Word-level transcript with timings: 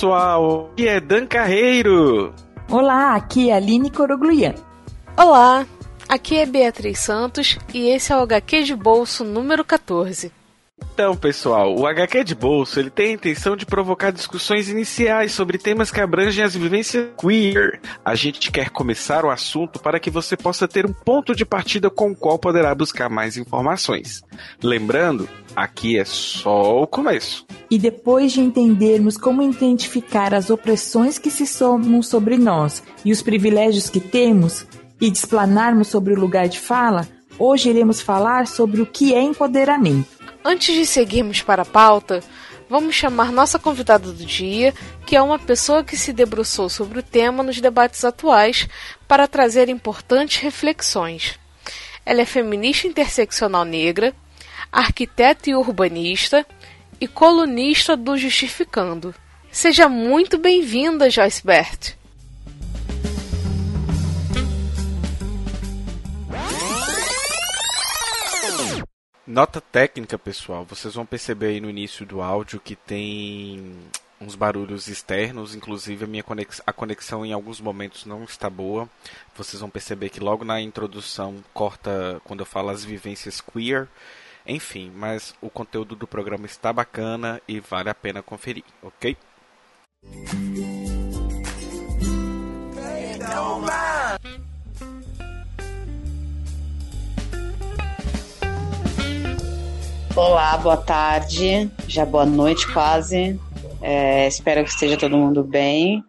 Pessoal, 0.00 0.70
aqui 0.72 0.88
é 0.88 0.98
Dan 0.98 1.26
Carreiro. 1.26 2.32
Olá, 2.70 3.14
aqui 3.14 3.50
é 3.50 3.52
a 3.52 3.56
Aline 3.56 3.90
Corogluian. 3.90 4.54
Olá, 5.14 5.66
aqui 6.08 6.38
é 6.38 6.46
Beatriz 6.46 7.00
Santos 7.00 7.58
e 7.74 7.90
esse 7.90 8.10
é 8.10 8.16
o 8.16 8.22
HQ 8.22 8.62
de 8.62 8.74
bolso 8.74 9.24
número 9.24 9.62
14. 9.62 10.32
Então, 11.00 11.16
pessoal, 11.16 11.74
o 11.74 11.86
HQ 11.86 12.24
de 12.24 12.34
bolso 12.34 12.78
ele 12.78 12.90
tem 12.90 13.06
a 13.06 13.14
intenção 13.14 13.56
de 13.56 13.64
provocar 13.64 14.10
discussões 14.10 14.68
iniciais 14.68 15.32
sobre 15.32 15.56
temas 15.56 15.90
que 15.90 15.98
abrangem 15.98 16.44
as 16.44 16.54
vivências 16.54 17.08
queer. 17.16 17.80
A 18.04 18.14
gente 18.14 18.52
quer 18.52 18.68
começar 18.68 19.24
o 19.24 19.30
assunto 19.30 19.80
para 19.80 19.98
que 19.98 20.10
você 20.10 20.36
possa 20.36 20.68
ter 20.68 20.84
um 20.84 20.92
ponto 20.92 21.34
de 21.34 21.46
partida 21.46 21.88
com 21.88 22.10
o 22.10 22.14
qual 22.14 22.38
poderá 22.38 22.74
buscar 22.74 23.08
mais 23.08 23.38
informações. 23.38 24.22
Lembrando, 24.62 25.26
aqui 25.56 25.98
é 25.98 26.04
só 26.04 26.82
o 26.82 26.86
começo. 26.86 27.46
E 27.70 27.78
depois 27.78 28.32
de 28.32 28.42
entendermos 28.42 29.16
como 29.16 29.40
identificar 29.40 30.34
as 30.34 30.50
opressões 30.50 31.18
que 31.18 31.30
se 31.30 31.46
somam 31.46 32.02
sobre 32.02 32.36
nós 32.36 32.82
e 33.06 33.10
os 33.10 33.22
privilégios 33.22 33.88
que 33.88 34.00
temos, 34.00 34.66
e 35.00 35.10
de 35.10 35.16
explanarmos 35.16 35.88
sobre 35.88 36.12
o 36.12 36.20
lugar 36.20 36.46
de 36.46 36.60
fala, 36.60 37.08
hoje 37.38 37.70
iremos 37.70 38.02
falar 38.02 38.46
sobre 38.46 38.82
o 38.82 38.86
que 38.86 39.14
é 39.14 39.22
empoderamento. 39.22 40.19
Antes 40.44 40.74
de 40.74 40.86
seguirmos 40.86 41.42
para 41.42 41.62
a 41.62 41.66
pauta, 41.66 42.22
vamos 42.68 42.94
chamar 42.94 43.30
nossa 43.30 43.58
convidada 43.58 44.10
do 44.10 44.24
dia, 44.24 44.72
que 45.06 45.14
é 45.14 45.20
uma 45.20 45.38
pessoa 45.38 45.84
que 45.84 45.98
se 45.98 46.14
debruçou 46.14 46.70
sobre 46.70 46.98
o 46.98 47.02
tema 47.02 47.42
nos 47.42 47.60
debates 47.60 48.04
atuais 48.04 48.66
para 49.06 49.28
trazer 49.28 49.68
importantes 49.68 50.40
reflexões. 50.40 51.38
Ela 52.06 52.22
é 52.22 52.24
feminista 52.24 52.86
interseccional 52.86 53.66
negra, 53.66 54.14
arquiteta 54.72 55.50
e 55.50 55.54
urbanista 55.54 56.46
e 56.98 57.06
colunista 57.06 57.94
do 57.94 58.16
Justificando. 58.16 59.14
Seja 59.52 59.88
muito 59.88 60.38
bem-vinda, 60.38 61.10
Joyce 61.10 61.44
Bert. 61.44 61.99
Nota 69.30 69.60
técnica, 69.60 70.18
pessoal. 70.18 70.64
Vocês 70.64 70.94
vão 70.94 71.06
perceber 71.06 71.46
aí 71.46 71.60
no 71.60 71.70
início 71.70 72.04
do 72.04 72.20
áudio 72.20 72.58
que 72.58 72.74
tem 72.74 73.76
uns 74.20 74.34
barulhos 74.34 74.88
externos, 74.88 75.54
inclusive 75.54 76.04
a 76.04 76.08
minha 76.08 76.24
conexão, 76.24 76.64
a 76.66 76.72
conexão 76.72 77.24
em 77.24 77.32
alguns 77.32 77.60
momentos 77.60 78.04
não 78.06 78.24
está 78.24 78.50
boa. 78.50 78.90
Vocês 79.36 79.60
vão 79.60 79.70
perceber 79.70 80.08
que 80.08 80.18
logo 80.18 80.44
na 80.44 80.60
introdução 80.60 81.36
corta 81.54 82.20
quando 82.24 82.40
eu 82.40 82.46
falo 82.46 82.70
as 82.70 82.84
vivências 82.84 83.40
queer. 83.40 83.86
Enfim, 84.44 84.90
mas 84.96 85.32
o 85.40 85.48
conteúdo 85.48 85.94
do 85.94 86.08
programa 86.08 86.46
está 86.46 86.72
bacana 86.72 87.40
e 87.46 87.60
vale 87.60 87.88
a 87.88 87.94
pena 87.94 88.24
conferir, 88.24 88.64
ok? 88.82 89.16
Olá, 100.16 100.56
boa 100.58 100.76
tarde, 100.76 101.70
já 101.86 102.04
boa 102.04 102.26
noite 102.26 102.70
quase. 102.72 103.38
É, 103.80 104.26
espero 104.26 104.64
que 104.64 104.70
esteja 104.70 104.96
todo 104.96 105.16
mundo 105.16 105.44
bem. 105.44 106.04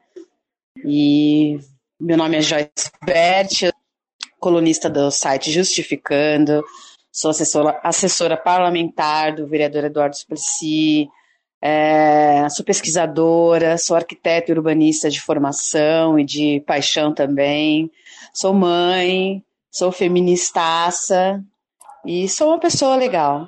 E 0.84 1.59
meu 2.00 2.17
nome 2.17 2.38
é 2.38 2.41
Joyce 2.41 2.91
Bert, 3.06 3.72
colunista 4.40 4.90
do 4.90 5.11
site 5.11 5.51
Justificando, 5.51 6.63
sou 7.11 7.29
assessora, 7.29 7.79
assessora 7.84 8.35
parlamentar 8.35 9.35
do 9.35 9.47
vereador 9.47 9.84
Eduardo 9.84 10.17
Suplicy, 10.17 11.07
é, 11.61 12.50
sou 12.50 12.66
pesquisadora, 12.66 13.78
sou 13.78 13.95
arquiteta 13.95 14.51
e 14.51 14.56
urbanista 14.56 15.11
de 15.11 15.22
formação 15.22 16.17
e 16.17 16.25
de 16.25 16.59
paixão 16.66 17.13
também, 17.13 17.90
sou 18.34 18.51
mãe, 18.51 19.44
sou 19.69 19.91
feministaça 19.91 21.44
e 22.03 22.28
sou 22.28 22.47
uma 22.47 22.59
pessoa 22.59 22.95
legal. 22.95 23.47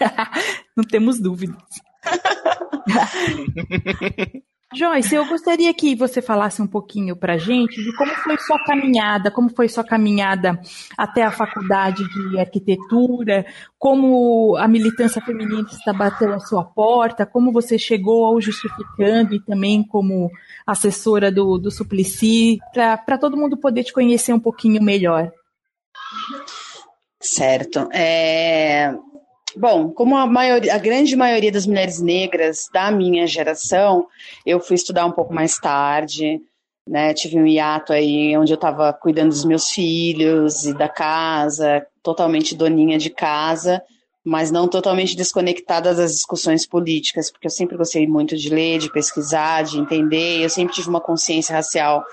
Não 0.76 0.84
temos 0.84 1.20
dúvidas. 1.20 1.62
Joyce, 4.72 5.16
eu 5.16 5.26
gostaria 5.26 5.74
que 5.74 5.96
você 5.96 6.22
falasse 6.22 6.62
um 6.62 6.66
pouquinho 6.66 7.16
pra 7.16 7.36
gente 7.36 7.82
de 7.82 7.92
como 7.96 8.14
foi 8.14 8.38
sua 8.38 8.64
caminhada, 8.64 9.28
como 9.28 9.50
foi 9.50 9.68
sua 9.68 9.82
caminhada 9.82 10.60
até 10.96 11.24
a 11.24 11.32
faculdade 11.32 12.04
de 12.04 12.38
arquitetura, 12.38 13.44
como 13.76 14.56
a 14.56 14.68
militância 14.68 15.20
feminista 15.20 15.92
bateu 15.92 16.32
a 16.32 16.38
sua 16.38 16.62
porta, 16.62 17.26
como 17.26 17.50
você 17.50 17.76
chegou 17.76 18.24
ao 18.24 18.40
Justificando 18.40 19.34
e 19.34 19.40
também 19.40 19.82
como 19.82 20.30
assessora 20.64 21.32
do, 21.32 21.58
do 21.58 21.72
Suplicy, 21.72 22.60
para 22.72 23.18
todo 23.18 23.36
mundo 23.36 23.56
poder 23.56 23.82
te 23.82 23.92
conhecer 23.92 24.32
um 24.32 24.40
pouquinho 24.40 24.80
melhor. 24.80 25.32
Certo. 27.20 27.88
É, 27.92 28.94
Bom, 29.56 29.90
como 29.90 30.16
a, 30.16 30.26
maioria, 30.26 30.74
a 30.74 30.78
grande 30.78 31.16
maioria 31.16 31.50
das 31.50 31.66
mulheres 31.66 32.00
negras 32.00 32.68
da 32.72 32.90
minha 32.90 33.26
geração, 33.26 34.06
eu 34.46 34.60
fui 34.60 34.76
estudar 34.76 35.06
um 35.06 35.12
pouco 35.12 35.34
mais 35.34 35.58
tarde, 35.58 36.40
né? 36.86 37.12
Tive 37.14 37.38
um 37.38 37.46
hiato 37.46 37.92
aí 37.92 38.36
onde 38.36 38.52
eu 38.52 38.56
estava 38.56 38.92
cuidando 38.92 39.30
dos 39.30 39.44
meus 39.44 39.70
filhos 39.70 40.64
e 40.64 40.74
da 40.74 40.88
casa, 40.88 41.86
totalmente 42.02 42.54
doninha 42.54 42.98
de 42.98 43.10
casa, 43.10 43.82
mas 44.24 44.50
não 44.50 44.68
totalmente 44.68 45.16
desconectada 45.16 45.94
das 45.94 46.12
discussões 46.12 46.66
políticas, 46.66 47.30
porque 47.30 47.46
eu 47.46 47.50
sempre 47.50 47.76
gostei 47.76 48.06
muito 48.06 48.36
de 48.36 48.50
ler, 48.50 48.78
de 48.78 48.92
pesquisar, 48.92 49.62
de 49.62 49.78
entender, 49.78 50.42
eu 50.42 50.50
sempre 50.50 50.74
tive 50.74 50.88
uma 50.88 51.00
consciência 51.00 51.54
racial 51.54 52.04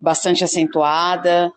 bastante 0.00 0.44
acentuada. 0.44 1.52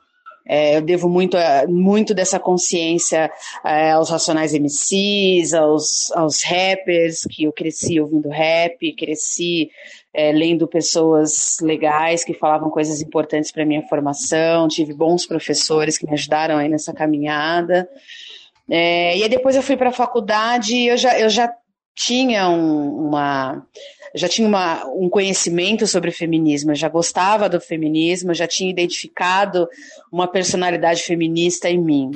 É, 0.51 0.77
eu 0.77 0.81
devo 0.81 1.07
muito, 1.07 1.37
muito 1.67 2.11
dessa 2.11 2.39
consciência 2.39 3.31
é, 3.63 3.91
aos 3.91 4.09
Racionais 4.09 4.51
MCs, 4.51 5.53
aos, 5.53 6.11
aos 6.13 6.41
rappers, 6.41 7.21
que 7.29 7.43
eu 7.43 7.53
cresci 7.53 7.99
ouvindo 7.99 8.29
rap, 8.29 8.91
cresci 8.93 9.69
é, 10.11 10.31
lendo 10.31 10.67
pessoas 10.67 11.59
legais 11.61 12.23
que 12.23 12.33
falavam 12.33 12.71
coisas 12.71 12.99
importantes 12.99 13.51
para 13.51 13.63
minha 13.63 13.83
formação, 13.83 14.67
tive 14.67 14.91
bons 14.91 15.27
professores 15.27 15.99
que 15.99 16.07
me 16.07 16.13
ajudaram 16.13 16.57
aí 16.57 16.67
nessa 16.67 16.93
caminhada. 16.93 17.87
É, 18.67 19.15
e 19.17 19.23
aí 19.23 19.29
depois 19.29 19.55
eu 19.55 19.61
fui 19.61 19.77
para 19.77 19.89
a 19.89 19.93
faculdade 19.93 20.75
e 20.75 20.87
eu 20.87 20.97
já, 20.97 21.19
eu 21.19 21.29
já 21.29 21.47
tinha 21.95 22.49
um, 22.49 23.07
uma 23.07 23.65
já 24.15 24.27
tinha 24.27 24.47
uma, 24.47 24.85
um 24.87 25.09
conhecimento 25.09 25.85
sobre 25.85 26.11
feminismo, 26.11 26.73
já 26.73 26.89
gostava 26.89 27.47
do 27.47 27.61
feminismo, 27.61 28.33
já 28.33 28.47
tinha 28.47 28.69
identificado 28.69 29.67
uma 30.11 30.27
personalidade 30.27 31.03
feminista 31.03 31.69
em 31.69 31.77
mim. 31.77 32.11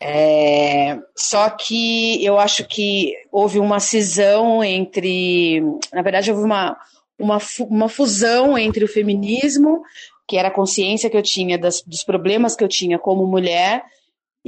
É, 0.00 0.98
só 1.16 1.48
que 1.50 2.22
eu 2.24 2.38
acho 2.38 2.66
que 2.66 3.14
houve 3.32 3.58
uma 3.58 3.80
cisão 3.80 4.62
entre. 4.62 5.62
Na 5.92 6.02
verdade, 6.02 6.30
houve 6.30 6.44
uma, 6.44 6.76
uma, 7.18 7.38
uma 7.60 7.88
fusão 7.88 8.58
entre 8.58 8.84
o 8.84 8.88
feminismo, 8.88 9.82
que 10.28 10.36
era 10.36 10.48
a 10.48 10.54
consciência 10.54 11.08
que 11.08 11.16
eu 11.16 11.22
tinha 11.22 11.58
das, 11.58 11.82
dos 11.82 12.02
problemas 12.04 12.54
que 12.54 12.62
eu 12.62 12.68
tinha 12.68 12.98
como 12.98 13.26
mulher, 13.26 13.84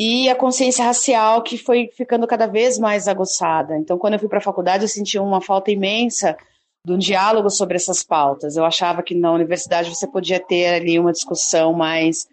e 0.01 0.31
a 0.31 0.37
consciência 0.37 0.85
racial, 0.85 1.43
que 1.43 1.59
foi 1.59 1.91
ficando 1.93 2.25
cada 2.25 2.47
vez 2.47 2.79
mais 2.79 3.09
aguçada. 3.09 3.77
Então, 3.77 3.99
quando 3.99 4.13
eu 4.13 4.21
fui 4.21 4.29
para 4.29 4.39
a 4.39 4.41
faculdade, 4.43 4.85
eu 4.85 4.89
senti 4.89 5.19
uma 5.19 5.41
falta 5.41 5.73
imensa 5.73 6.37
de 6.85 6.93
um 6.93 6.99
diálogo 6.99 7.51
sobre 7.51 7.75
essas 7.75 8.05
pautas. 8.05 8.57
Eu 8.57 8.65
achava 8.65 9.03
que 9.03 9.13
na 9.13 9.33
universidade 9.33 9.91
você 9.93 10.07
podia 10.07 10.39
ter 10.39 10.67
ali 10.67 11.01
uma 11.01 11.11
discussão 11.11 11.73
mais 11.73 12.29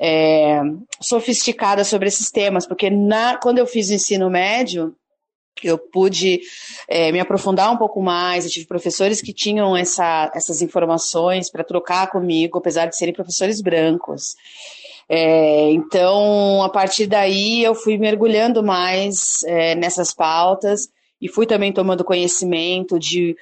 é, 0.00 0.62
sofisticada 0.98 1.84
sobre 1.84 2.08
esses 2.08 2.30
temas, 2.30 2.66
porque 2.66 2.88
na, 2.88 3.36
quando 3.36 3.58
eu 3.58 3.66
fiz 3.66 3.90
o 3.90 3.94
ensino 3.94 4.30
médio, 4.30 4.96
eu 5.62 5.76
pude 5.76 6.40
é, 6.88 7.12
me 7.12 7.20
aprofundar 7.20 7.70
um 7.70 7.76
pouco 7.76 8.00
mais, 8.00 8.46
eu 8.46 8.50
tive 8.50 8.64
professores 8.64 9.20
que 9.20 9.34
tinham 9.34 9.76
essa, 9.76 10.32
essas 10.34 10.62
informações 10.62 11.50
para 11.50 11.64
trocar 11.64 12.10
comigo, 12.10 12.56
apesar 12.56 12.86
de 12.86 12.96
serem 12.96 13.12
professores 13.12 13.60
brancos. 13.60 14.36
É, 15.12 15.72
então, 15.72 16.62
a 16.62 16.68
partir 16.68 17.08
daí, 17.08 17.64
eu 17.64 17.74
fui 17.74 17.98
mergulhando 17.98 18.62
mais 18.62 19.42
é, 19.42 19.74
nessas 19.74 20.14
pautas 20.14 20.88
e 21.20 21.28
fui 21.28 21.46
também 21.46 21.72
tomando 21.72 22.04
conhecimento 22.04 22.96
de 22.96 23.36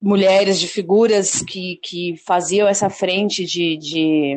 mulheres, 0.00 0.60
de 0.60 0.68
figuras 0.68 1.42
que, 1.42 1.80
que 1.82 2.16
faziam 2.24 2.68
essa 2.68 2.88
frente 2.88 3.44
de, 3.44 3.76
de, 3.76 4.36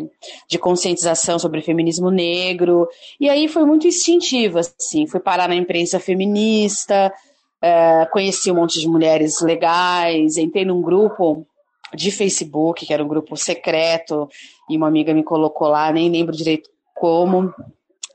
de, 0.50 0.58
conscientização 0.58 1.38
sobre 1.38 1.62
feminismo 1.62 2.10
negro. 2.10 2.88
E 3.19 3.30
aí 3.30 3.48
foi 3.48 3.66
muito 3.66 3.86
instintivo, 3.86 4.58
assim, 4.58 5.06
fui 5.06 5.19
parar 5.19 5.48
na 5.48 5.56
imprensa 5.56 6.00
feminista, 6.00 7.14
é, 7.62 8.08
conheci 8.12 8.52
um 8.52 8.56
monte 8.56 8.80
de 8.80 8.88
mulheres 8.88 9.42
legais, 9.42 10.38
entrei 10.38 10.66
num 10.66 10.81
grupo 10.81 11.46
de 11.95 12.12
Facebook, 12.12 12.86
que 12.86 12.94
era 12.94 13.04
um 13.04 13.07
grupo 13.07 13.36
secreto, 13.36 14.28
e 14.69 14.78
uma 14.78 14.88
amiga 14.88 15.13
me 15.13 15.24
colocou 15.24 15.68
lá, 15.68 15.92
nem 15.92 16.10
lembro 16.10 16.36
direito 16.36 16.69
como, 16.95 17.54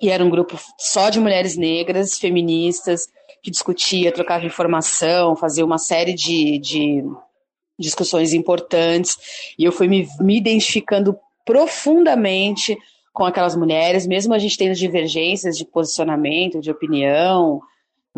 e 0.01 0.09
era 0.09 0.25
um 0.25 0.31
grupo 0.31 0.59
só 0.79 1.11
de 1.11 1.21
mulheres 1.21 1.57
negras, 1.57 2.19
feministas, 2.19 3.09
que 3.43 3.51
discutia, 3.51 4.13
trocava 4.13 4.47
informação, 4.47 5.37
fazia 5.37 5.65
uma 5.65 5.79
série 5.79 6.15
de, 6.15 6.59
de 6.59 7.05
discussões 7.79 8.33
importantes, 8.33 9.17
e 9.59 9.65
eu 9.65 9.73
fui 9.73 9.89
me, 9.89 10.09
me 10.21 10.37
identificando 10.37 11.19
profundamente 11.45 12.77
com 13.13 13.25
aquelas 13.25 13.57
mulheres, 13.57 14.07
mesmo 14.07 14.35
a 14.35 14.39
gente 14.39 14.57
tendo 14.57 14.75
divergências 14.75 15.57
de 15.57 15.65
posicionamento, 15.65 16.61
de 16.61 16.71
opinião, 16.71 17.61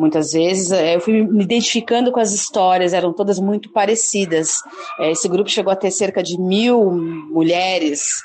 muitas 0.01 0.33
vezes, 0.33 0.73
é, 0.73 0.97
eu 0.97 1.01
fui 1.01 1.23
me 1.23 1.45
identificando 1.45 2.11
com 2.11 2.19
as 2.19 2.33
histórias, 2.33 2.93
eram 2.93 3.13
todas 3.13 3.39
muito 3.39 3.71
parecidas. 3.71 4.57
É, 4.99 5.11
esse 5.11 5.29
grupo 5.29 5.51
chegou 5.51 5.73
a 5.73 5.77
ter 5.77 5.91
cerca 5.91 6.23
de 6.23 6.41
mil 6.41 6.91
mulheres, 6.91 8.23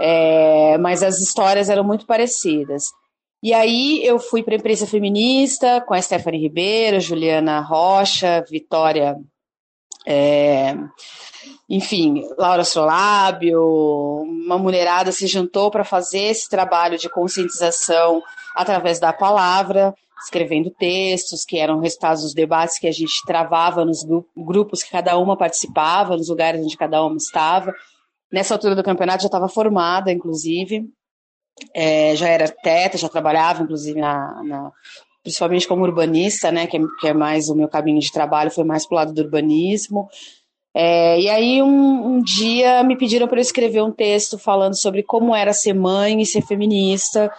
é, 0.00 0.78
mas 0.78 1.02
as 1.02 1.18
histórias 1.18 1.68
eram 1.68 1.84
muito 1.84 2.06
parecidas. 2.06 2.84
E 3.42 3.52
aí 3.52 4.00
eu 4.04 4.18
fui 4.18 4.42
para 4.42 4.54
a 4.54 4.58
imprensa 4.58 4.86
feminista 4.86 5.80
com 5.80 5.94
a 5.94 6.00
Stephanie 6.00 6.40
Ribeiro, 6.40 7.00
Juliana 7.00 7.60
Rocha, 7.60 8.44
Vitória 8.48 9.16
é, 10.06 10.76
enfim, 11.68 12.22
Laura 12.38 12.62
Solábio, 12.62 13.60
uma 14.22 14.56
mulherada 14.56 15.10
se 15.10 15.26
juntou 15.26 15.68
para 15.68 15.84
fazer 15.84 16.20
esse 16.20 16.48
trabalho 16.48 16.96
de 16.96 17.08
conscientização 17.08 18.22
através 18.54 19.00
da 19.00 19.12
palavra, 19.12 19.92
escrevendo 20.24 20.70
textos 20.70 21.44
que 21.44 21.58
eram 21.58 21.80
resultados 21.80 22.22
dos 22.22 22.34
debates 22.34 22.78
que 22.78 22.86
a 22.86 22.92
gente 22.92 23.22
travava 23.26 23.84
nos 23.84 24.04
grupos 24.36 24.82
que 24.82 24.90
cada 24.90 25.16
uma 25.18 25.36
participava, 25.36 26.16
nos 26.16 26.28
lugares 26.28 26.64
onde 26.64 26.76
cada 26.76 27.04
uma 27.04 27.16
estava. 27.16 27.72
Nessa 28.32 28.54
altura 28.54 28.74
do 28.74 28.82
campeonato 28.82 29.22
já 29.22 29.26
estava 29.26 29.48
formada, 29.48 30.10
inclusive, 30.10 30.88
é, 31.74 32.16
já 32.16 32.28
era 32.28 32.44
arquiteta, 32.44 32.98
já 32.98 33.08
trabalhava, 33.08 33.62
inclusive, 33.62 34.00
na, 34.00 34.42
na, 34.42 34.72
principalmente 35.22 35.68
como 35.68 35.84
urbanista, 35.84 36.50
né, 36.50 36.66
que 36.66 36.76
é, 36.76 36.80
que 37.00 37.08
é 37.08 37.14
mais 37.14 37.48
o 37.48 37.54
meu 37.54 37.68
caminho 37.68 38.00
de 38.00 38.10
trabalho, 38.10 38.50
foi 38.50 38.64
mais 38.64 38.86
para 38.86 38.94
o 38.94 38.98
lado 38.98 39.12
do 39.12 39.22
urbanismo. 39.22 40.08
É, 40.74 41.20
e 41.20 41.28
aí, 41.28 41.62
um, 41.62 42.16
um 42.16 42.22
dia, 42.22 42.82
me 42.82 42.96
pediram 42.96 43.28
para 43.28 43.38
eu 43.38 43.42
escrever 43.42 43.82
um 43.82 43.92
texto 43.92 44.38
falando 44.38 44.74
sobre 44.74 45.02
como 45.02 45.34
era 45.34 45.52
ser 45.52 45.72
mãe 45.72 46.20
e 46.20 46.26
ser 46.26 46.42
feminista, 46.42 47.32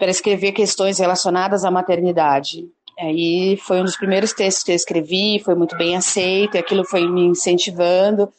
para 0.00 0.10
escrever 0.10 0.52
questões 0.52 0.98
relacionadas 0.98 1.62
à 1.62 1.70
maternidade. 1.70 2.66
Aí 2.98 3.58
foi 3.58 3.82
um 3.82 3.84
dos 3.84 3.98
primeiros 3.98 4.32
textos 4.32 4.64
que 4.64 4.72
eu 4.72 4.76
escrevi, 4.76 5.38
foi 5.44 5.54
muito 5.54 5.76
bem 5.76 5.94
aceito, 5.94 6.56
e 6.56 6.58
aquilo 6.58 6.84
foi 6.86 7.06
me 7.06 7.26
incentivando. 7.26 8.32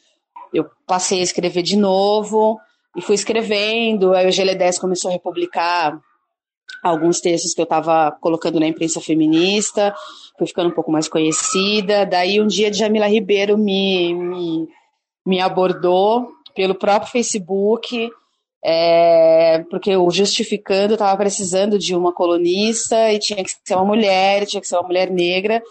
Eu 0.52 0.66
passei 0.88 1.20
a 1.20 1.24
escrever 1.24 1.62
de 1.62 1.78
novo 1.78 2.60
e 2.98 3.02
fui 3.02 3.14
escrevendo. 3.14 4.14
Aí 4.14 4.26
o 4.26 4.30
GL10 4.30 4.80
começou 4.80 5.10
a 5.10 5.14
republicar 5.14 6.02
alguns 6.84 7.22
textos 7.22 7.54
que 7.54 7.62
eu 7.62 7.66
estava 7.66 8.12
colocando 8.20 8.60
na 8.60 8.68
imprensa 8.68 9.00
feminista, 9.00 9.94
fui 10.40 10.48
ficando 10.48 10.70
um 10.70 10.74
pouco 10.74 10.92
mais 10.92 11.08
conhecida. 11.08 12.08
Daí 12.08 12.42
um 12.42 12.48
dia 12.48 12.74
Jamila 12.74 13.08
Ribeiro 13.08 13.56
me, 13.56 14.16
me, 14.16 14.68
me 15.24 15.40
abordou 15.40 16.28
pelo 16.56 16.74
próprio 16.74 17.12
Facebook, 17.12 18.10
é, 18.64 19.66
porque 19.70 19.96
o 19.96 20.10
Justificando 20.12 20.94
estava 20.94 21.18
precisando 21.18 21.80
de 21.80 21.96
uma 21.96 22.14
colunista 22.14 23.12
e 23.12 23.18
tinha 23.18 23.44
que 23.44 23.52
ser 23.64 23.76
uma 23.76 23.86
mulher, 23.86 24.46
tinha 24.46 24.62
que 24.62 24.68
ser 24.68 24.76
uma 24.76 24.88
mulher 24.88 25.10
negra, 25.10 25.62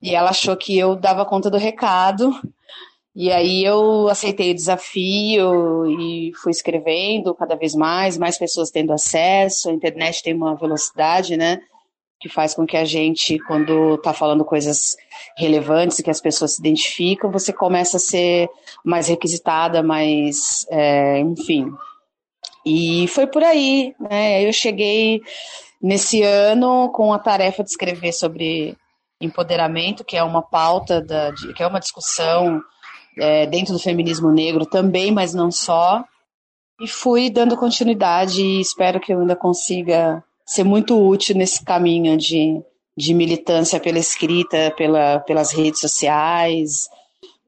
e 0.00 0.14
ela 0.14 0.30
achou 0.30 0.56
que 0.56 0.76
eu 0.76 0.96
dava 0.96 1.24
conta 1.24 1.48
do 1.48 1.56
recado. 1.56 2.32
E 3.14 3.30
aí 3.30 3.62
eu 3.62 4.08
aceitei 4.08 4.50
o 4.50 4.54
desafio 4.54 5.86
e 6.00 6.32
fui 6.42 6.50
escrevendo 6.50 7.34
cada 7.34 7.54
vez 7.54 7.74
mais, 7.74 8.16
mais 8.16 8.38
pessoas 8.38 8.70
tendo 8.70 8.92
acesso. 8.92 9.68
A 9.68 9.72
internet 9.72 10.22
tem 10.22 10.34
uma 10.34 10.56
velocidade, 10.56 11.36
né? 11.36 11.60
Que 12.18 12.28
faz 12.28 12.54
com 12.54 12.64
que 12.64 12.76
a 12.76 12.86
gente, 12.86 13.38
quando 13.40 13.96
está 13.96 14.14
falando 14.14 14.44
coisas 14.44 14.96
relevantes 15.36 15.98
e 15.98 16.02
que 16.02 16.10
as 16.10 16.22
pessoas 16.22 16.54
se 16.54 16.60
identificam, 16.60 17.30
você 17.30 17.52
começa 17.52 17.98
a 17.98 18.00
ser 18.00 18.48
mais 18.82 19.08
requisitada, 19.08 19.82
mais, 19.82 20.66
é, 20.70 21.20
enfim. 21.20 21.70
E 22.64 23.06
foi 23.08 23.26
por 23.26 23.42
aí, 23.42 23.94
né? 23.98 24.46
Eu 24.46 24.52
cheguei 24.52 25.20
nesse 25.80 26.22
ano 26.22 26.90
com 26.90 27.12
a 27.12 27.18
tarefa 27.18 27.62
de 27.64 27.70
escrever 27.70 28.12
sobre 28.12 28.76
empoderamento, 29.20 30.04
que 30.04 30.16
é 30.16 30.22
uma 30.22 30.42
pauta, 30.42 31.00
da, 31.00 31.32
que 31.56 31.62
é 31.62 31.66
uma 31.66 31.80
discussão 31.80 32.60
é, 33.18 33.46
dentro 33.46 33.72
do 33.72 33.78
feminismo 33.78 34.30
negro 34.30 34.64
também, 34.64 35.10
mas 35.10 35.34
não 35.34 35.50
só. 35.50 36.04
E 36.80 36.88
fui 36.88 37.30
dando 37.30 37.56
continuidade 37.56 38.42
e 38.42 38.60
espero 38.60 39.00
que 39.00 39.12
eu 39.12 39.20
ainda 39.20 39.36
consiga 39.36 40.22
ser 40.44 40.64
muito 40.64 41.00
útil 41.00 41.36
nesse 41.36 41.64
caminho 41.64 42.16
de, 42.16 42.60
de 42.96 43.14
militância 43.14 43.78
pela 43.78 43.98
escrita, 43.98 44.72
pela, 44.76 45.20
pelas 45.20 45.52
redes 45.52 45.80
sociais 45.80 46.88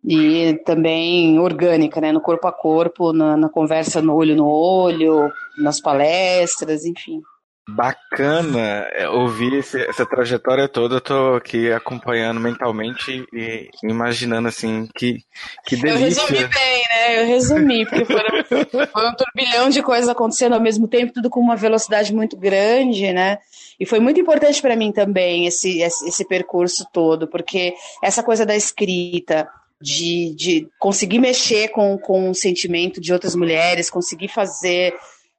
e 0.05 0.61
também 0.67 1.39
orgânica, 1.39 2.01
né, 2.01 2.13
no 2.13 2.21
corpo 2.21 2.47
a 2.47 2.53
corpo, 2.53 3.13
na, 3.13 3.37
na 3.37 3.49
conversa 3.49 4.03
no 4.03 4.15
olho 4.15 4.37
no 4.37 4.47
olho, 4.47 5.33
nas 5.57 5.81
palestras, 5.81 6.85
enfim. 6.85 7.23
Bacana 7.67 8.87
é, 8.93 9.09
ouvir 9.09 9.55
esse, 9.55 9.81
essa 9.87 10.05
trajetória 10.05 10.69
toda. 10.69 10.97
Eu 10.97 11.01
tô 11.01 11.35
aqui 11.35 11.73
acompanhando 11.73 12.39
mentalmente 12.39 13.25
e 13.33 13.71
imaginando 13.83 14.49
assim 14.49 14.87
que, 14.95 15.21
que 15.65 15.75
delícia. 15.75 16.21
Eu 16.21 16.27
resumi 16.27 16.49
bem, 16.53 16.83
né? 16.91 17.21
Eu 17.23 17.27
resumi, 17.27 17.87
porque 17.87 18.05
foram, 18.05 18.87
foi 18.93 19.09
um 19.09 19.15
turbilhão 19.15 19.71
de 19.71 19.83
coisas 19.83 20.11
acontecendo 20.11 20.53
ao 20.53 20.61
mesmo 20.61 20.87
tempo, 20.87 21.15
tudo 21.15 21.31
com 21.31 21.41
uma 21.41 21.57
velocidade 21.57 22.15
muito 22.15 22.37
grande, 22.37 23.11
né? 23.15 23.39
E 23.81 23.87
foi 23.87 23.99
muito 23.99 24.21
importante 24.21 24.61
para 24.61 24.77
mim 24.77 24.93
também 24.93 25.47
esse, 25.47 25.81
esse, 25.81 26.07
esse 26.07 26.29
percurso 26.29 26.87
todo, 26.93 27.27
porque 27.27 27.75
essa 28.03 28.23
coisa 28.23 28.45
da 28.45 28.55
escrita, 28.55 29.49
de, 29.81 30.35
de 30.37 30.69
conseguir 30.79 31.19
mexer 31.19 31.69
com, 31.69 31.99
com 31.99 32.31
o 32.31 32.35
sentimento 32.35 33.01
de 33.01 33.13
outras 33.13 33.35
mulheres, 33.35 33.91
conseguir 33.91 34.29
fazer 34.29 34.95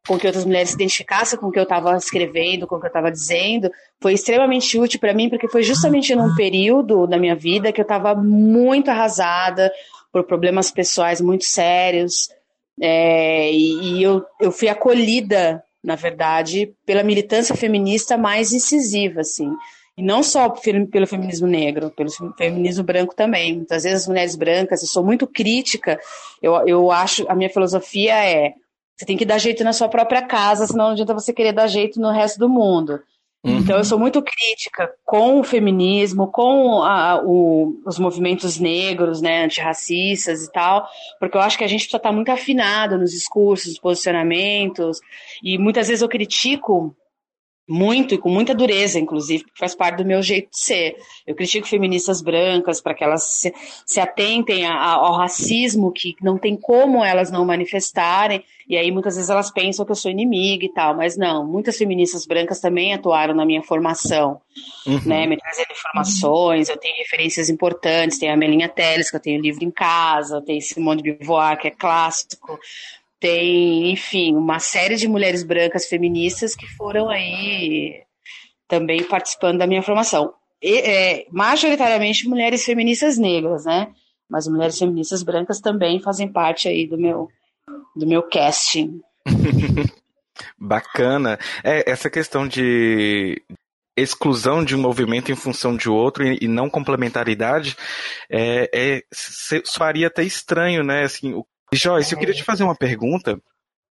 com 0.08 0.20
que 0.20 0.28
outras 0.28 0.46
mulheres 0.46 0.70
se 0.70 0.76
identificassem 0.76 1.40
com 1.40 1.48
o 1.48 1.52
que 1.52 1.58
eu 1.58 1.64
estava 1.64 1.96
escrevendo, 1.98 2.68
com 2.68 2.76
o 2.76 2.80
que 2.80 2.86
eu 2.86 2.90
estava 2.90 3.12
dizendo, 3.12 3.72
foi 4.00 4.14
extremamente 4.14 4.78
útil 4.78 5.00
para 5.00 5.14
mim, 5.14 5.30
porque 5.30 5.48
foi 5.48 5.64
justamente 5.64 6.14
num 6.14 6.36
período 6.36 7.08
da 7.08 7.18
minha 7.18 7.36
vida 7.36 7.72
que 7.72 7.82
eu 7.82 7.84
estava 7.84 8.14
muito 8.14 8.90
arrasada 8.90 9.72
por 10.12 10.24
problemas 10.24 10.70
pessoais 10.70 11.20
muito 11.20 11.46
sérios, 11.46 12.30
é, 12.80 13.52
e, 13.52 13.98
e 13.98 14.04
eu, 14.04 14.24
eu 14.40 14.52
fui 14.52 14.68
acolhida, 14.68 15.64
na 15.84 15.96
verdade, 15.96 16.74
pela 16.86 17.04
militância 17.04 17.56
feminista 17.56 18.18
mais 18.18 18.52
incisiva, 18.54 19.22
assim. 19.22 19.50
E 19.98 20.04
não 20.04 20.22
só 20.22 20.50
pelo 20.50 21.08
feminismo 21.08 21.48
negro, 21.48 21.90
pelo 21.90 22.10
feminismo 22.38 22.84
branco 22.84 23.16
também. 23.16 23.56
Muitas 23.56 23.84
vezes 23.84 24.02
as 24.02 24.08
mulheres 24.08 24.36
brancas, 24.36 24.82
eu 24.82 24.88
sou 24.88 25.06
muito 25.06 25.26
crítica, 25.26 26.00
eu, 26.42 26.54
eu 26.68 26.92
acho, 26.92 27.26
a 27.30 27.36
minha 27.36 27.50
filosofia 27.50 28.14
é 28.26 28.54
você 28.98 29.06
tem 29.06 29.18
que 29.18 29.26
dar 29.26 29.38
jeito 29.38 29.64
na 29.64 29.74
sua 29.74 29.90
própria 29.90 30.22
casa, 30.22 30.68
senão 30.68 30.86
não 30.86 30.92
adianta 30.94 31.14
você 31.14 31.34
querer 31.34 31.52
dar 31.52 31.68
jeito 31.68 32.00
no 32.00 32.12
resto 32.12 32.40
do 32.40 32.48
mundo. 32.48 33.02
Uhum. 33.44 33.60
Então, 33.60 33.78
eu 33.78 33.84
sou 33.84 34.00
muito 34.00 34.24
crítica 34.24 34.90
com 35.06 35.40
o 35.40 35.44
feminismo, 35.44 36.32
com 36.32 36.82
a, 36.82 37.22
o, 37.24 37.80
os 37.86 38.00
movimentos 38.00 38.58
negros, 38.58 39.22
né, 39.22 39.44
antirracistas 39.44 40.44
e 40.44 40.52
tal, 40.52 40.88
porque 41.20 41.38
eu 41.38 41.42
acho 41.42 41.58
que 41.58 41.64
a 41.64 41.68
gente 41.68 41.82
precisa 41.82 41.98
estar 41.98 42.12
muito 42.12 42.32
afinado 42.32 42.98
nos 42.98 43.12
discursos, 43.12 43.68
nos 43.68 43.80
posicionamentos, 43.80 45.00
e 45.44 45.58
muitas 45.58 45.88
vezes 45.88 46.02
eu 46.02 46.10
critico 46.10 46.96
muito 47.68 48.14
e 48.14 48.18
com 48.18 48.30
muita 48.30 48.54
dureza, 48.54 49.00
inclusive, 49.00 49.44
porque 49.44 49.58
faz 49.58 49.74
parte 49.74 49.98
do 49.98 50.06
meu 50.06 50.22
jeito 50.22 50.52
de 50.52 50.60
ser. 50.60 50.96
Eu 51.26 51.36
critico 51.36 51.68
feministas 51.68 52.22
brancas 52.22 52.80
para 52.80 52.94
que 52.94 53.04
elas 53.04 53.24
se, 53.24 53.54
se 53.86 54.00
atentem 54.00 54.66
a, 54.66 54.74
a, 54.74 54.94
ao 54.94 55.16
racismo 55.16 55.92
que 55.92 56.16
não 56.22 56.38
tem 56.38 56.56
como 56.56 57.04
elas 57.04 57.32
não 57.32 57.44
manifestarem, 57.44 58.44
e 58.68 58.78
aí 58.78 58.92
muitas 58.92 59.16
vezes 59.16 59.30
elas 59.30 59.52
pensam 59.52 59.86
que 59.86 59.92
eu 59.92 59.96
sou 59.96 60.12
inimiga 60.12 60.66
e 60.66 60.74
tal, 60.74 60.96
mas 60.96 61.18
não, 61.18 61.46
muitas 61.46 61.78
feministas 61.78 62.26
brancas 62.26 62.60
também 62.60 62.94
atuaram 62.94 63.34
na 63.34 63.46
minha 63.46 63.64
formação, 63.64 64.42
uhum. 64.86 65.02
né, 65.06 65.26
me 65.26 65.38
trazendo 65.38 65.72
informações, 65.72 66.70
eu 66.70 66.78
tenho 66.78 66.98
referências 66.98 67.50
importantes, 67.50 68.20
tem 68.20 68.30
a 68.30 68.38
Melinha 68.38 68.70
Teles, 68.70 69.10
que 69.10 69.16
eu 69.16 69.22
tenho 69.22 69.42
livro 69.42 69.64
em 69.64 69.72
casa, 69.72 70.42
tem 70.42 70.62
Simone 70.62 71.02
de 71.02 71.14
Beauvoir, 71.14 71.60
que 71.60 71.68
é 71.68 71.72
clássico, 71.72 72.60
tem, 73.26 73.92
enfim, 73.92 74.36
uma 74.36 74.60
série 74.60 74.96
de 74.96 75.08
mulheres 75.08 75.42
brancas 75.42 75.88
feministas 75.88 76.56
que 76.56 76.68
foram 76.68 77.10
aí 77.10 78.04
também 78.68 79.04
participando 79.04 79.58
da 79.58 79.66
minha 79.66 79.82
formação. 79.82 80.32
E, 80.62 80.78
é, 80.78 81.26
majoritariamente 81.32 82.28
mulheres 82.28 82.64
feministas 82.64 83.18
negras, 83.18 83.66
né? 83.66 83.92
Mas 84.30 84.48
mulheres 84.48 84.78
feministas 84.78 85.24
brancas 85.24 85.60
também 85.60 86.00
fazem 86.00 86.32
parte 86.32 86.68
aí 86.68 86.86
do 86.86 87.00
meu, 87.00 87.28
do 87.96 88.06
meu 88.06 88.22
casting. 88.22 89.02
Bacana. 90.56 91.40
É, 91.64 91.90
essa 91.90 92.12
questão 92.12 92.48
de 92.48 93.42
exclusão 93.98 94.64
de 94.64 94.76
um 94.76 94.82
movimento 94.82 95.32
em 95.32 95.36
função 95.36 95.76
de 95.76 95.90
outro 95.90 96.24
e, 96.24 96.48
não 96.48 96.70
complementaridade 96.70 97.76
é, 98.30 98.70
é, 98.72 99.04
soaria 99.64 100.06
até 100.06 100.22
estranho, 100.22 100.84
né? 100.84 101.06
Assim, 101.06 101.34
o... 101.34 101.44
Joyce, 101.74 102.14
eu 102.14 102.20
queria 102.20 102.34
te 102.34 102.44
fazer 102.44 102.64
uma 102.64 102.76
pergunta 102.76 103.40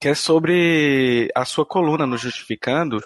que 0.01 0.09
é 0.09 0.15
sobre 0.15 1.31
a 1.35 1.45
sua 1.45 1.65
coluna 1.65 2.07
no 2.07 2.19
Justificando, 2.19 3.01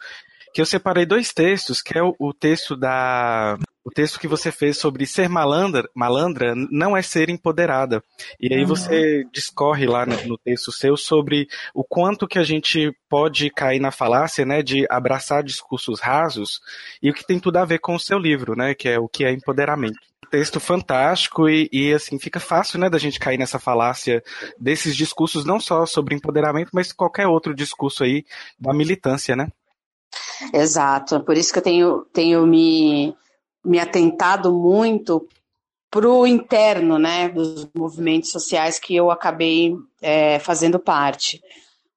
que 0.53 0.61
eu 0.61 0.67
separei 0.67 1.07
dois 1.07 1.33
textos, 1.33 1.81
que 1.81 1.97
é 1.97 2.03
o, 2.03 2.15
o 2.19 2.33
texto 2.35 2.77
da 2.77 3.57
o 3.83 3.91
texto 3.91 4.21
que 4.21 4.29
você 4.29 4.53
fez 4.53 4.77
sobre 4.77 5.07
ser 5.07 5.29
malandra, 5.29 5.89
malandra 5.95 6.55
não 6.55 6.95
é 6.95 7.01
ser 7.01 7.31
empoderada. 7.31 8.03
E 8.39 8.53
aí 8.53 8.63
você 8.65 9.25
discorre 9.33 9.87
lá 9.87 10.05
no, 10.05 10.17
no, 10.27 10.39
texto 10.39 10.71
seu 10.71 10.99
sobre 10.99 11.49
o 11.75 11.83
quanto 11.83 12.29
que 12.29 12.39
a 12.39 12.43
gente 12.45 12.93
pode 13.09 13.49
cair 13.51 13.81
na 13.81 13.91
falácia, 13.91 14.45
né, 14.45 14.63
de 14.63 14.87
abraçar 14.91 15.43
discursos 15.43 15.99
rasos 15.99 16.61
e 17.03 17.11
o 17.11 17.15
que 17.15 17.27
tem 17.27 17.41
tudo 17.41 17.57
a 17.57 17.65
ver 17.65 17.79
com 17.79 17.95
o 17.95 18.01
seu 18.01 18.19
livro, 18.19 18.55
né, 18.55 18.75
que 18.75 18.89
é 18.89 18.99
o 18.99 19.09
que 19.09 19.25
é 19.25 19.33
empoderamento. 19.33 20.10
Texto 20.31 20.61
fantástico 20.61 21.49
e, 21.49 21.69
e 21.73 21.93
assim 21.93 22.19
fica 22.19 22.39
fácil, 22.39 22.79
né, 22.79 22.89
da 22.89 22.99
gente 22.99 23.19
cair 23.19 23.39
nessa 23.39 23.59
falácia 23.59 24.23
desses 24.59 24.95
discursos 24.97 25.45
não 25.45 25.59
só 25.59 25.85
sobre 25.87 26.15
empoderamento, 26.15 26.71
mas 26.73 26.93
qualquer 26.93 27.27
outro 27.27 27.55
discurso 27.55 28.05
aí 28.05 28.25
da 28.59 28.73
militância, 28.73 29.35
né? 29.35 29.49
Exato, 30.53 31.21
por 31.21 31.37
isso 31.37 31.53
que 31.53 31.59
eu 31.59 31.63
tenho, 31.63 32.05
tenho 32.13 32.47
me, 32.47 33.15
me 33.65 33.79
atentado 33.79 34.53
muito 34.53 35.27
para 35.91 36.09
o 36.09 36.27
interno 36.27 36.99
né, 36.99 37.29
dos 37.29 37.69
movimentos 37.75 38.31
sociais 38.31 38.79
que 38.79 38.95
eu 38.95 39.11
acabei 39.11 39.75
é, 40.01 40.39
fazendo 40.39 40.79
parte. 40.79 41.41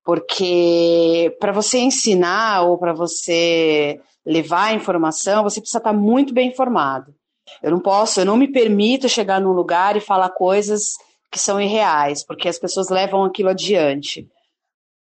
Porque 0.03 1.35
para 1.39 1.51
você 1.51 1.77
ensinar 1.77 2.63
ou 2.63 2.77
para 2.77 2.91
você 2.91 4.01
levar 4.25 4.65
a 4.65 4.73
informação, 4.73 5.43
você 5.43 5.61
precisa 5.61 5.77
estar 5.77 5.93
muito 5.93 6.33
bem 6.33 6.49
informado. 6.49 7.13
Eu 7.61 7.71
não 7.71 7.79
posso, 7.79 8.19
eu 8.19 8.25
não 8.25 8.37
me 8.37 8.47
permito 8.47 9.07
chegar 9.09 9.39
num 9.39 9.51
lugar 9.51 9.95
e 9.95 10.01
falar 10.01 10.29
coisas 10.29 10.93
que 11.31 11.39
são 11.39 11.59
irreais, 11.59 12.23
porque 12.23 12.47
as 12.47 12.59
pessoas 12.59 12.89
levam 12.89 13.23
aquilo 13.23 13.49
adiante. 13.49 14.27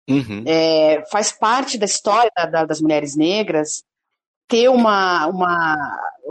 Uhum. 0.09 0.43
É, 0.45 1.03
faz 1.11 1.31
parte 1.31 1.77
da 1.77 1.85
história 1.85 2.31
da, 2.35 2.65
das 2.65 2.79
mulheres 2.79 3.15
negras 3.15 3.83
ter 4.47 4.69
uma, 4.69 5.25
uma 5.27 5.75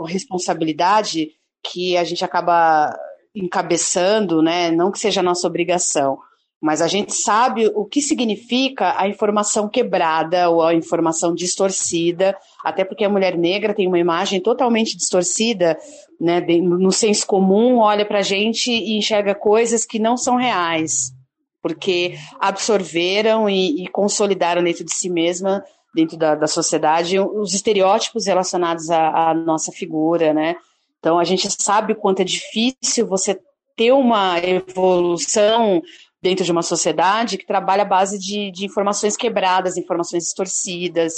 responsabilidade 0.07 1.31
que 1.63 1.97
a 1.97 2.03
gente 2.03 2.23
acaba 2.23 2.97
encabeçando, 3.33 4.41
né? 4.41 4.71
Não 4.71 4.91
que 4.91 4.99
seja 4.99 5.21
nossa 5.21 5.47
obrigação, 5.47 6.19
mas 6.65 6.81
a 6.81 6.87
gente 6.87 7.13
sabe 7.13 7.71
o 7.75 7.85
que 7.85 8.01
significa 8.01 8.99
a 8.99 9.07
informação 9.07 9.69
quebrada 9.69 10.49
ou 10.49 10.63
a 10.63 10.73
informação 10.73 11.35
distorcida, 11.35 12.35
até 12.63 12.83
porque 12.83 13.05
a 13.05 13.09
mulher 13.09 13.37
negra 13.37 13.71
tem 13.71 13.87
uma 13.87 13.99
imagem 13.99 14.41
totalmente 14.41 14.97
distorcida, 14.97 15.77
né? 16.19 16.41
No 16.41 16.91
senso 16.91 17.27
comum, 17.27 17.77
olha 17.77 18.03
para 18.03 18.17
a 18.17 18.23
gente 18.23 18.71
e 18.71 18.97
enxerga 18.97 19.35
coisas 19.35 19.85
que 19.85 19.99
não 19.99 20.17
são 20.17 20.37
reais 20.37 21.13
porque 21.61 22.15
absorveram 22.39 23.47
e, 23.47 23.83
e 23.83 23.87
consolidaram 23.87 24.63
dentro 24.63 24.83
de 24.83 24.93
si 24.93 25.07
mesma, 25.07 25.63
dentro 25.93 26.17
da, 26.17 26.33
da 26.33 26.47
sociedade, 26.47 27.19
os 27.19 27.53
estereótipos 27.53 28.25
relacionados 28.25 28.89
à, 28.89 29.29
à 29.29 29.33
nossa 29.35 29.71
figura, 29.71 30.33
né? 30.33 30.55
Então 30.99 31.19
a 31.19 31.23
gente 31.23 31.47
sabe 31.61 31.93
o 31.93 31.95
quanto 31.95 32.21
é 32.21 32.25
difícil 32.25 33.05
você 33.05 33.39
ter 33.75 33.91
uma 33.91 34.39
evolução 34.39 35.81
dentro 36.25 36.43
de 36.43 36.51
uma 36.51 36.63
sociedade 36.63 37.37
que 37.37 37.45
trabalha 37.45 37.83
à 37.83 37.85
base 37.85 38.17
de, 38.17 38.49
de 38.49 38.65
informações 38.65 39.15
quebradas, 39.15 39.77
informações 39.77 40.23
distorcidas. 40.23 41.13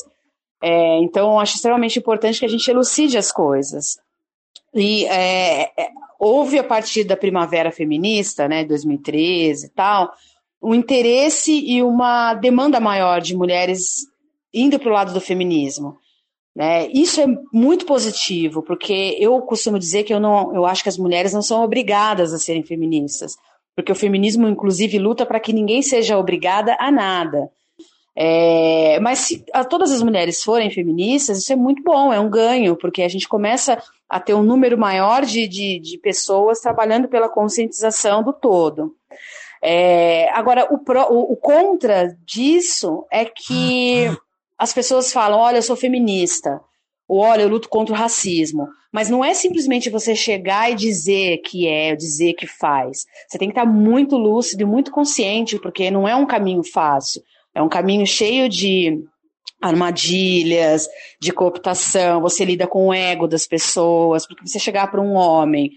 É, 0.62 0.98
então, 0.98 1.40
acho 1.40 1.56
extremamente 1.56 1.98
importante 1.98 2.40
que 2.40 2.46
a 2.46 2.50
gente 2.50 2.70
elucide 2.70 3.18
as 3.18 3.32
coisas. 3.32 3.98
E 4.74 5.06
é, 5.06 5.72
é, 5.80 5.90
houve, 6.20 6.60
a 6.60 6.64
partir 6.64 7.06
da 7.06 7.16
Primavera 7.16 7.72
Feminista, 7.72 8.50
né, 8.50 8.66
2013 8.66 9.68
e 9.68 9.70
tal, 9.70 10.12
um 10.62 10.76
interesse 10.76 11.58
e 11.58 11.82
uma 11.82 12.34
demanda 12.34 12.78
maior 12.78 13.22
de 13.22 13.34
mulheres 13.34 14.08
indo 14.54 14.78
para 14.78 14.90
o 14.90 14.94
lado 14.94 15.14
do 15.14 15.22
feminismo. 15.22 15.96
Né? 16.54 16.90
Isso 16.92 17.22
é 17.22 17.28
muito 17.54 17.86
positivo, 17.86 18.62
porque 18.62 19.16
eu 19.18 19.40
costumo 19.44 19.80
dizer 19.80 20.04
que 20.04 20.14
eu 20.14 20.20
não, 20.20 20.54
eu 20.54 20.66
acho 20.66 20.84
que 20.84 20.90
as 20.90 20.98
mulheres 20.98 21.32
não 21.32 21.42
são 21.42 21.64
obrigadas 21.64 22.34
a 22.34 22.38
serem 22.38 22.64
feministas, 22.64 23.38
porque 23.78 23.92
o 23.92 23.96
feminismo, 23.96 24.50
inclusive, 24.50 24.98
luta 24.98 25.24
para 25.24 25.40
que 25.40 25.54
ninguém 25.54 25.84
seja 25.84 26.18
obrigada 26.18 26.76
a 26.80 26.92
nada. 26.92 27.48
É, 28.16 29.00
mas 29.00 29.20
se 29.20 29.46
a, 29.54 29.64
todas 29.64 29.92
as 29.92 30.02
mulheres 30.02 30.42
forem 30.44 30.72
feministas, 30.72 31.38
isso 31.38 31.54
é 31.54 31.56
muito 31.56 31.84
bom, 31.84 32.12
é 32.12 32.20
um 32.20 32.28
ganho, 32.28 32.76
porque 32.76 33.04
a 33.04 33.08
gente 33.08 33.30
começa 33.30 33.80
a 34.10 34.20
ter 34.20 34.34
um 34.34 34.42
número 34.42 34.80
maior 34.80 35.24
de, 35.24 35.48
de, 35.48 35.78
de 35.78 36.00
pessoas 36.00 36.60
trabalhando 36.60 37.08
pela 37.08 37.30
conscientização 37.30 38.24
do 38.24 38.34
todo. 38.34 38.96
É, 39.62 40.28
agora, 40.32 40.68
o, 40.74 40.80
pro, 40.80 41.04
o, 41.14 41.34
o, 41.34 41.36
contra 41.36 42.18
disso 42.26 43.06
é 43.12 43.26
que 43.26 44.06
as 44.58 44.74
pessoas 44.74 45.14
falam: 45.14 45.38
olha, 45.38 45.58
eu 45.58 45.64
sou 45.64 45.76
feminista, 45.76 46.60
ou 47.08 47.20
olha, 47.20 47.44
eu 47.44 47.50
luto 47.50 47.70
contra 47.70 47.94
o 47.94 47.98
racismo. 47.98 48.68
Mas 48.98 49.12
não 49.12 49.24
é 49.24 49.32
simplesmente 49.36 49.92
você 49.92 50.16
chegar 50.16 50.72
e 50.72 50.74
dizer 50.74 51.38
que 51.46 51.68
é, 51.68 51.96
dizer 51.96 52.34
que 52.34 52.48
faz. 52.48 53.06
Você 53.30 53.38
tem 53.38 53.48
que 53.48 53.52
estar 53.52 53.64
muito 53.64 54.18
lúcido 54.18 54.64
e 54.64 54.66
muito 54.66 54.90
consciente, 54.90 55.60
porque 55.60 55.92
não 55.92 56.08
é 56.08 56.16
um 56.16 56.26
caminho 56.26 56.64
fácil. 56.64 57.22
É 57.54 57.62
um 57.62 57.70
caminho 57.70 58.08
cheio 58.08 58.50
de 58.50 59.04
armadilhas, 59.62 60.88
de 61.22 61.32
cooptação, 61.32 62.22
você 62.22 62.44
lida 62.44 62.66
com 62.66 62.88
o 62.88 62.94
ego 62.94 63.28
das 63.28 63.46
pessoas, 63.46 64.26
porque 64.26 64.48
você 64.48 64.58
chegar 64.58 64.90
para 64.90 65.00
um 65.00 65.14
homem 65.14 65.70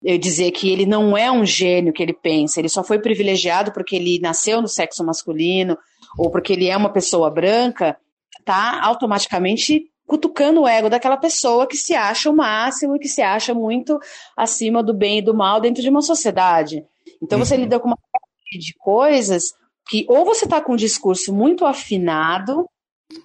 eu 0.00 0.16
dizer 0.16 0.52
que 0.52 0.70
ele 0.70 0.86
não 0.86 1.16
é 1.16 1.28
um 1.28 1.44
gênio 1.44 1.92
que 1.92 2.00
ele 2.00 2.14
pensa, 2.14 2.60
ele 2.60 2.68
só 2.68 2.84
foi 2.84 3.00
privilegiado 3.00 3.72
porque 3.72 3.96
ele 3.96 4.20
nasceu 4.20 4.62
no 4.62 4.68
sexo 4.68 5.04
masculino 5.04 5.76
ou 6.16 6.30
porque 6.30 6.52
ele 6.52 6.68
é 6.68 6.76
uma 6.76 6.92
pessoa 6.92 7.32
branca, 7.32 7.98
tá 8.44 8.80
automaticamente 8.80 9.89
cutucando 10.10 10.62
o 10.62 10.68
ego 10.68 10.90
daquela 10.90 11.16
pessoa 11.16 11.68
que 11.68 11.76
se 11.76 11.94
acha 11.94 12.28
o 12.28 12.36
máximo 12.36 12.96
e 12.96 12.98
que 12.98 13.08
se 13.08 13.22
acha 13.22 13.54
muito 13.54 13.96
acima 14.36 14.82
do 14.82 14.92
bem 14.92 15.18
e 15.18 15.22
do 15.22 15.32
mal 15.32 15.60
dentro 15.60 15.80
de 15.80 15.88
uma 15.88 16.02
sociedade. 16.02 16.84
Então 17.22 17.38
você 17.38 17.54
uhum. 17.54 17.60
lida 17.60 17.78
com 17.78 17.86
uma 17.86 17.96
série 17.96 18.60
de 18.60 18.74
coisas 18.74 19.44
que 19.88 20.04
ou 20.08 20.24
você 20.24 20.46
está 20.46 20.60
com 20.60 20.72
um 20.72 20.76
discurso 20.76 21.32
muito 21.32 21.64
afinado 21.64 22.68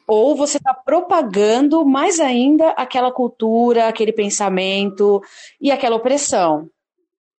ou 0.07 0.35
você 0.35 0.57
está 0.57 0.75
propagando 0.75 1.83
mais 1.83 2.19
ainda 2.19 2.69
aquela 2.69 3.11
cultura, 3.11 3.87
aquele 3.87 4.13
pensamento 4.13 5.19
e 5.59 5.71
aquela 5.71 5.95
opressão. 5.95 6.69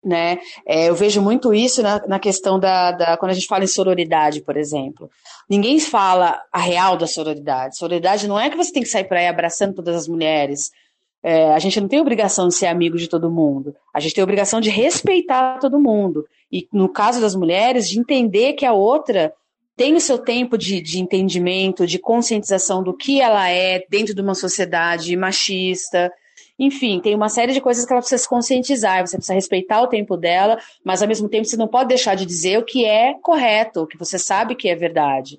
Né? 0.05 0.38
É, 0.67 0.89
eu 0.89 0.93
vejo 0.93 1.19
muito 1.19 1.51
isso 1.51 1.81
na, 1.81 2.00
na 2.07 2.19
questão 2.19 2.59
da, 2.59 2.91
da, 2.91 3.17
Quando 3.17 3.31
a 3.31 3.33
gente 3.33 3.47
fala 3.47 3.63
em 3.63 3.67
sororidade, 3.67 4.39
por 4.39 4.55
exemplo. 4.55 5.09
Ninguém 5.50 5.79
fala 5.79 6.43
a 6.51 6.59
real 6.59 6.95
da 6.95 7.07
sororidade. 7.07 7.75
Sororidade 7.75 8.27
não 8.27 8.39
é 8.39 8.47
que 8.51 8.55
você 8.55 8.71
tem 8.71 8.83
que 8.83 8.89
sair 8.89 9.05
para 9.05 9.19
aí 9.19 9.27
abraçando 9.27 9.74
todas 9.74 9.95
as 9.95 10.07
mulheres. 10.07 10.69
É, 11.24 11.51
a 11.53 11.57
gente 11.57 11.81
não 11.81 11.88
tem 11.88 12.00
obrigação 12.00 12.47
de 12.47 12.53
ser 12.53 12.67
amigo 12.67 12.97
de 13.00 13.07
todo 13.07 13.31
mundo. 13.31 13.75
A 13.91 14.00
gente 14.00 14.13
tem 14.13 14.24
obrigação 14.24 14.62
de 14.62 14.69
respeitar 14.69 15.57
todo 15.57 15.79
mundo. 15.79 16.24
E 16.51 16.67
no 16.71 16.88
caso 16.88 17.19
das 17.19 17.35
mulheres, 17.35 17.89
de 17.89 18.00
entender 18.00 18.53
que 18.53 18.63
a 18.63 18.74
outra 18.74 19.33
tem 19.75 19.95
o 19.95 20.00
seu 20.00 20.19
tempo 20.19 20.55
de, 20.55 20.79
de 20.79 21.00
entendimento, 21.00 21.88
de 21.88 21.97
conscientização 21.97 22.83
do 22.83 22.95
que 22.95 23.19
ela 23.19 23.50
é 23.50 23.83
dentro 23.89 24.13
de 24.13 24.21
uma 24.21 24.35
sociedade 24.35 25.17
machista. 25.17 26.12
Enfim, 26.57 27.01
tem 27.01 27.13
uma 27.13 27.27
série 27.27 27.51
de 27.51 27.59
coisas 27.59 27.85
que 27.85 27.91
ela 27.91 28.01
precisa 28.01 28.21
se 28.21 28.29
conscientizar. 28.29 29.05
Você 29.05 29.17
precisa 29.17 29.33
respeitar 29.33 29.81
o 29.81 29.88
tempo 29.88 30.15
dela, 30.15 30.57
mas 30.83 31.01
ao 31.01 31.07
mesmo 31.07 31.27
tempo 31.27 31.45
você 31.45 31.57
não 31.57 31.67
pode 31.67 31.89
deixar 31.89 32.15
de 32.15 32.25
dizer 32.25 32.57
o 32.59 32.65
que 32.65 32.85
é 32.85 33.13
correto, 33.21 33.81
o 33.81 33.88
que 33.88 33.97
você 33.97 34.17
sabe 34.17 34.55
que 34.55 34.69
é 34.69 34.75
verdade. 34.75 35.38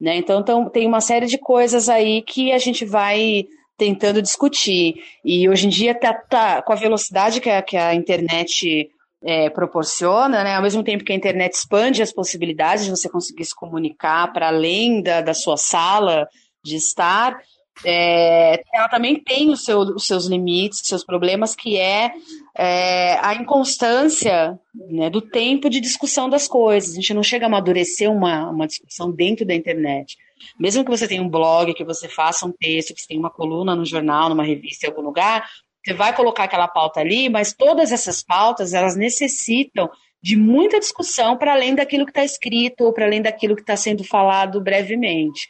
Né? 0.00 0.16
Então, 0.16 0.40
então, 0.40 0.68
tem 0.68 0.86
uma 0.86 1.00
série 1.00 1.26
de 1.26 1.38
coisas 1.38 1.88
aí 1.88 2.22
que 2.22 2.50
a 2.50 2.58
gente 2.58 2.84
vai 2.84 3.46
tentando 3.76 4.22
discutir. 4.22 4.96
E 5.24 5.48
hoje 5.48 5.66
em 5.66 5.70
dia, 5.70 5.94
tá, 5.94 6.14
tá 6.14 6.62
com 6.62 6.72
a 6.72 6.76
velocidade 6.76 7.40
que 7.40 7.50
a, 7.50 7.60
que 7.60 7.76
a 7.76 7.94
internet 7.94 8.90
é, 9.22 9.48
proporciona, 9.50 10.44
né? 10.44 10.54
Ao 10.54 10.62
mesmo 10.62 10.82
tempo 10.84 11.04
que 11.04 11.12
a 11.12 11.16
internet 11.16 11.54
expande 11.54 12.02
as 12.02 12.12
possibilidades 12.12 12.84
de 12.84 12.90
você 12.90 13.08
conseguir 13.08 13.44
se 13.44 13.54
comunicar 13.54 14.32
para 14.32 14.48
além 14.48 15.02
da, 15.02 15.20
da 15.20 15.34
sua 15.34 15.56
sala 15.56 16.28
de 16.62 16.76
estar, 16.76 17.38
é, 17.84 18.62
ela 18.72 18.88
também 18.88 19.16
tem 19.16 19.50
o 19.50 19.56
seu, 19.56 19.80
os 19.80 20.06
seus 20.06 20.26
limites, 20.26 20.82
seus 20.84 21.04
problemas, 21.04 21.56
que 21.56 21.76
é, 21.78 22.12
é 22.56 23.18
a 23.20 23.34
inconstância 23.34 24.58
né, 24.74 25.10
do 25.10 25.20
tempo 25.20 25.68
de 25.68 25.80
discussão 25.80 26.28
das 26.28 26.46
coisas. 26.46 26.92
A 26.92 26.94
gente 26.94 27.14
não 27.14 27.22
chega 27.22 27.46
a 27.46 27.48
amadurecer 27.48 28.10
uma, 28.10 28.50
uma 28.50 28.66
discussão 28.66 29.10
dentro 29.10 29.44
da 29.44 29.54
internet. 29.54 30.16
Mesmo 30.58 30.84
que 30.84 30.90
você 30.90 31.08
tenha 31.08 31.22
um 31.22 31.28
blog, 31.28 31.74
que 31.74 31.84
você 31.84 32.08
faça 32.08 32.46
um 32.46 32.52
texto, 32.52 32.94
que 32.94 33.00
você 33.00 33.08
tenha 33.08 33.20
uma 33.20 33.30
coluna 33.30 33.74
no 33.74 33.84
jornal, 33.84 34.28
numa 34.28 34.44
revista, 34.44 34.86
em 34.86 34.90
algum 34.90 35.02
lugar, 35.02 35.48
você 35.84 35.92
vai 35.92 36.14
colocar 36.14 36.44
aquela 36.44 36.68
pauta 36.68 37.00
ali, 37.00 37.28
mas 37.28 37.52
todas 37.52 37.92
essas 37.92 38.22
pautas, 38.22 38.72
elas 38.72 38.96
necessitam 38.96 39.90
de 40.22 40.36
muita 40.36 40.80
discussão 40.80 41.36
para 41.36 41.52
além 41.52 41.74
daquilo 41.74 42.06
que 42.06 42.10
está 42.10 42.24
escrito 42.24 42.84
ou 42.84 42.92
para 42.92 43.04
além 43.04 43.20
daquilo 43.20 43.54
que 43.54 43.60
está 43.60 43.76
sendo 43.76 44.02
falado 44.02 44.60
brevemente. 44.62 45.48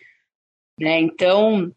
Né? 0.78 0.98
Então, 0.98 1.70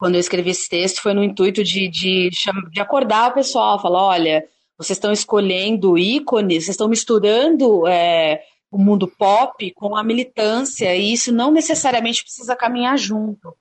quando 0.00 0.14
eu 0.14 0.20
escrevi 0.20 0.48
esse 0.48 0.66
texto, 0.66 1.02
foi 1.02 1.12
no 1.12 1.22
intuito 1.22 1.62
de, 1.62 1.86
de, 1.86 2.30
de 2.70 2.80
acordar 2.80 3.30
o 3.30 3.34
pessoal, 3.34 3.78
falar, 3.78 4.02
olha, 4.02 4.42
vocês 4.78 4.96
estão 4.96 5.12
escolhendo 5.12 5.98
ícones, 5.98 6.64
vocês 6.64 6.70
estão 6.70 6.88
misturando 6.88 7.86
é, 7.86 8.40
o 8.72 8.78
mundo 8.78 9.06
pop 9.06 9.70
com 9.72 9.94
a 9.94 10.02
militância, 10.02 10.96
e 10.96 11.12
isso 11.12 11.30
não 11.30 11.52
necessariamente 11.52 12.22
precisa 12.22 12.56
caminhar 12.56 12.96
junto. 12.96 13.54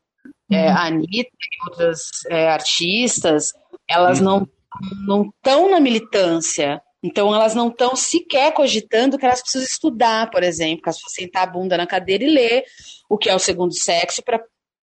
É, 0.49 0.69
a 0.69 0.85
Anitta 0.85 1.29
e 1.29 1.69
outras 1.69 2.09
é, 2.29 2.47
artistas, 2.47 3.51
elas 3.87 4.21
não 4.21 4.47
não 5.05 5.23
estão 5.23 5.69
na 5.69 5.79
militância, 5.79 6.81
então 7.03 7.35
elas 7.35 7.53
não 7.53 7.67
estão 7.67 7.97
sequer 7.97 8.53
cogitando 8.53 9.17
que 9.17 9.25
elas 9.25 9.41
precisam 9.41 9.67
estudar, 9.67 10.29
por 10.29 10.41
exemplo, 10.41 10.83
que 10.83 10.87
elas 10.89 11.01
precisam 11.01 11.25
sentar 11.25 11.43
a 11.43 11.51
bunda 11.51 11.75
na 11.75 11.85
cadeira 11.85 12.23
e 12.23 12.29
ler 12.29 12.63
o 13.09 13.17
que 13.17 13.29
é 13.29 13.35
o 13.35 13.39
segundo 13.39 13.73
sexo 13.73 14.23
para 14.23 14.41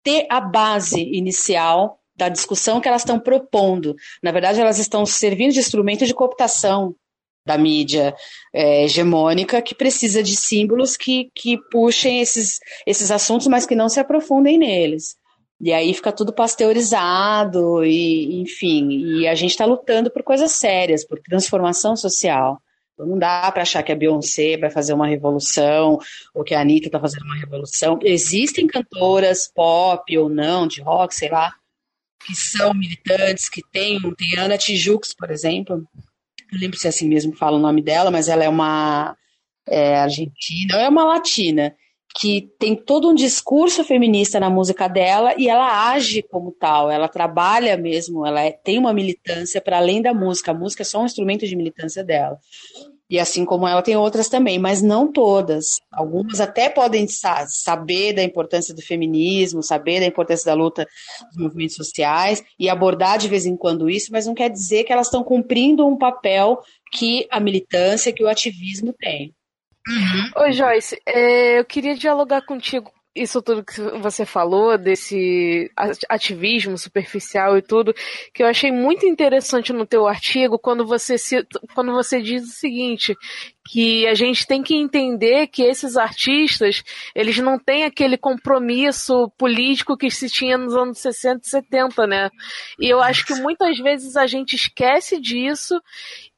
ter 0.07 0.25
a 0.31 0.41
base 0.41 1.01
inicial 1.01 1.99
da 2.15 2.29
discussão 2.29 2.81
que 2.81 2.87
elas 2.87 3.03
estão 3.03 3.19
propondo. 3.19 3.97
Na 4.23 4.31
verdade, 4.31 4.61
elas 4.61 4.79
estão 4.79 5.05
servindo 5.05 5.53
de 5.53 5.59
instrumento 5.59 6.07
de 6.07 6.15
cooptação 6.15 6.95
da 7.45 7.59
mídia 7.59 8.15
é, 8.55 8.85
hegemônica 8.85 9.61
que 9.61 9.75
precisa 9.75 10.23
de 10.23 10.37
símbolos 10.37 10.97
que, 10.97 11.29
que 11.35 11.59
puxem 11.73 12.21
esses, 12.21 12.61
esses 12.87 13.11
assuntos, 13.11 13.49
mas 13.49 13.67
que 13.67 13.75
não 13.75 13.89
se 13.89 13.99
aprofundem 13.99 14.57
neles. 14.57 15.17
E 15.61 15.73
aí 15.73 15.93
fica 15.93 16.13
tudo 16.13 16.33
pasteurizado, 16.33 17.85
e 17.85 18.41
enfim, 18.43 18.89
e 18.91 19.27
a 19.27 19.35
gente 19.35 19.51
está 19.51 19.65
lutando 19.65 20.09
por 20.09 20.23
coisas 20.23 20.53
sérias, 20.53 21.05
por 21.05 21.19
transformação 21.19 21.97
social. 21.97 22.61
Não 22.99 23.19
dá 23.19 23.51
para 23.53 23.63
achar 23.63 23.83
que 23.83 23.93
a 23.93 23.97
Beyoncé 23.97 24.57
vai 24.57 24.71
fazer 24.71 24.95
uma 24.95 25.07
revolução 25.07 25.99
ou 26.35 26.43
que 26.43 26.55
a 26.55 26.61
Anitta 26.61 26.89
está 26.89 26.99
fazendo 26.99 27.25
uma 27.25 27.37
revolução. 27.37 27.99
Existem 28.03 28.67
cantoras 28.67 29.51
pop 29.55 30.17
ou 30.17 30.29
não, 30.29 30.67
de 30.67 30.81
rock, 30.81 31.15
sei 31.15 31.29
lá, 31.29 31.55
que 32.25 32.35
são 32.35 32.73
militantes, 32.73 33.49
que 33.49 33.63
têm. 33.71 34.01
Tem 34.15 34.39
Ana 34.39 34.57
Tijoux, 34.57 35.15
por 35.17 35.31
exemplo. 35.31 35.87
Não 36.51 36.61
lembro 36.61 36.79
se 36.79 36.87
é 36.87 36.91
assim 36.91 37.09
mesmo 37.09 37.33
que 37.33 37.39
fala 37.39 37.57
o 37.57 37.61
nome 37.61 37.83
dela, 37.83 38.11
mas 38.11 38.29
ela 38.29 38.45
é 38.45 38.49
uma 38.49 39.17
é, 39.69 39.99
argentina, 39.99 40.77
é 40.77 40.89
uma 40.89 41.05
latina 41.05 41.75
que 42.19 42.49
tem 42.59 42.75
todo 42.75 43.11
um 43.11 43.15
discurso 43.15 43.85
feminista 43.85 44.41
na 44.41 44.49
música 44.49 44.89
dela 44.89 45.35
e 45.37 45.49
ela 45.49 45.91
age 45.91 46.23
como 46.23 46.51
tal, 46.51 46.91
ela 46.91 47.09
trabalha 47.09 47.77
mesmo, 47.77 48.25
ela 48.25 48.41
é, 48.41 48.51
tem 48.51 48.79
uma 48.79 48.95
militância 48.95 49.61
para 49.61 49.77
além 49.77 50.01
da 50.01 50.15
música, 50.15 50.51
a 50.51 50.55
música 50.55 50.83
é 50.83 50.85
só 50.85 51.03
um 51.03 51.05
instrumento 51.05 51.47
de 51.47 51.55
militância 51.55 52.03
dela. 52.03 52.39
E 53.09 53.21
assim 53.21 53.45
como 53.45 53.69
ela 53.69 53.83
tem 53.83 53.97
outras 53.97 54.29
também, 54.29 54.59
mas 54.59 54.83
não 54.83 55.13
todas. 55.13 55.77
Algumas 55.93 56.41
até 56.41 56.69
podem 56.69 57.07
sa 57.07 57.47
saber 57.47 58.15
da 58.15 58.23
importância 58.23 58.75
do 58.75 58.83
feminismo, 58.83 59.63
saber 59.63 60.01
da 60.01 60.07
importância 60.07 60.47
da 60.47 60.55
luta 60.55 60.89
dos 61.29 61.37
movimentos 61.37 61.77
sociais 61.77 62.43
e 62.59 62.69
abordar 62.69 63.19
de 63.19 63.29
vez 63.29 63.47
em 63.47 63.57
quando 63.57 63.89
isso, 63.89 64.11
mas 64.11 64.27
não 64.27 64.35
quer 64.35 64.51
dizer 64.51 64.85
que 64.85 64.93
elas 64.93 65.07
estão 65.07 65.23
cumprindo 65.23 65.87
um 65.87 65.97
papel 65.97 66.59
que 66.93 67.29
a 67.31 67.39
militância, 67.39 68.13
que 68.13 68.25
o 68.25 68.29
ativismo 68.29 68.93
tem. 68.93 69.36
Uhum. 69.89 70.43
Oi, 70.43 70.53
Joyce, 70.53 71.01
é, 71.07 71.59
eu 71.59 71.65
queria 71.65 71.95
dialogar 71.95 72.43
contigo 72.43 72.93
isso 73.17 73.41
tudo 73.41 73.65
que 73.65 73.81
você 73.99 74.27
falou, 74.27 74.77
desse 74.77 75.71
ativismo 76.09 76.77
superficial 76.77 77.57
e 77.57 77.63
tudo, 77.63 77.95
que 78.33 78.43
eu 78.43 78.47
achei 78.47 78.71
muito 78.71 79.07
interessante 79.07 79.73
no 79.73 79.87
teu 79.87 80.07
artigo, 80.07 80.59
quando 80.59 80.87
você, 80.87 81.17
quando 81.75 81.93
você 81.93 82.21
diz 82.21 82.45
o 82.45 82.53
seguinte, 82.53 83.17
que 83.67 84.07
a 84.07 84.15
gente 84.15 84.47
tem 84.47 84.63
que 84.63 84.77
entender 84.77 85.47
que 85.47 85.63
esses 85.63 85.97
artistas, 85.97 86.85
eles 87.15 87.39
não 87.39 87.59
têm 87.59 87.85
aquele 87.85 88.19
compromisso 88.19 89.31
político 89.39 89.97
que 89.97 90.11
se 90.11 90.29
tinha 90.29 90.59
nos 90.59 90.75
anos 90.77 90.99
60 90.99 91.41
e 91.43 91.49
70, 91.49 92.07
né? 92.07 92.31
E 92.79 92.89
eu 92.89 93.01
acho 93.01 93.25
que 93.25 93.35
muitas 93.35 93.79
vezes 93.79 94.17
a 94.17 94.27
gente 94.27 94.55
esquece 94.55 95.19
disso 95.19 95.81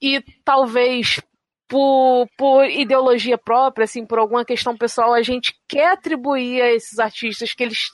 e 0.01 0.22
talvez 0.44 1.20
por, 1.68 2.26
por 2.37 2.64
ideologia 2.64 3.37
própria, 3.37 3.85
assim, 3.85 4.07
por 4.07 4.18
alguma 4.18 4.44
questão 4.44 4.76
pessoal, 4.76 5.12
a 5.12 5.22
gente 5.22 5.54
quer 5.68 5.92
atribuir 5.92 6.62
a 6.62 6.72
esses 6.72 6.98
artistas 6.98 7.52
que 7.52 7.62
eles, 7.62 7.90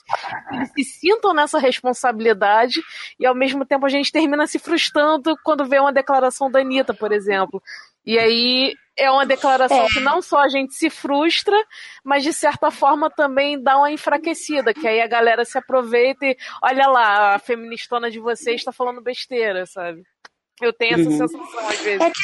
eles 0.53 0.71
se 0.73 0.85
sintam 0.85 1.35
nessa 1.35 1.59
responsabilidade 1.59 2.81
e 3.19 3.27
ao 3.27 3.35
mesmo 3.35 3.67
tempo 3.67 3.85
a 3.85 3.89
gente 3.89 4.13
termina 4.13 4.47
se 4.47 4.61
frustrando 4.61 5.37
quando 5.43 5.67
vê 5.67 5.81
uma 5.81 5.93
declaração 5.93 6.49
da 6.49 6.61
Anitta, 6.61 6.95
por 6.95 7.11
exemplo. 7.11 7.61
E 8.07 8.17
aí 8.17 8.75
é 8.97 9.11
uma 9.11 9.27
declaração 9.27 9.87
é. 9.87 9.89
que 9.89 9.99
não 9.99 10.23
só 10.23 10.39
a 10.39 10.49
gente 10.49 10.73
se 10.75 10.89
frustra, 10.89 11.57
mas 12.05 12.23
de 12.23 12.33
certa 12.33 12.71
forma 12.71 13.11
também 13.11 13.61
dá 13.61 13.77
uma 13.77 13.91
enfraquecida, 13.91 14.73
que 14.73 14.87
aí 14.87 15.01
a 15.01 15.09
galera 15.09 15.45
se 15.45 15.59
aproveita 15.59 16.27
e 16.27 16.37
olha 16.63 16.87
lá, 16.87 17.35
a 17.35 17.39
feministona 17.41 18.09
de 18.09 18.21
vocês 18.21 18.61
está 18.61 18.71
falando 18.71 19.03
besteira, 19.03 19.67
sabe? 19.67 20.03
Eu 20.63 20.73
tenho 20.73 20.95
essa 20.95 21.11
uhum. 21.11 21.29
sensação 21.29 21.69
às 21.69 21.81
vezes. 21.81 22.01
É 22.01 22.11
que 22.11 22.23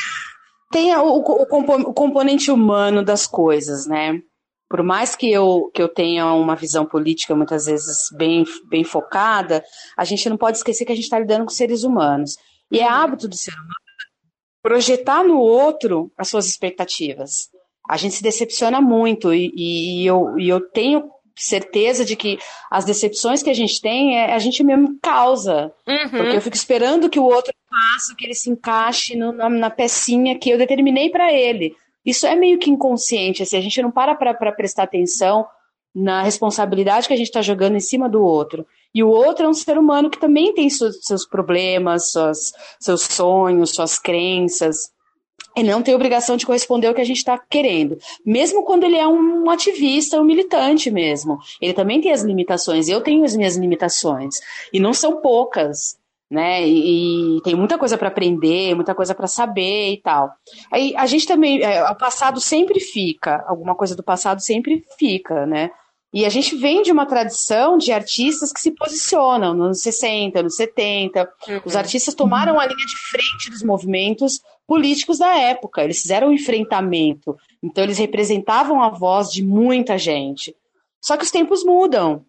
tem 0.70 0.94
o, 0.96 1.02
o, 1.02 1.42
o, 1.42 1.94
componente 1.94 2.50
humano 2.50 3.04
das 3.04 3.26
coisas, 3.26 3.86
né? 3.86 4.20
Por 4.68 4.82
mais 4.84 5.16
que 5.16 5.30
eu, 5.30 5.70
que 5.74 5.82
eu 5.82 5.88
tenha 5.88 6.32
uma 6.32 6.54
visão 6.54 6.86
política 6.86 7.34
muitas 7.34 7.66
vezes 7.66 8.08
bem, 8.16 8.44
bem 8.68 8.84
focada, 8.84 9.64
a 9.96 10.04
gente 10.04 10.28
não 10.28 10.36
pode 10.36 10.58
esquecer 10.58 10.84
que 10.84 10.92
a 10.92 10.94
gente 10.94 11.04
está 11.04 11.18
lidando 11.18 11.44
com 11.44 11.50
seres 11.50 11.82
humanos. 11.82 12.36
E 12.70 12.78
é 12.78 12.88
hábito 12.88 13.26
do 13.26 13.36
ser 13.36 13.52
humano 13.52 13.74
projetar 14.62 15.24
no 15.24 15.38
outro 15.38 16.12
as 16.16 16.28
suas 16.28 16.46
expectativas. 16.46 17.48
A 17.88 17.96
gente 17.96 18.14
se 18.14 18.22
decepciona 18.22 18.80
muito 18.80 19.32
e, 19.34 19.50
e, 19.56 20.06
eu, 20.06 20.38
e 20.38 20.48
eu 20.48 20.60
tenho 20.60 21.10
certeza 21.36 22.04
de 22.04 22.14
que 22.14 22.38
as 22.70 22.84
decepções 22.84 23.42
que 23.42 23.50
a 23.50 23.54
gente 23.54 23.80
tem 23.80 24.16
é 24.16 24.34
a 24.34 24.38
gente 24.38 24.62
mesmo 24.62 24.98
causa. 25.02 25.72
Uhum. 25.88 26.10
Porque 26.10 26.36
eu 26.36 26.40
fico 26.40 26.56
esperando 26.56 27.08
que 27.08 27.18
o 27.18 27.24
outro 27.24 27.52
faça, 27.70 28.14
que 28.16 28.24
ele 28.24 28.34
se 28.34 28.50
encaixe 28.50 29.16
no, 29.16 29.32
na, 29.32 29.48
na, 29.48 29.70
pecinha 29.70 30.36
que 30.38 30.50
eu 30.50 30.58
determinei 30.58 31.08
para 31.08 31.32
ele. 31.32 31.74
Isso 32.04 32.26
é 32.26 32.34
meio 32.34 32.58
que 32.58 32.70
inconsciente, 32.70 33.42
assim, 33.42 33.56
a 33.56 33.60
gente 33.60 33.80
não 33.80 33.90
para 33.90 34.14
para 34.14 34.52
prestar 34.52 34.82
atenção 34.82 35.46
na 35.94 36.22
responsabilidade 36.22 37.06
que 37.06 37.14
a 37.14 37.16
gente 37.16 37.26
está 37.26 37.42
jogando 37.42 37.76
em 37.76 37.80
cima 37.80 38.08
do 38.08 38.22
outro. 38.22 38.66
E 38.94 39.02
o 39.02 39.08
outro 39.08 39.46
é 39.46 39.48
um 39.48 39.54
ser 39.54 39.78
humano 39.78 40.10
que 40.10 40.18
também 40.18 40.52
tem 40.54 40.68
seus, 40.70 40.98
seus 41.02 41.26
problemas, 41.26 42.10
suas, 42.10 42.52
seus 42.78 43.02
sonhos, 43.02 43.70
suas 43.70 43.98
crenças. 43.98 44.90
Ele 45.56 45.70
não 45.70 45.82
tem 45.82 45.94
obrigação 45.94 46.36
de 46.36 46.46
corresponder 46.46 46.86
ao 46.86 46.94
que 46.94 47.00
a 47.00 47.04
gente 47.04 47.18
está 47.18 47.36
querendo. 47.36 47.98
Mesmo 48.24 48.64
quando 48.64 48.84
ele 48.84 48.96
é 48.96 49.06
um 49.06 49.50
ativista, 49.50 50.20
um 50.20 50.24
militante 50.24 50.90
mesmo. 50.90 51.38
Ele 51.60 51.72
também 51.72 52.00
tem 52.00 52.12
as 52.12 52.22
limitações. 52.22 52.88
Eu 52.88 53.00
tenho 53.00 53.24
as 53.24 53.36
minhas 53.36 53.56
limitações. 53.56 54.36
E 54.72 54.78
não 54.78 54.94
são 54.94 55.20
poucas. 55.20 55.99
Né? 56.30 56.64
E, 56.66 57.38
e 57.38 57.42
tem 57.42 57.56
muita 57.56 57.76
coisa 57.76 57.98
para 57.98 58.06
aprender, 58.06 58.74
muita 58.76 58.94
coisa 58.94 59.14
para 59.14 59.26
saber 59.26 59.94
e 59.94 60.00
tal. 60.00 60.30
Aí 60.70 60.94
a 60.96 61.04
gente 61.04 61.26
também, 61.26 61.60
é, 61.60 61.82
o 61.90 61.96
passado 61.96 62.40
sempre 62.40 62.78
fica, 62.78 63.44
alguma 63.48 63.74
coisa 63.74 63.96
do 63.96 64.02
passado 64.02 64.40
sempre 64.40 64.84
fica, 64.96 65.44
né? 65.44 65.70
E 66.12 66.24
a 66.24 66.28
gente 66.28 66.56
vem 66.56 66.82
de 66.82 66.90
uma 66.90 67.06
tradição 67.06 67.78
de 67.78 67.92
artistas 67.92 68.52
que 68.52 68.60
se 68.60 68.72
posicionam 68.72 69.54
nos 69.54 69.64
anos 69.64 69.82
60, 69.82 70.42
nos 70.42 70.56
70. 70.56 71.22
Uhum. 71.22 71.60
Os 71.64 71.76
artistas 71.76 72.14
tomaram 72.14 72.58
a 72.58 72.66
linha 72.66 72.86
de 72.86 72.96
frente 73.10 73.50
dos 73.50 73.62
movimentos 73.62 74.40
políticos 74.66 75.18
da 75.18 75.36
época. 75.36 75.84
Eles 75.84 76.00
fizeram 76.02 76.28
um 76.28 76.32
enfrentamento. 76.32 77.36
Então, 77.62 77.84
eles 77.84 77.98
representavam 77.98 78.82
a 78.82 78.88
voz 78.88 79.30
de 79.30 79.44
muita 79.44 79.96
gente. 79.96 80.54
Só 81.00 81.16
que 81.16 81.22
os 81.22 81.30
tempos 81.30 81.64
mudam. 81.64 82.24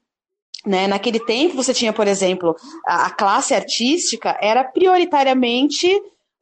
Né? 0.66 0.88
Naquele 0.88 1.20
tempo, 1.20 1.56
você 1.56 1.74
tinha, 1.74 1.92
por 1.92 2.08
exemplo, 2.08 2.56
a, 2.86 3.08
a 3.08 3.10
classe 3.10 3.54
artística 3.54 4.38
era 4.40 4.64
prioritariamente 4.64 5.90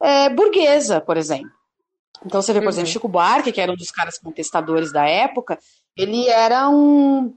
é, 0.00 0.28
burguesa, 0.28 1.00
por 1.00 1.16
exemplo. 1.16 1.50
Então, 2.24 2.42
você 2.42 2.52
vê, 2.52 2.58
por 2.58 2.64
uhum. 2.64 2.70
exemplo, 2.70 2.90
Chico 2.90 3.08
Buarque, 3.08 3.52
que 3.52 3.60
era 3.60 3.72
um 3.72 3.76
dos 3.76 3.90
caras 3.90 4.18
contestadores 4.18 4.92
da 4.92 5.06
época, 5.06 5.58
ele 5.96 6.28
era 6.28 6.68
um, 6.68 7.34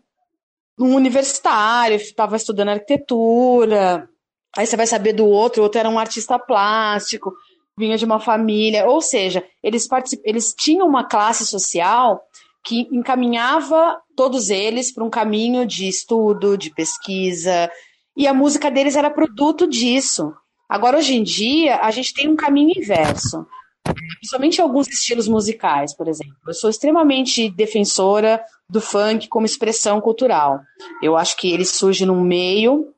um 0.77 0.95
universitário, 0.95 1.95
estava 1.95 2.35
estudando 2.35 2.69
arquitetura. 2.69 4.09
Aí 4.55 4.67
você 4.67 4.75
vai 4.75 4.85
saber 4.85 5.13
do 5.13 5.25
outro, 5.25 5.61
o 5.61 5.63
outro 5.63 5.79
era 5.79 5.89
um 5.89 5.97
artista 5.97 6.37
plástico, 6.37 7.33
vinha 7.77 7.97
de 7.97 8.05
uma 8.05 8.19
família. 8.19 8.85
Ou 8.85 9.01
seja, 9.01 9.43
eles, 9.61 9.87
eles 10.23 10.53
tinham 10.53 10.87
uma 10.87 11.05
classe 11.05 11.45
social 11.45 12.21
que 12.63 12.87
encaminhava 12.91 13.99
todos 14.15 14.49
eles 14.49 14.91
para 14.91 15.03
um 15.03 15.09
caminho 15.09 15.65
de 15.65 15.87
estudo, 15.87 16.57
de 16.57 16.69
pesquisa. 16.73 17.69
e 18.15 18.27
a 18.27 18.33
música 18.33 18.71
deles 18.71 18.95
era 18.95 19.09
produto 19.09 19.67
disso. 19.67 20.33
Agora, 20.69 20.97
hoje 20.97 21.15
em 21.15 21.23
dia, 21.23 21.77
a 21.77 21.91
gente 21.91 22.13
tem 22.13 22.29
um 22.29 22.35
caminho 22.35 22.71
inverso. 22.75 23.45
Principalmente 23.83 24.61
alguns 24.61 24.87
estilos 24.87 25.27
musicais, 25.27 25.93
por 25.95 26.07
exemplo. 26.07 26.37
Eu 26.47 26.53
sou 26.53 26.69
extremamente 26.69 27.49
defensora 27.49 28.41
do 28.69 28.79
funk 28.79 29.27
como 29.27 29.45
expressão 29.45 29.99
cultural. 29.99 30.61
Eu 31.01 31.17
acho 31.17 31.35
que 31.35 31.51
ele 31.51 31.65
surge 31.65 32.05
num 32.05 32.21
meio 32.21 32.93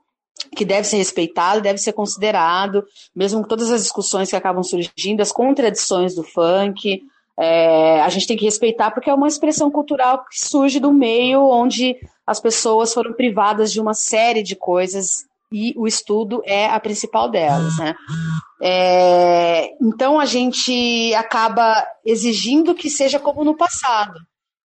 que 0.56 0.63
deve 0.63 0.88
ser 0.88 0.97
respeitado, 0.97 1.62
deve 1.62 1.80
ser 1.80 1.93
considerado, 1.93 2.86
mesmo 3.15 3.41
com 3.41 3.47
todas 3.47 3.71
as 3.71 3.82
discussões 3.82 4.30
que 4.30 4.36
acabam 4.36 4.63
surgindo, 4.63 5.21
as 5.21 5.32
contradições 5.32 6.13
do 6.13 6.23
funk, 6.23 7.01
é, 7.38 8.02
a 8.02 8.10
gente 8.10 8.28
tem 8.28 8.38
que 8.38 8.45
respeitar 8.45 8.91
porque 8.91 9.10
é 9.10 9.13
uma 9.13 9.28
expressão 9.28 9.69
cultural 9.69 10.26
que 10.26 10.39
surge 10.39 10.80
do 10.80 10.93
meio 10.93 11.41
onde 11.41 11.95
as 12.26 12.39
pessoas 12.39 12.93
foram 12.93 13.13
privadas 13.13 13.71
de 13.71 13.82
uma 13.82 13.93
série 13.93 14.41
de 14.41 14.56
coisas 14.56 15.26
e 15.52 15.74
o 15.78 15.88
estudo 15.88 16.41
é 16.45 16.67
a 16.67 16.80
principal 16.80 17.30
delas, 17.30 17.78
né? 17.78 17.93
É, 18.62 19.69
então 19.82 20.19
a 20.19 20.26
gente 20.26 21.13
acaba 21.13 21.86
exigindo 22.06 22.74
que 22.74 22.89
seja 22.89 23.19
como 23.19 23.43
no 23.43 23.56
passado. 23.56 24.19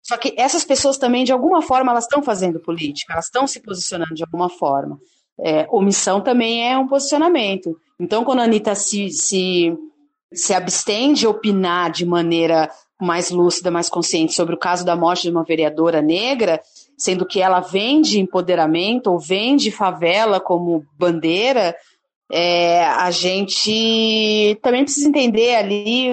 Só 0.02 0.18
que 0.18 0.34
essas 0.38 0.64
pessoas 0.64 0.98
também, 0.98 1.24
de 1.24 1.34
alguma 1.34 1.62
forma, 1.62 1.92
elas 1.92 2.06
estão 2.06 2.24
fazendo 2.24 2.60
política, 2.60 3.14
elas 3.14 3.26
estão 3.26 3.46
se 3.46 3.62
posicionando 3.62 4.14
de 4.14 4.24
alguma 4.24 4.50
forma. 4.50 4.98
É, 5.40 5.68
omissão 5.70 6.22
também 6.22 6.70
é 6.70 6.78
um 6.78 6.88
posicionamento. 6.88 7.78
Então, 8.00 8.24
quando 8.24 8.40
a 8.40 8.44
Anitta 8.44 8.74
se, 8.74 9.10
se, 9.10 9.78
se 10.34 10.54
abstém 10.54 11.14
de 11.14 11.26
opinar 11.28 11.92
de 11.92 12.06
maneira 12.06 12.70
mais 13.00 13.30
lúcida, 13.30 13.70
mais 13.70 13.90
consciente 13.90 14.34
sobre 14.34 14.56
o 14.56 14.60
caso 14.60 14.84
da 14.84 14.96
morte 14.96 15.24
de 15.24 15.30
uma 15.30 15.44
vereadora 15.44 16.02
negra, 16.02 16.62
sendo 16.98 17.26
que 17.26 17.40
ela 17.40 17.60
vende 17.60 18.20
empoderamento 18.20 19.08
ou 19.08 19.20
vende 19.20 19.70
favela 19.70 20.40
como 20.40 20.84
bandeira, 20.98 21.76
é, 22.32 22.84
a 22.86 23.10
gente 23.12 24.58
também 24.62 24.84
precisa 24.84 25.08
entender 25.08 25.56
ali 25.56 26.10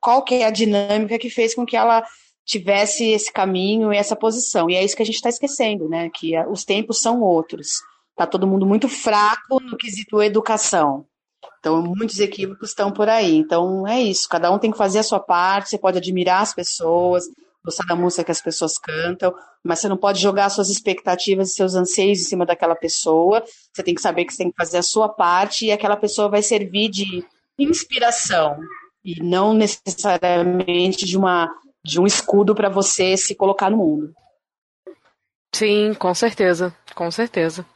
qual 0.00 0.24
que 0.24 0.36
é 0.36 0.46
a 0.46 0.50
dinâmica 0.50 1.18
que 1.18 1.30
fez 1.30 1.54
com 1.54 1.66
que 1.66 1.76
ela 1.76 2.02
tivesse 2.44 3.04
esse 3.10 3.32
caminho 3.32 3.92
e 3.92 3.96
essa 3.96 4.16
posição. 4.16 4.70
E 4.70 4.74
é 4.74 4.84
isso 4.84 4.96
que 4.96 5.02
a 5.02 5.06
gente 5.06 5.16
está 5.16 5.28
esquecendo, 5.28 5.88
né? 5.88 6.10
Que 6.14 6.32
os 6.48 6.64
tempos 6.64 7.00
são 7.00 7.20
outros. 7.20 7.82
Está 8.12 8.26
todo 8.26 8.46
mundo 8.46 8.64
muito 8.64 8.88
fraco 8.88 9.60
no 9.60 9.76
quesito 9.76 10.22
educação. 10.22 11.04
Então, 11.66 11.82
muitos 11.82 12.20
equívocos 12.20 12.68
estão 12.68 12.92
por 12.92 13.08
aí. 13.08 13.34
Então, 13.34 13.84
é 13.88 14.00
isso. 14.00 14.28
Cada 14.28 14.52
um 14.52 14.58
tem 14.58 14.70
que 14.70 14.78
fazer 14.78 15.00
a 15.00 15.02
sua 15.02 15.18
parte. 15.18 15.68
Você 15.68 15.76
pode 15.76 15.98
admirar 15.98 16.40
as 16.40 16.54
pessoas, 16.54 17.24
gostar 17.64 17.84
da 17.88 17.96
música 17.96 18.22
que 18.22 18.30
as 18.30 18.40
pessoas 18.40 18.78
cantam, 18.78 19.34
mas 19.64 19.80
você 19.80 19.88
não 19.88 19.96
pode 19.96 20.22
jogar 20.22 20.48
suas 20.48 20.70
expectativas 20.70 21.50
e 21.50 21.54
seus 21.54 21.74
anseios 21.74 22.20
em 22.20 22.22
cima 22.22 22.46
daquela 22.46 22.76
pessoa. 22.76 23.42
Você 23.72 23.82
tem 23.82 23.96
que 23.96 24.00
saber 24.00 24.24
que 24.26 24.32
você 24.32 24.44
tem 24.44 24.50
que 24.52 24.56
fazer 24.56 24.78
a 24.78 24.82
sua 24.82 25.08
parte 25.08 25.66
e 25.66 25.72
aquela 25.72 25.96
pessoa 25.96 26.28
vai 26.28 26.40
servir 26.40 26.88
de 26.88 27.24
inspiração 27.58 28.56
e 29.04 29.20
não 29.20 29.52
necessariamente 29.52 31.04
de 31.04 31.18
uma 31.18 31.50
de 31.84 32.00
um 32.00 32.06
escudo 32.06 32.54
para 32.54 32.68
você 32.68 33.16
se 33.16 33.34
colocar 33.34 33.70
no 33.70 33.78
mundo. 33.78 34.12
Sim, 35.52 35.94
com 35.94 36.14
certeza, 36.14 36.72
com 36.94 37.10
certeza. 37.10 37.66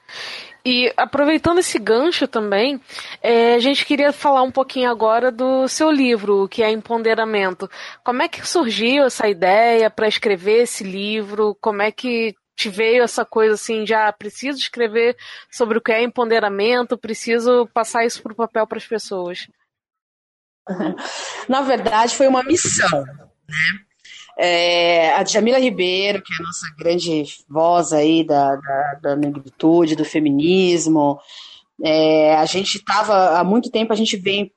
E 0.64 0.92
aproveitando 0.96 1.58
esse 1.58 1.78
gancho 1.78 2.28
também, 2.28 2.80
é, 3.22 3.54
a 3.54 3.58
gente 3.58 3.84
queria 3.84 4.12
falar 4.12 4.42
um 4.42 4.50
pouquinho 4.50 4.90
agora 4.90 5.30
do 5.30 5.66
seu 5.68 5.90
livro, 5.90 6.48
que 6.48 6.62
é 6.62 6.70
Empoderamento. 6.70 7.70
Como 8.04 8.22
é 8.22 8.28
que 8.28 8.46
surgiu 8.46 9.04
essa 9.04 9.28
ideia 9.28 9.90
para 9.90 10.08
escrever 10.08 10.62
esse 10.62 10.84
livro? 10.84 11.56
Como 11.60 11.80
é 11.82 11.90
que 11.90 12.34
te 12.54 12.68
veio 12.68 13.02
essa 13.02 13.24
coisa 13.24 13.54
assim, 13.54 13.86
já 13.86 14.12
preciso 14.12 14.58
escrever 14.58 15.16
sobre 15.50 15.78
o 15.78 15.80
que 15.80 15.92
é 15.92 16.02
empoderamento, 16.02 16.98
preciso 16.98 17.66
passar 17.72 18.04
isso 18.04 18.22
para 18.22 18.32
o 18.32 18.36
papel 18.36 18.66
para 18.66 18.76
as 18.76 18.86
pessoas? 18.86 19.48
Na 21.48 21.62
verdade, 21.62 22.14
foi 22.14 22.28
uma 22.28 22.42
missão, 22.42 23.02
né? 23.02 23.89
É, 24.42 25.12
a 25.12 25.22
Jamila 25.22 25.58
Ribeiro, 25.58 26.22
que 26.22 26.32
é 26.32 26.36
a 26.36 26.46
nossa 26.46 26.66
grande 26.78 27.24
voz 27.46 27.92
aí 27.92 28.24
da, 28.24 28.56
da, 28.56 28.94
da 29.02 29.16
negritude, 29.16 29.94
do 29.94 30.04
feminismo, 30.04 31.20
é, 31.84 32.34
a 32.34 32.46
gente 32.46 32.76
estava, 32.76 33.38
há 33.38 33.44
muito 33.44 33.70
tempo 33.70 33.92
a 33.92 33.96
gente 33.96 34.16
vem, 34.16 34.50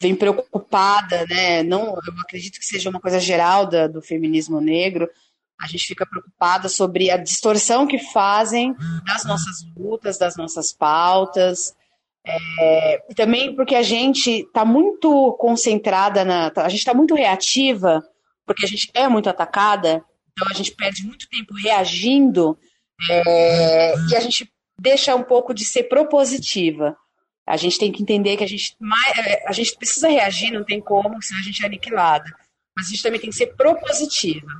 vem 0.00 0.14
preocupada, 0.14 1.26
né? 1.28 1.64
Não, 1.64 1.86
eu 1.86 2.20
acredito 2.22 2.60
que 2.60 2.64
seja 2.64 2.88
uma 2.90 3.00
coisa 3.00 3.18
geral 3.18 3.66
da, 3.66 3.88
do 3.88 4.00
feminismo 4.00 4.60
negro, 4.60 5.10
a 5.60 5.66
gente 5.66 5.86
fica 5.86 6.06
preocupada 6.06 6.68
sobre 6.68 7.10
a 7.10 7.16
distorção 7.16 7.88
que 7.88 7.98
fazem 7.98 8.72
das 9.04 9.24
nossas 9.24 9.66
lutas, 9.76 10.16
das 10.16 10.36
nossas 10.36 10.72
pautas, 10.72 11.74
é, 12.24 13.02
também 13.16 13.56
porque 13.56 13.74
a 13.74 13.82
gente 13.82 14.42
está 14.42 14.64
muito 14.64 15.32
concentrada 15.40 16.24
na. 16.24 16.52
A 16.54 16.68
gente 16.68 16.78
está 16.78 16.94
muito 16.94 17.16
reativa 17.16 18.00
porque 18.48 18.64
a 18.64 18.68
gente 18.68 18.90
é 18.94 19.06
muito 19.06 19.28
atacada, 19.28 20.02
então 20.32 20.48
a 20.50 20.54
gente 20.54 20.72
perde 20.72 21.04
muito 21.04 21.28
tempo 21.28 21.52
reagindo 21.54 22.58
é, 23.10 23.94
e 24.10 24.16
a 24.16 24.20
gente 24.20 24.50
deixa 24.80 25.14
um 25.14 25.22
pouco 25.22 25.52
de 25.52 25.66
ser 25.66 25.84
propositiva. 25.84 26.96
A 27.46 27.56
gente 27.56 27.78
tem 27.78 27.92
que 27.92 28.02
entender 28.02 28.38
que 28.38 28.44
a 28.44 28.48
gente, 28.48 28.74
é, 29.16 29.48
a 29.48 29.52
gente 29.52 29.76
precisa 29.76 30.08
reagir, 30.08 30.50
não 30.50 30.64
tem 30.64 30.80
como, 30.80 31.22
senão 31.22 31.40
a 31.40 31.44
gente 31.44 31.62
é 31.62 31.66
aniquilada. 31.66 32.24
Mas 32.74 32.86
a 32.86 32.90
gente 32.90 33.02
também 33.02 33.20
tem 33.20 33.30
que 33.30 33.36
ser 33.36 33.54
propositiva. 33.54 34.50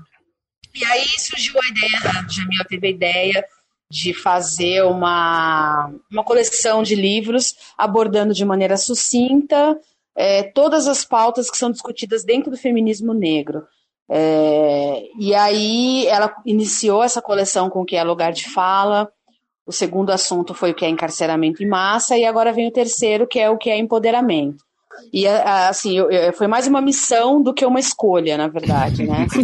E 0.74 0.85
aí 0.85 1.07
surgiu 1.18 1.55
a 1.61 1.68
ideia, 1.68 1.98
a 2.05 2.29
Jamila 2.29 2.64
teve 2.68 2.87
a 2.87 2.90
ideia 2.90 3.44
de 3.90 4.12
fazer 4.12 4.85
uma, 4.85 5.90
uma 6.12 6.22
coleção 6.22 6.83
de 6.83 6.94
livros 6.94 7.55
abordando 7.77 8.35
de 8.35 8.44
maneira 8.44 8.77
sucinta 8.77 9.79
é, 10.18 10.42
todas 10.42 10.88
as 10.88 11.05
pautas 11.05 11.48
que 11.48 11.57
são 11.57 11.70
discutidas 11.70 12.24
dentro 12.24 12.51
do 12.51 12.57
feminismo 12.57 13.14
negro. 13.14 13.64
É, 14.10 15.02
e 15.18 15.34
aí 15.34 16.06
ela 16.06 16.34
iniciou 16.46 17.02
essa 17.02 17.20
coleção 17.20 17.68
com 17.68 17.82
o 17.82 17.84
que 17.84 17.96
é 17.96 18.02
lugar 18.02 18.32
de 18.32 18.48
fala. 18.48 19.10
O 19.66 19.72
segundo 19.72 20.10
assunto 20.10 20.54
foi 20.54 20.70
o 20.70 20.74
que 20.74 20.84
é 20.84 20.88
encarceramento 20.88 21.62
em 21.62 21.68
massa, 21.68 22.16
e 22.16 22.24
agora 22.24 22.52
vem 22.52 22.68
o 22.68 22.72
terceiro, 22.72 23.26
que 23.26 23.38
é 23.38 23.50
o 23.50 23.58
que 23.58 23.68
é 23.68 23.76
empoderamento. 23.76 24.64
E 25.12 25.26
assim, 25.26 25.96
eu, 25.96 26.10
eu, 26.10 26.32
foi 26.32 26.46
mais 26.46 26.66
uma 26.66 26.80
missão 26.80 27.42
do 27.42 27.52
que 27.52 27.66
uma 27.66 27.78
escolha, 27.78 28.38
na 28.38 28.48
verdade, 28.48 29.06
né? 29.06 29.26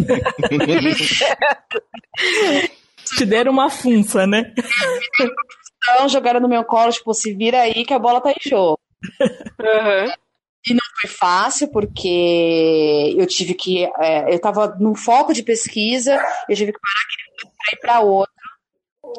Te 3.17 3.25
deram 3.25 3.51
uma 3.51 3.69
funça, 3.69 4.25
né? 4.25 4.51
Então, 5.77 6.09
jogaram 6.09 6.39
no 6.39 6.49
meu 6.49 6.63
colo, 6.63 6.91
tipo, 6.91 7.13
se 7.13 7.33
vira 7.33 7.61
aí 7.61 7.85
que 7.85 7.93
a 7.93 7.99
bola 7.99 8.19
tá 8.19 8.31
em 8.31 8.49
jogo. 8.49 8.79
Uhum. 9.61 10.11
E 10.67 10.73
não 10.73 10.81
foi 10.99 11.09
fácil, 11.09 11.67
porque 11.67 13.13
eu 13.17 13.27
tive 13.27 13.53
que. 13.53 13.83
É, 13.99 14.31
eu 14.31 14.37
estava 14.37 14.75
num 14.79 14.95
foco 14.95 15.33
de 15.33 15.43
pesquisa, 15.43 16.15
eu 16.49 16.55
tive 16.55 16.73
que 16.73 16.79
parar 16.79 17.55
para 17.57 17.73
ir 17.73 17.79
para 17.79 17.99
outro, 18.01 18.33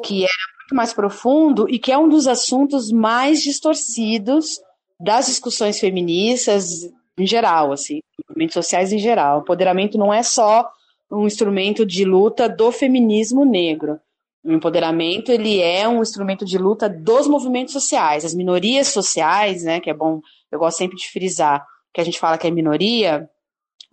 que 0.03 0.23
era 0.23 0.33
muito 0.59 0.75
mais 0.75 0.93
profundo 0.93 1.69
e 1.69 1.79
que 1.79 1.91
é 1.91 1.97
um 1.97 2.09
dos 2.09 2.27
assuntos 2.27 2.91
mais 2.91 3.41
distorcidos 3.41 4.59
das 4.99 5.27
discussões 5.27 5.79
feministas 5.79 6.89
em 7.17 7.25
geral, 7.25 7.71
assim, 7.71 8.01
movimentos 8.27 8.53
sociais 8.53 8.91
em 8.91 8.99
geral. 8.99 9.39
O 9.39 9.41
empoderamento 9.41 9.97
não 9.97 10.13
é 10.13 10.21
só 10.21 10.69
um 11.11 11.25
instrumento 11.25 11.85
de 11.85 12.03
luta 12.03 12.49
do 12.49 12.71
feminismo 12.71 13.45
negro. 13.45 13.99
O 14.43 14.51
empoderamento 14.51 15.31
ele 15.31 15.61
é 15.61 15.87
um 15.87 16.01
instrumento 16.01 16.45
de 16.45 16.57
luta 16.57 16.87
dos 16.87 17.27
movimentos 17.27 17.73
sociais, 17.73 18.23
as 18.23 18.35
minorias 18.35 18.87
sociais, 18.87 19.63
né, 19.63 19.79
que 19.79 19.89
é 19.89 19.93
bom 19.93 20.21
eu 20.51 20.59
gosto 20.59 20.77
sempre 20.77 20.97
de 20.97 21.09
frisar 21.09 21.65
que 21.93 22.01
a 22.01 22.03
gente 22.03 22.19
fala 22.19 22.37
que 22.37 22.47
é 22.47 22.51
minoria, 22.51 23.27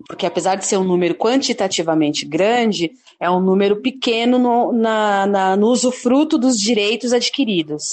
porque 0.07 0.27
apesar 0.27 0.57
de 0.57 0.67
ser 0.67 0.77
um 0.77 0.85
número 0.85 1.15
quantitativamente 1.15 2.27
grande, 2.27 2.91
é 3.21 3.31
um 3.31 3.41
número 3.41 3.81
pequeno 3.81 4.39
no, 4.39 4.73
na, 4.73 5.27
na, 5.27 5.57
no 5.57 5.69
usufruto 5.69 6.37
dos 6.37 6.57
direitos 6.57 7.13
adquiridos. 7.13 7.85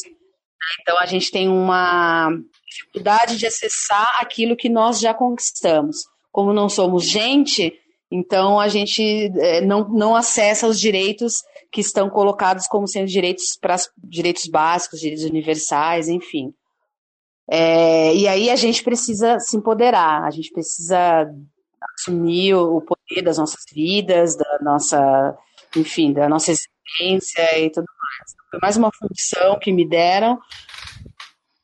Então 0.81 0.97
a 0.99 1.05
gente 1.05 1.31
tem 1.31 1.47
uma 1.47 2.29
dificuldade 2.69 3.37
de 3.37 3.45
acessar 3.45 4.17
aquilo 4.19 4.55
que 4.55 4.69
nós 4.69 4.99
já 4.99 5.13
conquistamos. 5.13 5.97
Como 6.31 6.53
não 6.53 6.69
somos 6.69 7.05
gente, 7.05 7.73
então 8.11 8.59
a 8.59 8.67
gente 8.67 9.31
é, 9.39 9.61
não, 9.61 9.87
não 9.89 10.15
acessa 10.15 10.67
os 10.67 10.79
direitos 10.79 11.43
que 11.71 11.81
estão 11.81 12.09
colocados 12.09 12.67
como 12.67 12.87
sendo 12.87 13.07
direitos, 13.07 13.57
para, 13.59 13.77
direitos 13.97 14.47
básicos, 14.47 14.99
direitos 14.99 15.25
universais, 15.25 16.09
enfim. 16.09 16.53
É, 17.49 18.15
e 18.15 18.27
aí 18.27 18.49
a 18.49 18.55
gente 18.55 18.83
precisa 18.83 19.39
se 19.39 19.57
empoderar, 19.57 20.23
a 20.23 20.31
gente 20.31 20.51
precisa 20.51 21.29
assumir 21.97 22.53
o 22.55 22.81
poder 22.81 23.21
das 23.23 23.37
nossas 23.37 23.63
vidas, 23.73 24.35
da 24.35 24.59
nossa, 24.61 25.37
enfim, 25.75 26.13
da 26.13 26.29
nossa 26.29 26.51
existência 26.51 27.59
e 27.59 27.69
tudo 27.69 27.85
mais. 27.85 28.35
Foi 28.49 28.59
mais 28.61 28.77
uma 28.77 28.91
função 28.91 29.59
que 29.59 29.71
me 29.71 29.87
deram 29.87 30.39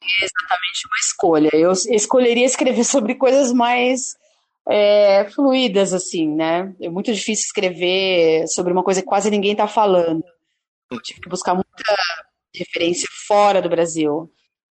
e 0.07 0.25
exatamente 0.25 0.87
uma 0.87 0.97
escolha. 0.99 1.49
Eu 1.53 1.71
escolheria 1.71 2.45
escrever 2.45 2.83
sobre 2.85 3.15
coisas 3.15 3.51
mais 3.51 4.15
é, 4.67 5.29
fluídas, 5.31 5.93
assim, 5.93 6.27
né? 6.27 6.73
É 6.81 6.89
muito 6.89 7.13
difícil 7.13 7.45
escrever 7.45 8.47
sobre 8.47 8.71
uma 8.73 8.83
coisa 8.83 9.01
que 9.01 9.07
quase 9.07 9.29
ninguém 9.29 9.51
está 9.51 9.67
falando. 9.67 10.23
Eu 10.91 11.01
tive 11.01 11.21
que 11.21 11.29
buscar 11.29 11.53
muita 11.53 11.95
referência 12.55 13.07
fora 13.27 13.61
do 13.61 13.69
Brasil. 13.69 14.31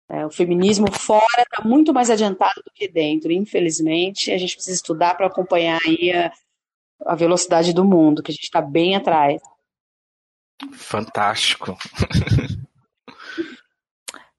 É, 0.09 0.25
o 0.25 0.29
feminismo 0.29 0.91
fora 0.91 1.41
está 1.41 1.67
muito 1.67 1.93
mais 1.93 2.09
adiantado 2.09 2.61
do 2.63 2.71
que 2.73 2.87
dentro. 2.87 3.31
Infelizmente, 3.31 4.31
a 4.31 4.37
gente 4.37 4.55
precisa 4.55 4.75
estudar 4.75 5.15
para 5.15 5.27
acompanhar 5.27 5.79
aí 5.85 6.11
a, 6.11 6.31
a 7.05 7.15
velocidade 7.15 7.73
do 7.73 7.83
mundo, 7.83 8.21
que 8.21 8.31
a 8.31 8.33
gente 8.33 8.43
está 8.43 8.61
bem 8.61 8.95
atrás. 8.95 9.41
Fantástico. 10.73 11.77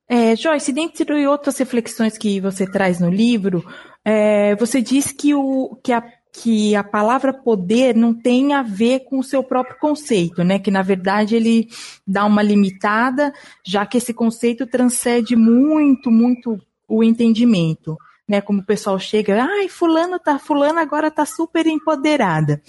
É, 0.09 0.37
Joyce, 0.37 0.73
dentre 0.73 1.27
outras 1.27 1.59
reflexões 1.59 2.17
que 2.17 2.41
você 2.41 2.65
traz 2.71 3.01
no 3.01 3.11
livro, 3.11 3.65
é, 4.05 4.55
você 4.55 4.81
diz 4.81 5.11
que, 5.11 5.35
o, 5.35 5.75
que, 5.83 5.93
a, 5.93 6.01
que 6.42 6.77
a 6.77 6.85
palavra 6.85 7.33
poder 7.33 7.94
não 7.94 8.12
tem 8.12 8.53
a 8.53 8.62
ver 8.62 9.01
com 9.01 9.18
o 9.18 9.25
seu 9.25 9.42
próprio 9.42 9.79
conceito, 9.79 10.44
né? 10.44 10.59
Que 10.59 10.70
na 10.70 10.83
verdade 10.83 11.37
ele 11.37 11.68
dá 12.07 12.25
uma 12.25 12.42
limitada, 12.42 13.33
já 13.64 13.87
que 13.87 13.99
esse 13.99 14.12
conceito 14.12 14.66
transcende 14.66 15.35
muito, 15.35 16.11
muito 16.11 16.59
o 16.88 17.03
entendimento 17.03 17.96
né? 18.29 18.40
Como 18.40 18.61
o 18.61 18.64
pessoal 18.64 18.99
chega, 18.99 19.42
ai, 19.42 19.68
fulano 19.68 20.18
tá, 20.18 20.38
fulano 20.38 20.79
agora 20.81 21.11
tá 21.11 21.25
super 21.25 21.66
empoderada. 21.66 22.61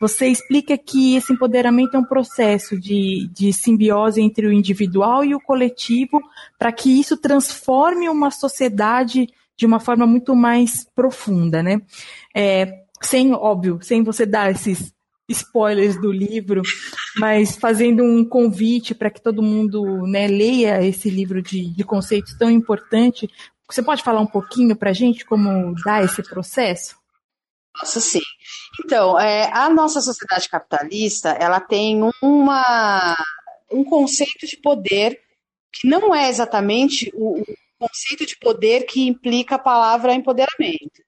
Você 0.00 0.26
explica 0.26 0.76
que 0.76 1.16
esse 1.16 1.32
empoderamento 1.32 1.96
é 1.96 1.98
um 1.98 2.04
processo 2.04 2.78
de, 2.78 3.30
de 3.32 3.52
simbiose 3.52 4.20
entre 4.20 4.46
o 4.46 4.52
individual 4.52 5.24
e 5.24 5.34
o 5.34 5.40
coletivo, 5.40 6.20
para 6.58 6.72
que 6.72 6.98
isso 6.98 7.16
transforme 7.16 8.08
uma 8.08 8.30
sociedade 8.30 9.28
de 9.56 9.64
uma 9.64 9.80
forma 9.80 10.06
muito 10.06 10.34
mais 10.34 10.84
profunda, 10.94 11.62
né? 11.62 11.80
É, 12.34 12.85
sem, 13.02 13.32
óbvio, 13.32 13.78
sem 13.82 14.02
você 14.02 14.24
dar 14.24 14.50
esses 14.50 14.94
spoilers 15.28 16.00
do 16.00 16.12
livro, 16.12 16.62
mas 17.18 17.56
fazendo 17.56 18.02
um 18.02 18.24
convite 18.24 18.94
para 18.94 19.10
que 19.10 19.20
todo 19.20 19.42
mundo 19.42 20.06
né, 20.06 20.26
leia 20.28 20.84
esse 20.84 21.10
livro 21.10 21.42
de, 21.42 21.68
de 21.74 21.84
conceitos 21.84 22.36
tão 22.38 22.50
importante, 22.50 23.28
você 23.68 23.82
pode 23.82 24.02
falar 24.02 24.20
um 24.20 24.26
pouquinho 24.26 24.76
para 24.76 24.90
a 24.90 24.92
gente 24.92 25.24
como 25.24 25.74
dá 25.84 26.02
esse 26.02 26.22
processo? 26.22 26.96
Posso 27.78 28.00
sim. 28.00 28.22
Então, 28.84 29.18
é, 29.18 29.50
a 29.52 29.68
nossa 29.68 30.00
sociedade 30.00 30.48
capitalista, 30.48 31.30
ela 31.30 31.60
tem 31.60 32.00
uma, 32.22 33.16
um 33.70 33.84
conceito 33.84 34.46
de 34.46 34.56
poder 34.56 35.20
que 35.72 35.86
não 35.86 36.14
é 36.14 36.28
exatamente 36.28 37.10
o, 37.14 37.40
o 37.40 37.44
conceito 37.78 38.24
de 38.24 38.38
poder 38.38 38.84
que 38.84 39.06
implica 39.06 39.56
a 39.56 39.58
palavra 39.58 40.14
empoderamento. 40.14 41.05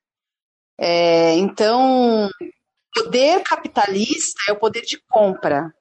É, 0.81 1.35
então, 1.35 2.31
poder 2.95 3.43
capitalista 3.43 4.41
é 4.49 4.53
o 4.53 4.59
poder 4.59 4.83
de 4.83 4.99
compra, 5.09 5.75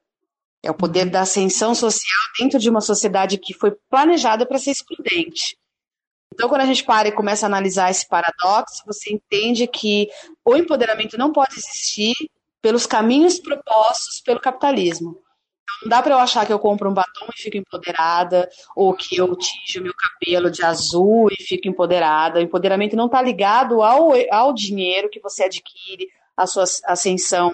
é 0.63 0.71
o 0.71 0.73
poder 0.73 1.05
da 1.05 1.21
ascensão 1.21 1.75
social 1.75 2.21
dentro 2.39 2.59
de 2.59 2.69
uma 2.69 2.81
sociedade 2.81 3.37
que 3.37 3.53
foi 3.53 3.71
planejada 3.89 4.45
para 4.45 4.57
ser 4.57 4.71
excludente. 4.71 5.57
Então, 6.33 6.49
quando 6.49 6.61
a 6.61 6.65
gente 6.65 6.83
para 6.83 7.07
e 7.07 7.11
começa 7.11 7.45
a 7.45 7.47
analisar 7.47 7.89
esse 7.89 8.07
paradoxo, 8.07 8.83
você 8.85 9.13
entende 9.13 9.67
que 9.67 10.07
o 10.43 10.55
empoderamento 10.55 11.17
não 11.17 11.31
pode 11.31 11.55
existir 11.57 12.13
pelos 12.61 12.85
caminhos 12.85 13.39
propostos 13.39 14.21
pelo 14.23 14.39
capitalismo. 14.39 15.17
Não 15.81 15.89
dá 15.89 16.01
para 16.01 16.13
eu 16.13 16.19
achar 16.19 16.45
que 16.45 16.53
eu 16.53 16.59
compro 16.59 16.89
um 16.89 16.93
batom 16.93 17.27
e 17.35 17.41
fico 17.41 17.57
empoderada, 17.57 18.49
ou 18.75 18.93
que 18.93 19.17
eu 19.17 19.35
tinjo 19.35 19.83
meu 19.83 19.93
cabelo 19.93 20.49
de 20.49 20.63
azul 20.63 21.29
e 21.31 21.35
fico 21.43 21.67
empoderada. 21.67 22.39
O 22.39 22.43
empoderamento 22.43 22.95
não 22.95 23.05
está 23.05 23.21
ligado 23.21 23.81
ao, 23.81 24.11
ao 24.31 24.53
dinheiro 24.53 25.09
que 25.09 25.19
você 25.19 25.43
adquire, 25.43 26.07
à 26.35 26.47
sua 26.47 26.63
ascensão 26.85 27.51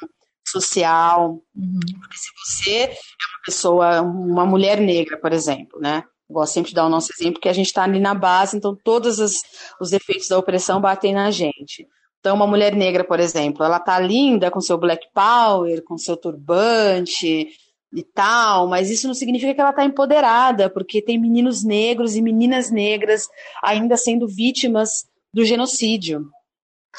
social. 0.48 1.42
Uhum. 1.56 1.80
Porque 2.00 2.18
se 2.18 2.30
você 2.38 2.80
é 2.80 2.88
uma 2.88 3.44
pessoa, 3.46 4.02
uma 4.02 4.46
mulher 4.46 4.80
negra, 4.80 5.18
por 5.18 5.34
exemplo, 5.34 5.80
né? 5.80 6.04
gosto 6.30 6.54
sempre 6.54 6.70
de 6.70 6.76
dar 6.76 6.86
o 6.86 6.90
nosso 6.90 7.12
exemplo, 7.14 7.34
porque 7.34 7.50
a 7.50 7.54
gente 7.54 7.68
está 7.68 7.84
ali 7.84 8.00
na 8.00 8.16
base, 8.16 8.58
então 8.58 8.76
todos 8.84 9.20
os, 9.20 9.42
os 9.80 9.92
efeitos 9.94 10.28
da 10.28 10.38
opressão 10.38 10.82
batem 10.82 11.14
na 11.14 11.30
gente. 11.30 11.88
Então, 12.20 12.36
uma 12.36 12.48
mulher 12.48 12.74
negra, 12.74 13.04
por 13.04 13.20
exemplo, 13.20 13.64
ela 13.66 13.80
tá 13.80 14.00
linda 14.00 14.50
com 14.50 14.62
seu 14.62 14.78
black 14.78 15.08
power, 15.14 15.84
com 15.84 15.98
seu 15.98 16.16
turbante 16.16 17.50
e 17.94 18.04
tal, 18.04 18.68
mas 18.68 18.90
isso 18.90 19.08
não 19.08 19.14
significa 19.14 19.54
que 19.54 19.62
ela 19.62 19.74
tá 19.74 19.86
empoderada, 19.86 20.70
porque 20.70 21.02
tem 21.02 21.20
meninos 21.20 21.64
negros 21.64 22.16
e 22.16 22.22
meninas 22.22 22.72
negras 22.72 23.28
ainda 23.64 23.96
sendo 23.96 24.28
vítimas 24.28 25.06
do 25.34 25.46
genocídio. 25.46 26.28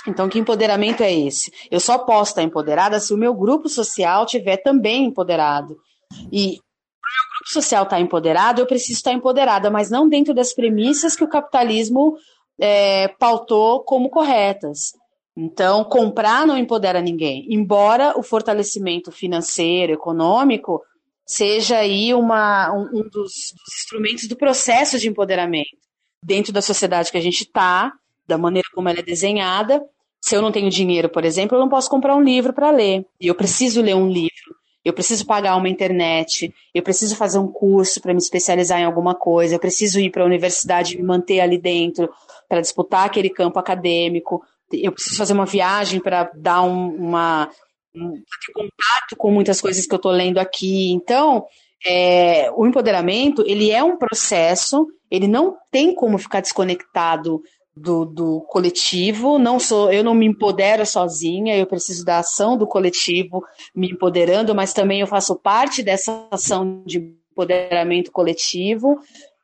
Então, 0.06 0.28
que 0.28 0.38
empoderamento 0.38 1.02
é 1.02 1.12
esse? 1.12 1.52
Eu 1.70 1.80
só 1.80 1.98
posso 1.98 2.32
estar 2.32 2.42
empoderada 2.42 3.00
se 3.00 3.12
o 3.12 3.16
meu 3.16 3.34
grupo 3.34 3.68
social 3.68 4.26
tiver 4.26 4.58
também 4.58 5.04
empoderado. 5.04 5.76
E 6.32 6.58
grupo 7.44 7.52
social 7.52 7.84
está 7.84 8.00
empoderado, 8.00 8.60
eu 8.60 8.66
preciso 8.66 8.98
estar 8.98 9.12
empoderada, 9.12 9.70
mas 9.70 9.90
não 9.90 10.08
dentro 10.08 10.32
das 10.32 10.52
premissas 10.52 11.16
que 11.16 11.24
o 11.24 11.28
capitalismo 11.28 12.16
é, 12.60 13.08
pautou 13.18 13.82
como 13.84 14.08
corretas. 14.08 14.92
Então, 15.36 15.84
comprar 15.84 16.46
não 16.46 16.56
empodera 16.56 17.00
ninguém. 17.00 17.46
Embora 17.50 18.18
o 18.18 18.22
fortalecimento 18.22 19.10
financeiro, 19.10 19.92
econômico, 19.92 20.80
seja 21.26 21.78
aí 21.78 22.14
uma, 22.14 22.72
um, 22.72 23.00
um 23.00 23.02
dos, 23.02 23.12
dos, 23.12 23.74
instrumentos 23.80 24.28
do 24.28 24.36
processo 24.36 24.98
de 24.98 25.08
empoderamento. 25.08 25.76
Dentro 26.22 26.52
da 26.52 26.62
sociedade 26.62 27.10
que 27.10 27.18
a 27.18 27.22
gente 27.22 27.42
está, 27.42 27.92
da 28.26 28.38
maneira 28.38 28.68
como 28.74 28.88
ela 28.88 29.00
é 29.00 29.02
desenhada, 29.02 29.82
se 30.20 30.36
eu 30.36 30.40
não 30.40 30.52
tenho 30.52 30.70
dinheiro, 30.70 31.08
por 31.08 31.24
exemplo, 31.24 31.56
eu 31.56 31.60
não 31.60 31.68
posso 31.68 31.90
comprar 31.90 32.14
um 32.14 32.22
livro 32.22 32.52
para 32.52 32.70
ler. 32.70 33.04
E 33.20 33.26
eu 33.26 33.34
preciso 33.34 33.82
ler 33.82 33.94
um 33.94 34.08
livro 34.08 34.54
eu 34.84 34.92
preciso 34.92 35.24
pagar 35.24 35.56
uma 35.56 35.68
internet, 35.68 36.54
eu 36.74 36.82
preciso 36.82 37.16
fazer 37.16 37.38
um 37.38 37.50
curso 37.50 38.00
para 38.02 38.12
me 38.12 38.18
especializar 38.18 38.78
em 38.78 38.84
alguma 38.84 39.14
coisa, 39.14 39.54
eu 39.54 39.58
preciso 39.58 39.98
ir 39.98 40.10
para 40.10 40.22
a 40.22 40.26
universidade 40.26 40.94
e 40.94 40.98
me 40.98 41.02
manter 41.02 41.40
ali 41.40 41.56
dentro 41.56 42.10
para 42.46 42.60
disputar 42.60 43.06
aquele 43.06 43.30
campo 43.30 43.58
acadêmico, 43.58 44.44
eu 44.82 44.92
preciso 44.92 45.16
fazer 45.16 45.32
uma 45.32 45.46
viagem 45.46 46.00
para 46.00 46.30
dar 46.34 46.62
um, 46.62 46.88
uma 46.96 47.50
um, 47.94 48.12
ter 48.12 48.52
contato 48.52 49.16
com 49.16 49.30
muitas 49.30 49.60
coisas 49.60 49.86
que 49.86 49.94
eu 49.94 49.96
estou 49.96 50.12
lendo 50.12 50.38
aqui. 50.38 50.92
Então, 50.92 51.44
é, 51.86 52.50
o 52.56 52.66
empoderamento 52.66 53.44
ele 53.46 53.70
é 53.70 53.82
um 53.82 53.96
processo, 53.96 54.86
ele 55.10 55.28
não 55.28 55.56
tem 55.70 55.94
como 55.94 56.18
ficar 56.18 56.40
desconectado 56.40 57.42
do, 57.76 58.04
do 58.04 58.40
coletivo, 58.42 59.38
não 59.38 59.58
sou, 59.58 59.92
eu 59.92 60.04
não 60.04 60.14
me 60.14 60.26
empodero 60.26 60.86
sozinha, 60.86 61.56
eu 61.56 61.66
preciso 61.66 62.04
da 62.04 62.18
ação 62.18 62.56
do 62.56 62.66
coletivo 62.66 63.42
me 63.74 63.90
empoderando, 63.90 64.54
mas 64.54 64.72
também 64.72 65.00
eu 65.00 65.06
faço 65.06 65.34
parte 65.36 65.82
dessa 65.82 66.26
ação 66.30 66.82
de 66.86 66.98
empoderamento 67.32 68.12
coletivo. 68.12 68.98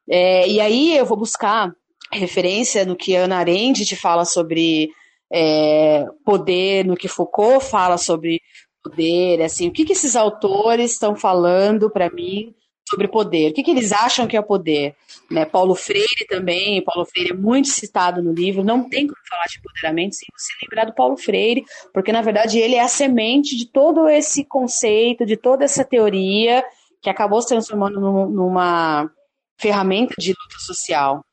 É, 0.08 0.48
e 0.48 0.60
aí 0.60 0.96
eu 0.96 1.04
vou 1.04 1.16
buscar 1.16 1.72
referência 2.12 2.84
no 2.84 2.96
que 2.96 3.14
Ana 3.14 3.38
Arendt 3.38 3.84
te 3.84 3.96
fala 3.96 4.24
sobre 4.24 4.90
é, 5.32 6.04
poder, 6.24 6.84
no 6.84 6.96
que 6.96 7.08
Foucault 7.08 7.64
fala 7.64 7.96
sobre 7.96 8.40
poder, 8.82 9.42
assim, 9.42 9.68
o 9.68 9.72
que, 9.72 9.84
que 9.84 9.92
esses 9.92 10.16
autores 10.16 10.92
estão 10.92 11.14
falando 11.14 11.90
para 11.90 12.10
mim 12.10 12.54
sobre 12.88 13.06
poder. 13.06 13.50
O 13.50 13.54
que, 13.54 13.62
que 13.62 13.70
eles 13.70 13.92
acham 13.92 14.26
que 14.26 14.36
é 14.36 14.42
poder? 14.42 14.96
Né? 15.30 15.44
Paulo 15.44 15.76
Freire 15.76 16.26
também, 16.28 16.82
Paulo 16.82 17.06
Freire 17.06 17.30
é 17.30 17.34
muito 17.34 17.68
citado 17.68 18.20
no 18.20 18.32
livro, 18.32 18.64
não 18.64 18.88
tem 18.88 19.06
como 19.06 19.18
falar 19.28 19.44
de 19.44 19.58
empoderamento 19.58 20.16
sem 20.16 20.26
você 20.36 20.52
lembrar 20.62 20.86
do 20.86 20.94
Paulo 20.94 21.16
Freire, 21.16 21.64
porque 21.94 22.10
na 22.10 22.20
verdade 22.20 22.58
ele 22.58 22.74
é 22.74 22.80
a 22.80 22.88
semente 22.88 23.56
de 23.56 23.66
todo 23.66 24.08
esse 24.08 24.44
conceito, 24.44 25.24
de 25.24 25.36
toda 25.36 25.64
essa 25.64 25.84
teoria 25.84 26.64
que 27.00 27.08
acabou 27.08 27.40
se 27.40 27.48
transformando 27.48 28.00
numa 28.00 29.08
ferramenta 29.56 30.14
de 30.18 30.30
luta 30.30 30.58
social. 30.58 31.24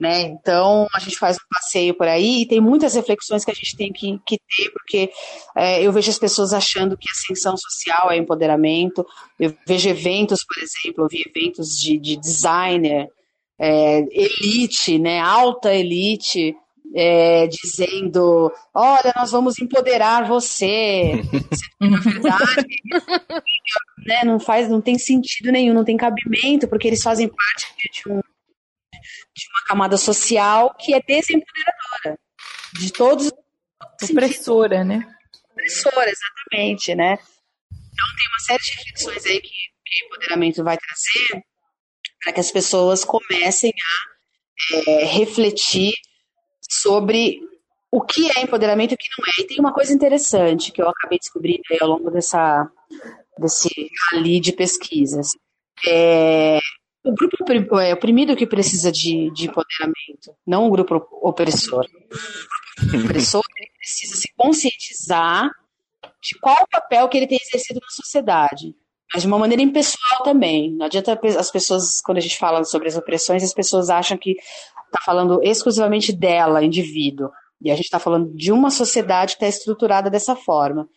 Né? 0.00 0.22
Então, 0.22 0.86
a 0.94 0.98
gente 0.98 1.18
faz 1.18 1.36
um 1.36 1.46
passeio 1.52 1.92
por 1.92 2.08
aí 2.08 2.40
e 2.40 2.46
tem 2.46 2.58
muitas 2.58 2.94
reflexões 2.94 3.44
que 3.44 3.50
a 3.50 3.54
gente 3.54 3.76
tem 3.76 3.92
que, 3.92 4.18
que 4.24 4.38
ter, 4.38 4.70
porque 4.70 5.10
é, 5.54 5.82
eu 5.82 5.92
vejo 5.92 6.10
as 6.10 6.18
pessoas 6.18 6.54
achando 6.54 6.96
que 6.96 7.06
ascensão 7.10 7.54
social 7.58 8.10
é 8.10 8.16
empoderamento. 8.16 9.04
Eu 9.38 9.54
vejo 9.66 9.90
eventos, 9.90 10.42
por 10.42 10.56
exemplo, 10.62 11.04
eu 11.04 11.08
vi 11.08 11.22
eventos 11.28 11.78
de, 11.78 11.98
de 11.98 12.16
designer, 12.16 13.08
é, 13.58 13.98
elite, 14.10 14.98
né, 14.98 15.20
alta 15.20 15.74
elite, 15.74 16.56
é, 16.94 17.46
dizendo: 17.46 18.50
Olha, 18.74 19.12
nós 19.14 19.30
vamos 19.30 19.60
empoderar 19.60 20.26
você. 20.26 21.12
Na 21.78 21.98
verdade, 21.98 22.66
né, 24.06 24.24
não 24.24 24.40
faz, 24.40 24.66
não 24.66 24.80
tem 24.80 24.98
sentido 24.98 25.52
nenhum, 25.52 25.74
não 25.74 25.84
tem 25.84 25.98
cabimento, 25.98 26.66
porque 26.68 26.88
eles 26.88 27.02
fazem 27.02 27.28
parte 27.28 27.66
de 27.92 28.10
um 28.10 28.20
de 29.34 29.46
uma 29.48 29.64
camada 29.66 29.96
social 29.96 30.74
que 30.74 30.94
é 30.94 31.00
desempoderadora 31.00 32.18
de 32.74 32.92
todos 32.92 33.32
opressora, 34.02 34.84
né? 34.84 35.06
Opressora, 35.52 36.10
exatamente, 36.10 36.94
né? 36.94 37.18
Então 37.72 38.06
tem 38.16 38.28
uma 38.28 38.38
série 38.40 38.62
de 38.62 38.70
reflexões 38.70 39.26
aí 39.26 39.40
que, 39.40 39.48
que 39.48 40.04
o 40.04 40.06
empoderamento 40.06 40.64
vai 40.64 40.76
trazer 40.76 41.44
para 42.22 42.32
que 42.32 42.40
as 42.40 42.50
pessoas 42.50 43.04
comecem 43.04 43.72
a 43.72 44.90
é, 44.90 45.04
refletir 45.04 45.92
sobre 46.68 47.40
o 47.90 48.00
que 48.00 48.30
é 48.30 48.42
empoderamento 48.42 48.92
e 48.92 48.94
o 48.94 48.98
que 48.98 49.08
não 49.18 49.26
é. 49.26 49.40
E 49.40 49.46
tem 49.46 49.58
uma 49.58 49.72
coisa 49.72 49.92
interessante 49.92 50.70
que 50.70 50.80
eu 50.80 50.88
acabei 50.88 51.18
descobrindo 51.18 51.62
ao 51.80 51.88
longo 51.88 52.10
dessa, 52.10 52.70
desse 53.38 53.90
rally 54.10 54.38
de 54.38 54.52
pesquisas. 54.52 55.32
É, 55.86 56.60
o 57.04 57.14
grupo 57.14 57.78
é, 57.78 57.94
oprimido 57.94 58.36
que 58.36 58.46
precisa 58.46 58.92
de, 58.92 59.30
de 59.30 59.46
empoderamento, 59.46 60.34
não 60.46 60.66
o 60.66 60.70
grupo 60.70 61.08
opressor. 61.22 61.86
O 62.78 62.86
grupo 62.86 63.06
opressor 63.06 63.42
precisa 63.78 64.16
se 64.16 64.28
conscientizar 64.36 65.50
de 66.22 66.38
qual 66.38 66.56
o 66.62 66.68
papel 66.68 67.08
que 67.08 67.16
ele 67.16 67.26
tem 67.26 67.38
exercido 67.40 67.80
na 67.80 67.88
sociedade, 67.88 68.74
mas 69.12 69.22
de 69.22 69.28
uma 69.28 69.38
maneira 69.38 69.62
impessoal 69.62 70.22
também. 70.22 70.72
Não 70.72 70.86
adianta 70.86 71.18
as 71.38 71.50
pessoas, 71.50 72.00
quando 72.02 72.18
a 72.18 72.20
gente 72.20 72.38
fala 72.38 72.62
sobre 72.64 72.88
as 72.88 72.96
opressões, 72.96 73.42
as 73.42 73.54
pessoas 73.54 73.88
acham 73.88 74.18
que 74.18 74.32
está 74.32 74.98
falando 75.04 75.42
exclusivamente 75.42 76.12
dela, 76.12 76.62
indivíduo. 76.62 77.30
E 77.62 77.70
a 77.70 77.74
gente 77.74 77.86
está 77.86 77.98
falando 77.98 78.34
de 78.34 78.52
uma 78.52 78.70
sociedade 78.70 79.36
que 79.36 79.44
está 79.44 79.48
estruturada 79.48 80.10
dessa 80.10 80.36
forma. 80.36 80.88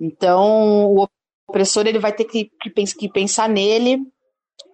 Então, 0.00 0.86
o 0.86 1.06
opressor 1.48 1.86
ele 1.86 1.98
vai 1.98 2.12
ter 2.12 2.24
que, 2.24 2.50
que, 2.60 2.70
que 2.70 3.08
pensar 3.10 3.48
nele 3.48 3.98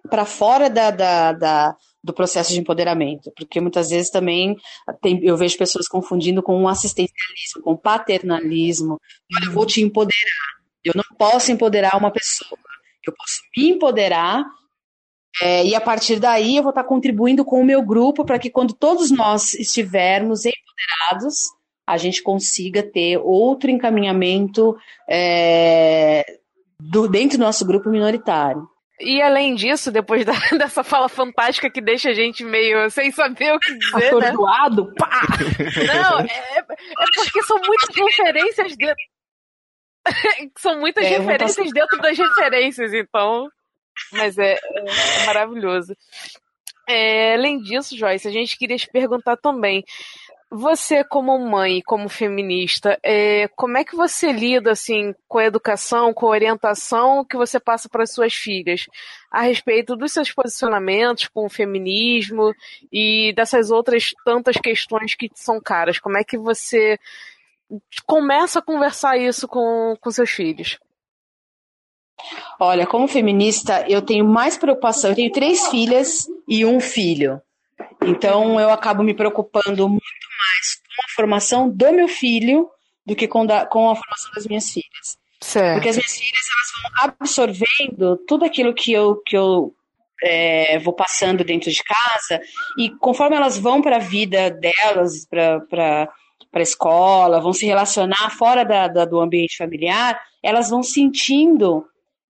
para 0.07 0.25
fora 0.25 0.69
da, 0.69 0.91
da, 0.91 1.31
da, 1.33 1.75
do 2.03 2.13
processo 2.13 2.53
de 2.53 2.59
empoderamento, 2.59 3.31
porque 3.35 3.59
muitas 3.59 3.89
vezes 3.89 4.09
também 4.09 4.55
tem, 5.01 5.23
eu 5.23 5.37
vejo 5.37 5.57
pessoas 5.57 5.87
confundindo 5.87 6.41
com 6.41 6.59
um 6.59 6.67
assistencialismo, 6.67 7.61
com 7.63 7.75
paternalismo. 7.75 8.99
Olha, 9.35 9.45
eu 9.45 9.51
vou 9.51 9.65
te 9.65 9.81
empoderar. 9.81 10.57
Eu 10.83 10.93
não 10.95 11.03
posso 11.17 11.51
empoderar 11.51 11.97
uma 11.97 12.11
pessoa. 12.11 12.57
Eu 13.05 13.13
posso 13.13 13.41
me 13.55 13.69
empoderar 13.69 14.45
é, 15.41 15.65
e 15.65 15.75
a 15.75 15.81
partir 15.81 16.19
daí 16.19 16.57
eu 16.57 16.63
vou 16.63 16.71
estar 16.71 16.83
contribuindo 16.83 17.45
com 17.45 17.61
o 17.61 17.65
meu 17.65 17.81
grupo 17.81 18.25
para 18.25 18.39
que 18.39 18.49
quando 18.49 18.73
todos 18.73 19.11
nós 19.11 19.53
estivermos 19.53 20.43
empoderados, 20.45 21.35
a 21.85 21.95
gente 21.97 22.23
consiga 22.23 22.83
ter 22.83 23.17
outro 23.17 23.69
encaminhamento 23.69 24.75
é, 25.07 26.25
do, 26.79 27.07
dentro 27.07 27.37
do 27.37 27.43
nosso 27.43 27.65
grupo 27.65 27.89
minoritário. 27.89 28.67
E 28.99 29.21
além 29.21 29.53
disso, 29.53 29.91
depois 29.91 30.25
da, 30.25 30.33
dessa 30.57 30.83
fala 30.83 31.07
fantástica 31.07 31.69
que 31.69 31.81
deixa 31.81 32.09
a 32.09 32.13
gente 32.13 32.43
meio 32.43 32.89
sem 32.89 33.11
saber 33.11 33.53
o 33.53 33.59
que 33.59 33.77
dizer, 33.77 33.95
né? 33.95 34.07
Atordoado, 34.07 34.85
né? 34.85 34.93
pá! 34.97 35.21
Não, 35.87 36.19
é, 36.19 36.59
é 36.59 36.63
porque 37.15 37.43
são 37.43 37.57
muitas 37.57 37.95
referências 37.95 38.75
dentro... 38.75 39.03
são 40.57 40.79
muitas 40.79 41.05
é, 41.05 41.17
referências 41.17 41.71
dentro 41.71 41.97
das 41.99 42.17
referências, 42.17 42.93
então... 42.93 43.47
Mas 44.13 44.37
é, 44.37 44.53
é 44.53 45.25
maravilhoso. 45.25 45.95
É, 46.87 47.33
além 47.33 47.59
disso, 47.59 47.97
Joyce, 47.97 48.27
a 48.27 48.31
gente 48.31 48.57
queria 48.57 48.77
te 48.77 48.87
perguntar 48.87 49.35
também. 49.37 49.83
Você, 50.49 51.03
como 51.03 51.37
mãe, 51.37 51.81
como 51.81 52.07
feminista, 52.07 52.97
é, 53.03 53.49
como 53.49 53.77
é 53.77 53.83
que 53.83 53.97
você 53.97 54.31
lida 54.31 54.71
assim 54.71 55.13
com 55.27 55.39
a 55.39 55.43
educação, 55.43 56.13
com 56.13 56.25
a 56.25 56.29
orientação 56.29 57.25
que 57.25 57.35
você 57.35 57.59
passa 57.59 57.89
para 57.89 58.03
as 58.03 58.13
suas 58.13 58.33
filhas 58.33 58.85
a 59.29 59.41
respeito 59.41 59.93
dos 59.97 60.13
seus 60.13 60.31
posicionamentos 60.31 61.27
com 61.27 61.45
o 61.45 61.49
feminismo 61.49 62.53
e 62.89 63.33
dessas 63.35 63.69
outras 63.71 64.13
tantas 64.23 64.55
questões 64.55 65.15
que 65.15 65.29
são 65.35 65.59
caras? 65.59 65.99
Como 65.99 66.17
é 66.17 66.23
que 66.23 66.37
você 66.37 66.97
começa 68.05 68.59
a 68.59 68.61
conversar 68.61 69.17
isso 69.17 69.49
com, 69.49 69.97
com 69.99 70.11
seus 70.11 70.29
filhos? 70.29 70.79
Olha, 72.57 72.87
como 72.87 73.07
feminista, 73.07 73.85
eu 73.87 74.01
tenho 74.01 74.25
mais 74.25 74.57
preocupação. 74.57 75.11
Eu 75.11 75.15
tenho 75.15 75.31
três 75.31 75.67
filhas 75.67 76.25
e 76.47 76.65
um 76.65 76.79
filho. 76.79 77.41
Então, 78.01 78.59
eu 78.59 78.69
acabo 78.69 79.03
me 79.03 79.13
preocupando 79.13 79.87
muito 79.87 80.26
mais 80.37 80.75
com 80.75 81.01
a 81.05 81.15
formação 81.15 81.69
do 81.69 81.91
meu 81.91 82.07
filho 82.07 82.69
do 83.05 83.15
que 83.15 83.27
com, 83.27 83.45
da, 83.45 83.65
com 83.65 83.89
a 83.89 83.95
formação 83.95 84.31
das 84.35 84.45
minhas 84.45 84.69
filhas. 84.69 85.17
Certo. 85.39 85.75
Porque 85.75 85.89
as 85.89 85.95
minhas 85.95 86.17
filhas 86.17 86.43
elas 86.51 86.71
vão 86.73 87.15
absorvendo 87.19 88.17
tudo 88.27 88.43
aquilo 88.43 88.73
que 88.73 88.91
eu, 88.91 89.15
que 89.25 89.37
eu 89.37 89.73
é, 90.21 90.79
vou 90.79 90.93
passando 90.93 91.43
dentro 91.43 91.71
de 91.71 91.81
casa 91.83 92.41
e 92.77 92.89
conforme 92.97 93.35
elas 93.35 93.57
vão 93.57 93.81
para 93.81 93.97
a 93.97 93.99
vida 93.99 94.49
delas, 94.49 95.25
para 95.25 96.09
a 96.53 96.61
escola, 96.61 97.39
vão 97.39 97.53
se 97.53 97.65
relacionar 97.65 98.31
fora 98.31 98.65
da, 98.65 98.87
da, 98.87 99.05
do 99.05 99.19
ambiente 99.19 99.57
familiar, 99.57 100.19
elas 100.43 100.69
vão 100.69 100.83
sentindo, 100.83 101.85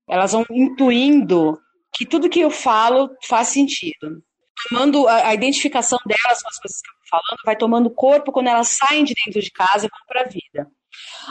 elas 0.07 0.33
vão 0.33 0.45
intuindo 0.51 1.57
que 1.93 2.05
tudo 2.05 2.29
que 2.29 2.41
eu 2.41 2.51
falo 2.51 3.09
faz 3.23 3.47
sentido 3.47 4.21
tomando 4.69 5.07
a, 5.07 5.27
a, 5.27 5.33
identificação 5.33 5.99
delas 6.05 6.41
com 6.41 6.49
as 6.49 6.59
coisas 6.59 6.81
que 6.81 6.89
eu 6.89 6.93
estou 6.93 7.09
falando, 7.09 7.39
vai 7.45 7.55
tomando 7.55 7.89
corpo 7.89 8.31
quando 8.31 8.47
elas 8.47 8.69
saem 8.69 9.03
de 9.03 9.13
dentro 9.13 9.41
de 9.41 9.51
casa 9.51 9.85
e 9.85 9.89
vão 9.89 9.99
para 10.07 10.21
a 10.21 10.27
vida. 10.27 10.69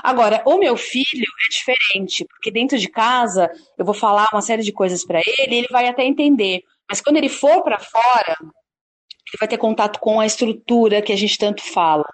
Agora, 0.02 0.42
o 0.46 0.58
meu 0.58 0.76
filho 0.76 1.26
é 1.44 1.48
diferente, 1.50 2.24
porque 2.26 2.50
dentro 2.50 2.78
de 2.78 2.88
casa 2.88 3.50
eu 3.76 3.84
vou 3.84 3.94
falar 3.94 4.28
uma 4.32 4.42
série 4.42 4.62
de 4.62 4.72
coisas 4.72 5.04
para 5.04 5.20
ele 5.20 5.56
ele 5.56 5.68
vai 5.70 5.88
até 5.88 6.04
entender. 6.04 6.62
Mas 6.88 7.00
quando 7.00 7.16
ele 7.16 7.28
for 7.28 7.62
para 7.62 7.78
fora, 7.78 8.36
ele 8.40 9.38
vai 9.40 9.48
ter 9.48 9.58
contato 9.58 9.98
com 9.98 10.20
a 10.20 10.26
estrutura 10.26 11.02
que 11.02 11.12
a 11.12 11.16
gente 11.16 11.36
tanto 11.36 11.62
fala. 11.62 12.08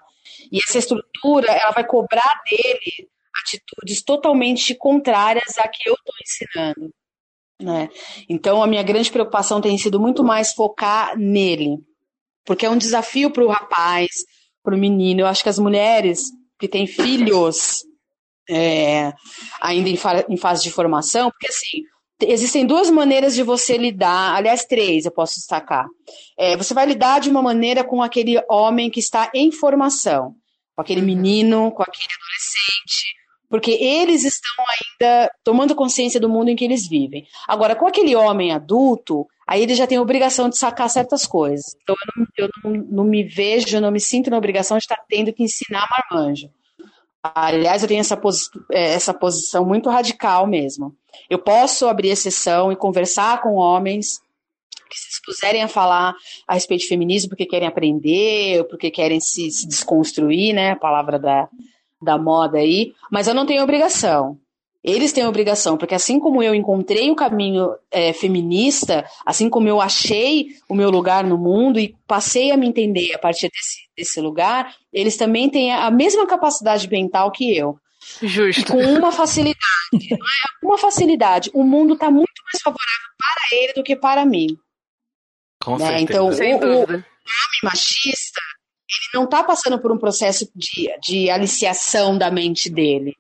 E 0.51 0.59
essa 0.59 0.79
estrutura, 0.79 1.53
ela 1.53 1.73
vai 1.73 1.87
cobrar 1.87 2.41
dele 2.49 3.09
atitudes 3.43 4.03
totalmente 4.03 4.75
contrárias 4.75 5.59
à 5.59 5.69
que 5.69 5.89
eu 5.89 5.95
estou 5.95 6.15
ensinando. 6.23 6.95
Né? 7.63 7.89
Então, 8.29 8.63
a 8.63 8.67
minha 8.67 8.83
grande 8.83 9.11
preocupação 9.11 9.61
tem 9.61 9.79
sido 9.79 10.01
muito 10.01 10.25
mais 10.25 10.53
focar 10.53 11.17
nele, 11.17 11.79
porque 12.45 12.67
é 12.67 12.71
um 12.71 12.77
desafio 12.77 13.31
para 13.31 13.45
o 13.45 13.49
rapaz, 13.49 14.11
para 14.63 14.75
o 14.75 14.79
menino. 14.79 15.21
Eu 15.21 15.27
acho 15.27 15.43
que 15.43 15.49
as 15.49 15.59
mulheres 15.59 16.23
que 16.59 16.67
têm 16.69 16.87
filhos 16.87 17.85
é, 18.51 19.13
ainda 19.61 19.89
em, 19.89 19.97
fa 19.97 20.25
em 20.29 20.37
fase 20.37 20.63
de 20.65 20.71
formação, 20.71 21.31
porque 21.31 21.49
assim, 21.49 21.83
existem 22.21 22.67
duas 22.67 22.91
maneiras 22.91 23.35
de 23.35 23.43
você 23.43 23.77
lidar, 23.77 24.35
aliás, 24.35 24.65
três 24.65 25.05
eu 25.05 25.13
posso 25.13 25.37
destacar. 25.37 25.87
É, 26.39 26.57
você 26.57 26.75
vai 26.75 26.87
lidar 26.87 27.21
de 27.21 27.31
uma 27.31 27.43
maneira 27.43 27.85
com 27.85 28.03
aquele 28.03 28.43
homem 28.51 28.91
que 28.91 29.01
está 29.01 29.31
em 29.35 29.53
formação, 29.53 30.35
com 30.75 30.83
aquele 30.83 31.01
uhum. 31.01 31.07
menino, 31.07 31.71
com 31.73 31.83
aquele 31.83 32.09
adolescente, 32.13 33.22
porque 33.53 33.73
eles 33.73 34.25
estão 34.25 34.65
ainda 34.65 35.31
tomando 35.45 35.75
consciência 35.75 36.19
do 36.19 36.27
mundo 36.27 36.49
em 36.49 36.57
que 36.57 36.65
eles 36.65 36.89
vivem. 36.89 37.27
Agora, 37.47 37.77
com 37.77 37.87
aquele 37.87 38.17
homem 38.17 38.51
adulto, 38.51 39.27
aí 39.47 39.63
ele 39.63 39.75
já 39.75 39.87
tem 39.87 39.99
a 39.99 40.01
obrigação 40.01 40.49
de 40.49 40.57
sacar 40.57 40.89
certas 40.89 41.27
coisas. 41.27 41.77
Então, 41.83 41.95
eu 41.95 42.13
não, 42.17 42.27
eu 42.39 42.49
não, 42.65 42.87
não 42.91 43.05
me 43.05 43.23
vejo, 43.23 43.79
não 43.79 43.91
me 43.91 44.01
sinto 44.01 44.31
na 44.31 44.39
obrigação 44.39 44.79
de 44.79 44.85
estar 44.85 45.05
tendo 45.07 45.35
que 45.35 45.43
ensinar 45.43 45.87
marmanjo. 45.91 46.49
Aliás, 47.23 47.83
eu 47.83 47.89
tenho 47.89 48.01
essa, 48.01 48.17
posi 48.17 48.49
é, 48.71 48.95
essa 48.95 49.13
posição 49.13 49.67
muito 49.67 49.91
radical 49.91 50.47
mesmo. 50.47 50.97
Eu 51.29 51.39
posso 51.39 51.87
abrir 51.87 52.09
exceção 52.09 52.73
e 52.73 52.77
conversar 52.77 53.43
com 53.43 53.57
homens 53.57 54.19
que 54.89 54.99
se 54.99 55.11
expuserem 55.11 55.63
a 55.63 55.69
falar 55.69 56.15
a 56.49 56.55
respeito 56.55 56.81
de 56.81 56.89
feminismo 56.89 57.29
porque 57.29 57.45
querem 57.45 57.69
aprender, 57.69 58.65
porque 58.69 58.91
querem 58.91 59.21
se, 59.21 59.51
se 59.51 59.69
desconstruir, 59.69 60.55
né? 60.55 60.71
A 60.71 60.77
palavra 60.77 61.19
da, 61.19 61.51
da 62.03 62.19
moda 62.19 62.59
aí, 62.59 62.93
mas 63.11 63.27
eu 63.27 63.35
não 63.35 63.47
tenho 63.47 63.63
obrigação. 63.63 64.39
Eles 64.85 65.13
têm 65.13 65.25
obrigação, 65.25 65.77
porque 65.77 65.95
assim 65.95 66.19
como 66.19 66.43
eu 66.43 66.53
encontrei 66.55 67.09
o 67.09 67.15
caminho 67.15 67.71
é, 67.89 68.13
feminista, 68.13 69.09
assim 69.25 69.49
como 69.49 69.69
eu 69.69 69.81
achei 69.81 70.49
o 70.69 70.75
meu 70.75 70.91
lugar 70.91 71.23
no 71.23 71.39
mundo 71.39 71.79
e 71.79 71.95
passei 72.05 72.51
a 72.51 72.57
me 72.57 72.67
entender 72.67 73.15
a 73.15 73.19
partir 73.19 73.49
desse, 73.49 73.89
desse 73.97 74.21
lugar, 74.21 74.75
eles 74.93 75.17
também 75.17 75.49
têm 75.49 75.73
a 75.73 75.89
mesma 75.89 76.27
capacidade 76.27 76.89
mental 76.91 77.31
que 77.31 77.57
eu. 77.57 77.79
Justo. 78.21 78.73
Com 78.73 78.83
uma 78.83 79.13
facilidade. 79.13 79.57
não 79.93 80.27
é? 80.27 80.67
Uma 80.67 80.79
facilidade. 80.79 81.51
O 81.55 81.63
mundo 81.63 81.95
está 81.95 82.11
muito 82.11 82.43
mais 82.53 82.61
favorável 82.61 83.09
para 83.19 83.57
ele 83.57 83.73
do 83.75 83.85
que 83.85 83.95
para 83.95 84.27
mim. 84.27 84.49
Com 85.63 85.79
né? 85.79 85.99
certeza. 85.99 86.03
Então, 86.03 86.27
o, 86.27 86.31
o 86.31 86.83
homem 86.83 87.05
machista, 87.63 88.41
ele 88.95 89.19
não 89.21 89.25
está 89.25 89.43
passando 89.43 89.79
por 89.81 89.93
um 89.93 89.99
processo 89.99 90.49
de, 90.55 90.93
de 91.01 91.31
aliciação 91.31 92.17
da 92.17 92.31
mente 92.31 92.69
dele. 92.71 93.17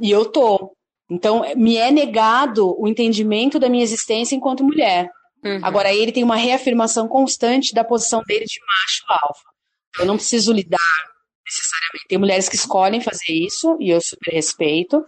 E 0.00 0.10
eu 0.10 0.24
tô. 0.24 0.72
Então, 1.10 1.42
me 1.56 1.76
é 1.76 1.90
negado 1.90 2.74
o 2.80 2.88
entendimento 2.88 3.58
da 3.58 3.68
minha 3.68 3.84
existência 3.84 4.34
enquanto 4.34 4.64
mulher. 4.64 5.10
Uhum. 5.44 5.60
Agora, 5.62 5.92
ele 5.92 6.10
tem 6.10 6.24
uma 6.24 6.36
reafirmação 6.36 7.06
constante 7.06 7.74
da 7.74 7.84
posição 7.84 8.22
dele 8.26 8.46
de 8.46 8.58
macho 8.66 9.04
alfa. 9.08 9.44
Eu 9.98 10.06
não 10.06 10.16
preciso 10.16 10.52
lidar 10.52 10.80
necessariamente. 11.44 12.08
Tem 12.08 12.18
mulheres 12.18 12.48
que 12.48 12.56
escolhem 12.56 13.00
fazer 13.00 13.32
isso, 13.32 13.76
e 13.78 13.90
eu 13.90 14.00
super 14.00 14.32
respeito. 14.32 15.04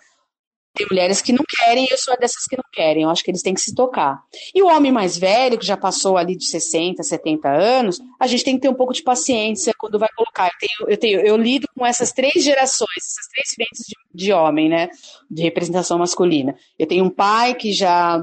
Tem 0.76 0.86
mulheres 0.90 1.22
que 1.22 1.32
não 1.32 1.42
querem, 1.48 1.88
eu 1.90 1.96
sou 1.96 2.14
dessas 2.18 2.44
que 2.44 2.54
não 2.54 2.64
querem. 2.70 3.04
Eu 3.04 3.08
acho 3.08 3.24
que 3.24 3.30
eles 3.30 3.40
têm 3.40 3.54
que 3.54 3.60
se 3.62 3.74
tocar. 3.74 4.22
E 4.54 4.62
o 4.62 4.66
homem 4.66 4.92
mais 4.92 5.16
velho, 5.16 5.58
que 5.58 5.64
já 5.64 5.76
passou 5.76 6.18
ali 6.18 6.36
de 6.36 6.44
60, 6.44 7.02
70 7.02 7.48
anos, 7.48 7.98
a 8.20 8.26
gente 8.26 8.44
tem 8.44 8.56
que 8.56 8.60
ter 8.60 8.68
um 8.68 8.74
pouco 8.74 8.92
de 8.92 9.02
paciência 9.02 9.72
quando 9.78 9.98
vai 9.98 10.10
colocar. 10.14 10.48
Eu, 10.48 10.58
tenho, 10.58 10.90
eu, 10.90 10.96
tenho, 10.98 11.20
eu 11.20 11.36
lido 11.38 11.66
com 11.74 11.86
essas 11.86 12.12
três 12.12 12.44
gerações, 12.44 12.90
essas 12.98 13.26
três 13.32 13.54
frentes 13.54 13.84
de, 13.86 13.96
de 14.14 14.32
homem, 14.34 14.68
né? 14.68 14.90
De 15.30 15.42
representação 15.42 15.98
masculina. 15.98 16.54
Eu 16.78 16.86
tenho 16.86 17.06
um 17.06 17.10
pai 17.10 17.54
que 17.54 17.72
já 17.72 18.22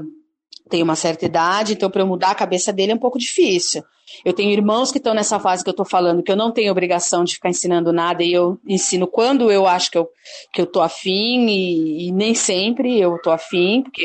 tem 0.70 0.80
uma 0.80 0.94
certa 0.94 1.26
idade, 1.26 1.72
então 1.72 1.90
para 1.90 2.02
eu 2.02 2.06
mudar 2.06 2.30
a 2.30 2.36
cabeça 2.36 2.72
dele 2.72 2.92
é 2.92 2.94
um 2.94 2.98
pouco 2.98 3.18
difícil. 3.18 3.82
Eu 4.24 4.32
tenho 4.32 4.50
irmãos 4.50 4.92
que 4.92 4.98
estão 4.98 5.14
nessa 5.14 5.40
fase 5.40 5.62
que 5.62 5.68
eu 5.68 5.72
estou 5.72 5.86
falando, 5.86 6.22
que 6.22 6.30
eu 6.30 6.36
não 6.36 6.52
tenho 6.52 6.70
obrigação 6.70 7.24
de 7.24 7.34
ficar 7.34 7.48
ensinando 7.48 7.92
nada 7.92 8.22
e 8.22 8.32
eu 8.32 8.58
ensino 8.66 9.06
quando 9.06 9.50
eu 9.50 9.66
acho 9.66 9.90
que 9.90 9.98
eu, 9.98 10.08
que 10.52 10.60
eu 10.60 10.66
tô 10.66 10.80
afim 10.80 11.46
e, 11.46 12.08
e 12.08 12.12
nem 12.12 12.34
sempre 12.34 12.98
eu 13.00 13.18
tô 13.22 13.30
afim, 13.30 13.82
porque 13.82 14.04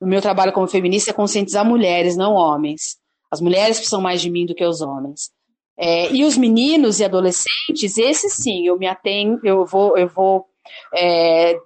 o 0.00 0.06
meu 0.06 0.20
trabalho 0.20 0.52
como 0.52 0.68
feminista 0.68 1.10
é 1.10 1.14
conscientizar 1.14 1.64
mulheres, 1.64 2.16
não 2.16 2.34
homens. 2.34 2.96
As 3.30 3.40
mulheres 3.40 3.76
precisam 3.76 4.00
mais 4.00 4.20
de 4.20 4.30
mim 4.30 4.46
do 4.46 4.54
que 4.54 4.64
os 4.64 4.80
homens. 4.80 5.30
É, 5.78 6.12
e 6.12 6.24
os 6.24 6.36
meninos 6.36 7.00
e 7.00 7.04
adolescentes, 7.04 7.96
esses 7.96 8.34
sim, 8.34 8.66
eu 8.66 8.78
me 8.78 8.86
atenho, 8.86 9.40
eu 9.42 9.64
vou, 9.64 9.96
eu 9.96 10.08
vou 10.08 10.46
é, 10.94 11.56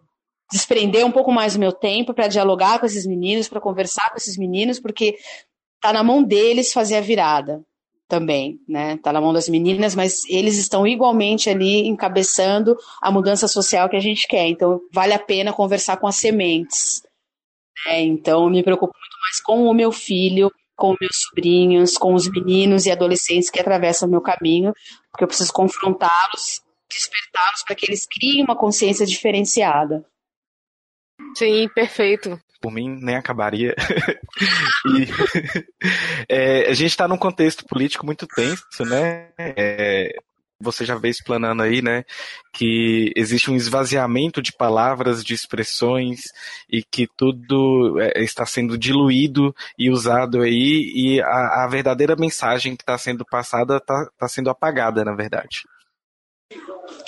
desprender 0.51 1.05
um 1.05 1.11
pouco 1.11 1.33
mais 1.33 1.55
do 1.55 1.61
meu 1.61 1.73
tempo 1.73 2.15
para 2.15 2.29
dialogar 2.29 2.79
com 2.79 2.87
esses 2.87 3.07
meninos, 3.07 3.49
para 3.49 3.61
conversar 3.61 4.11
com 4.11 4.17
esses 4.17 4.39
meninos, 4.39 4.79
porque 4.79 5.17
tá 5.81 5.93
na 5.93 6.03
mão 6.03 6.23
deles 6.23 6.73
fazer 6.73 6.97
a 6.97 7.01
virada 7.01 7.63
também, 8.09 8.61
né? 8.69 8.97
Tá 8.99 9.13
na 9.13 9.21
mão 9.21 9.33
das 9.33 9.49
meninas, 9.49 9.95
mas 9.95 10.25
eles 10.29 10.57
estão 10.57 10.87
igualmente 10.87 11.49
ali 11.49 11.87
encabeçando 11.87 12.77
a 13.01 13.11
mudança 13.11 13.49
social 13.49 13.89
que 13.89 13.97
a 13.97 14.01
gente 14.01 14.27
quer. 14.29 14.47
Então, 14.47 14.81
vale 14.93 15.13
a 15.13 15.19
pena 15.19 15.53
conversar 15.53 15.97
com 15.97 16.07
as 16.07 16.17
sementes. 16.17 17.03
Né? 17.87 18.03
Então, 18.03 18.49
me 18.49 18.63
preocupo 18.63 18.93
muito 18.95 19.17
mais 19.23 19.41
com 19.41 19.65
o 19.65 19.75
meu 19.75 19.91
filho, 19.91 20.51
com 20.77 20.97
meus 21.01 21.17
sobrinhos, 21.29 21.97
com 21.97 22.15
os 22.15 22.29
meninos 22.31 22.87
e 22.87 22.91
adolescentes 22.91 23.51
que 23.51 23.61
atravessam 23.61 24.09
o 24.09 24.11
meu 24.11 24.21
caminho, 24.21 24.73
porque 25.11 25.25
eu 25.25 25.29
preciso 25.29 25.53
confrontá-los, 25.53 26.61
despertá-los 26.91 27.63
para 27.65 27.77
que 27.77 27.87
eles 27.87 28.07
criem 28.07 28.43
uma 28.43 28.57
consciência 28.57 29.07
diferenciada. 29.07 30.05
Sim, 31.37 31.69
perfeito. 31.75 32.39
Por 32.65 32.73
mim, 32.73 32.99
nem 32.99 33.15
acabaria. 33.15 33.75
e, 34.89 35.07
é, 36.27 36.71
a 36.71 36.73
gente 36.73 36.89
está 36.89 37.07
num 37.07 37.19
contexto 37.19 37.63
político 37.67 38.07
muito 38.07 38.27
tenso, 38.27 38.87
né? 38.87 39.29
É, 39.39 40.15
você 40.59 40.83
já 40.83 40.97
veio 40.97 41.11
explanando 41.11 41.63
aí, 41.63 41.83
né, 41.83 42.05
que 42.55 43.13
existe 43.15 43.51
um 43.51 43.55
esvaziamento 43.55 44.41
de 44.41 44.51
palavras, 44.51 45.23
de 45.23 45.35
expressões 45.35 46.23
e 46.67 46.83
que 46.83 47.07
tudo 47.19 48.01
é, 48.01 48.23
está 48.23 48.47
sendo 48.47 48.79
diluído 48.79 49.55
e 49.79 49.91
usado 49.91 50.41
aí 50.41 50.91
e 50.95 51.21
a, 51.21 51.65
a 51.65 51.69
verdadeira 51.71 52.17
mensagem 52.17 52.75
que 52.77 52.83
está 52.83 52.97
sendo 52.97 53.27
passada 53.27 53.77
está 53.77 54.09
tá 54.17 54.27
sendo 54.27 54.49
apagada, 54.49 55.05
na 55.05 55.15
verdade. 55.15 55.65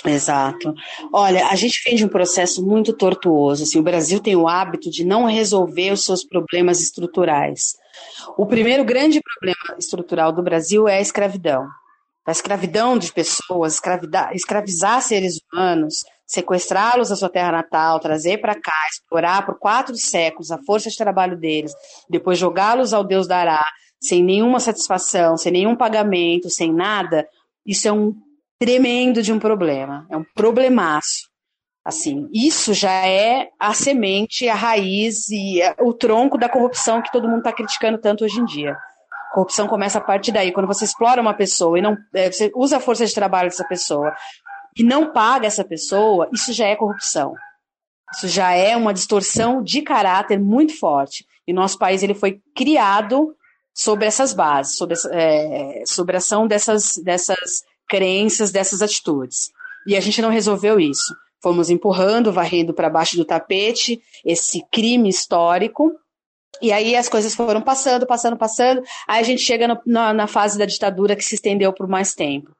Exato. 0.05 0.73
Olha, 1.11 1.47
a 1.47 1.55
gente 1.55 1.81
vem 1.83 1.95
de 1.95 2.05
um 2.05 2.09
processo 2.09 2.65
muito 2.65 2.93
tortuoso. 2.93 3.63
Assim, 3.63 3.79
o 3.79 3.83
Brasil 3.83 4.19
tem 4.19 4.35
o 4.35 4.47
hábito 4.47 4.89
de 4.89 5.03
não 5.03 5.25
resolver 5.25 5.91
os 5.91 6.03
seus 6.03 6.23
problemas 6.23 6.79
estruturais. 6.79 7.75
O 8.37 8.45
primeiro 8.45 8.85
grande 8.85 9.21
problema 9.21 9.77
estrutural 9.77 10.31
do 10.31 10.43
Brasil 10.43 10.87
é 10.87 10.97
a 10.97 11.01
escravidão 11.01 11.67
da 12.27 12.33
escravidão 12.33 12.97
de 12.97 13.13
pessoas, 13.13 13.79
escravizar 14.33 15.01
seres 15.01 15.39
humanos, 15.39 16.03
sequestrá-los 16.25 17.07
da 17.07 17.15
sua 17.15 17.29
terra 17.29 17.53
natal, 17.53 18.01
trazer 18.01 18.39
para 18.39 18.53
cá, 18.53 18.85
explorar 18.91 19.45
por 19.45 19.57
quatro 19.57 19.95
séculos 19.95 20.51
a 20.51 20.57
força 20.57 20.89
de 20.89 20.97
trabalho 20.97 21.37
deles, 21.37 21.71
depois 22.09 22.37
jogá-los 22.37 22.93
ao 22.93 23.01
Deus 23.01 23.27
dará, 23.27 23.65
sem 23.97 24.21
nenhuma 24.21 24.59
satisfação, 24.59 25.37
sem 25.37 25.53
nenhum 25.53 25.73
pagamento, 25.73 26.49
sem 26.49 26.73
nada, 26.73 27.25
isso 27.65 27.87
é 27.87 27.93
um 27.93 28.13
tremendo 28.59 29.21
de 29.21 29.31
um 29.31 29.39
problema, 29.39 30.07
é 30.09 30.17
um 30.17 30.23
problemaço. 30.35 31.27
Assim, 31.85 32.27
isso 32.33 32.73
já 32.73 33.07
é 33.07 33.49
a 33.57 33.73
semente, 33.73 34.49
a 34.49 34.55
raiz 34.55 35.29
e 35.29 35.61
o 35.79 35.93
tronco 35.93 36.37
da 36.37 36.49
corrupção 36.49 37.01
que 37.01 37.11
todo 37.11 37.29
mundo 37.29 37.39
está 37.39 37.53
criticando 37.53 37.97
tanto 37.97 38.25
hoje 38.25 38.41
em 38.41 38.45
dia. 38.45 38.77
Corrupção 39.33 39.67
começa 39.67 39.97
a 39.97 40.01
partir 40.01 40.33
daí. 40.33 40.51
Quando 40.51 40.67
você 40.67 40.83
explora 40.83 41.21
uma 41.21 41.33
pessoa 41.33 41.79
e 41.79 41.81
não. 41.81 41.97
É, 42.13 42.29
você 42.29 42.51
usa 42.53 42.77
a 42.77 42.79
força 42.81 43.05
de 43.05 43.13
trabalho 43.13 43.49
dessa 43.49 43.65
pessoa 43.65 44.13
e 44.75 44.83
não 44.83 45.13
paga 45.13 45.47
essa 45.47 45.63
pessoa, 45.63 46.29
isso 46.33 46.51
já 46.51 46.67
é 46.67 46.75
corrupção. 46.75 47.33
Isso 48.13 48.27
já 48.27 48.51
é 48.51 48.75
uma 48.75 48.93
distorção 48.93 49.63
de 49.63 49.81
caráter 49.81 50.39
muito 50.39 50.77
forte. 50.77 51.25
E 51.47 51.53
nosso 51.53 51.77
país 51.77 52.03
ele 52.03 52.13
foi 52.13 52.41
criado 52.53 53.33
sobre 53.73 54.05
essas 54.05 54.33
bases, 54.33 54.75
sobre, 54.75 54.97
é, 55.11 55.83
sobre 55.85 56.15
a 56.15 56.17
ação 56.17 56.47
dessas, 56.47 56.95
dessas 56.97 57.63
crenças, 57.87 58.51
dessas 58.51 58.81
atitudes. 58.81 59.51
E 59.85 59.95
a 59.95 59.99
gente 59.99 60.21
não 60.21 60.29
resolveu 60.29 60.79
isso. 60.79 61.15
Fomos 61.41 61.69
empurrando, 61.69 62.31
varrendo 62.31 62.73
para 62.73 62.89
baixo 62.89 63.15
do 63.15 63.25
tapete 63.25 64.01
esse 64.25 64.63
crime 64.71 65.09
histórico 65.09 65.93
e 66.61 66.71
aí 66.71 66.95
as 66.95 67.07
coisas 67.07 67.35
foram 67.35 67.61
passando, 67.61 68.05
passando, 68.05 68.37
passando. 68.37 68.81
Aí 69.07 69.21
a 69.21 69.23
gente 69.23 69.41
chega 69.41 69.67
no, 69.67 69.79
na, 69.85 70.13
na, 70.13 70.27
fase 70.27 70.57
da 70.57 70.65
ditadura 70.65 71.15
que 71.15 71.23
se 71.23 71.35
estendeu 71.35 71.71
por 71.71 71.87
mais 71.87 72.13
tempo. 72.13 72.51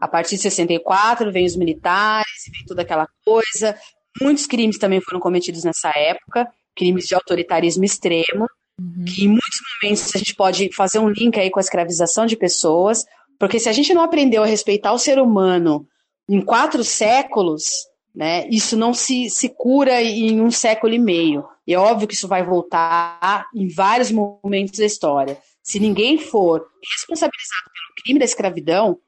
A 0.00 0.08
partir 0.08 0.36
de 0.36 0.42
64 0.42 1.32
vem 1.32 1.46
os 1.46 1.56
militares, 1.56 2.44
vem 2.52 2.64
toda 2.66 2.82
aquela 2.82 3.08
coisa. 3.24 3.78
Muitos 4.20 4.46
crimes 4.46 4.78
também 4.78 5.00
foram 5.00 5.20
cometidos 5.20 5.64
nessa 5.64 5.90
época, 5.94 6.48
crimes 6.74 7.04
de 7.04 7.14
autoritarismo 7.14 7.84
extremo, 7.84 8.46
uhum. 8.80 9.04
que 9.04 9.24
em 9.24 9.28
muitos 9.28 9.60
momentos 9.82 10.14
a 10.14 10.18
gente 10.18 10.34
pode 10.34 10.72
fazer 10.74 10.98
um 10.98 11.08
link 11.08 11.38
aí 11.38 11.50
com 11.50 11.58
a 11.58 11.62
escravização 11.62 12.26
de 12.26 12.36
pessoas, 12.36 13.04
porque 13.38 13.58
se 13.58 13.68
a 13.68 13.72
gente 13.72 13.92
não 13.94 14.02
aprendeu 14.02 14.42
a 14.42 14.46
respeitar 14.46 14.92
o 14.92 14.98
ser 14.98 15.18
humano 15.18 15.86
em 16.28 16.40
quatro 16.40 16.82
séculos, 16.82 17.64
né, 18.14 18.48
isso 18.48 18.76
não 18.76 18.94
se, 18.94 19.28
se 19.28 19.48
cura 19.48 20.02
em 20.02 20.40
um 20.40 20.50
século 20.50 20.94
e 20.94 20.98
meio. 20.98 21.44
E 21.66 21.74
é 21.74 21.78
óbvio 21.78 22.08
que 22.08 22.14
isso 22.14 22.28
vai 22.28 22.42
voltar 22.42 23.46
em 23.54 23.68
vários 23.68 24.10
momentos 24.10 24.78
da 24.78 24.86
história. 24.86 25.38
Se 25.62 25.78
ninguém 25.78 26.16
for 26.16 26.66
responsabilizado 26.92 27.64
pelo 27.72 27.94
crime 28.02 28.18
da 28.18 28.24
escravidão 28.24 28.98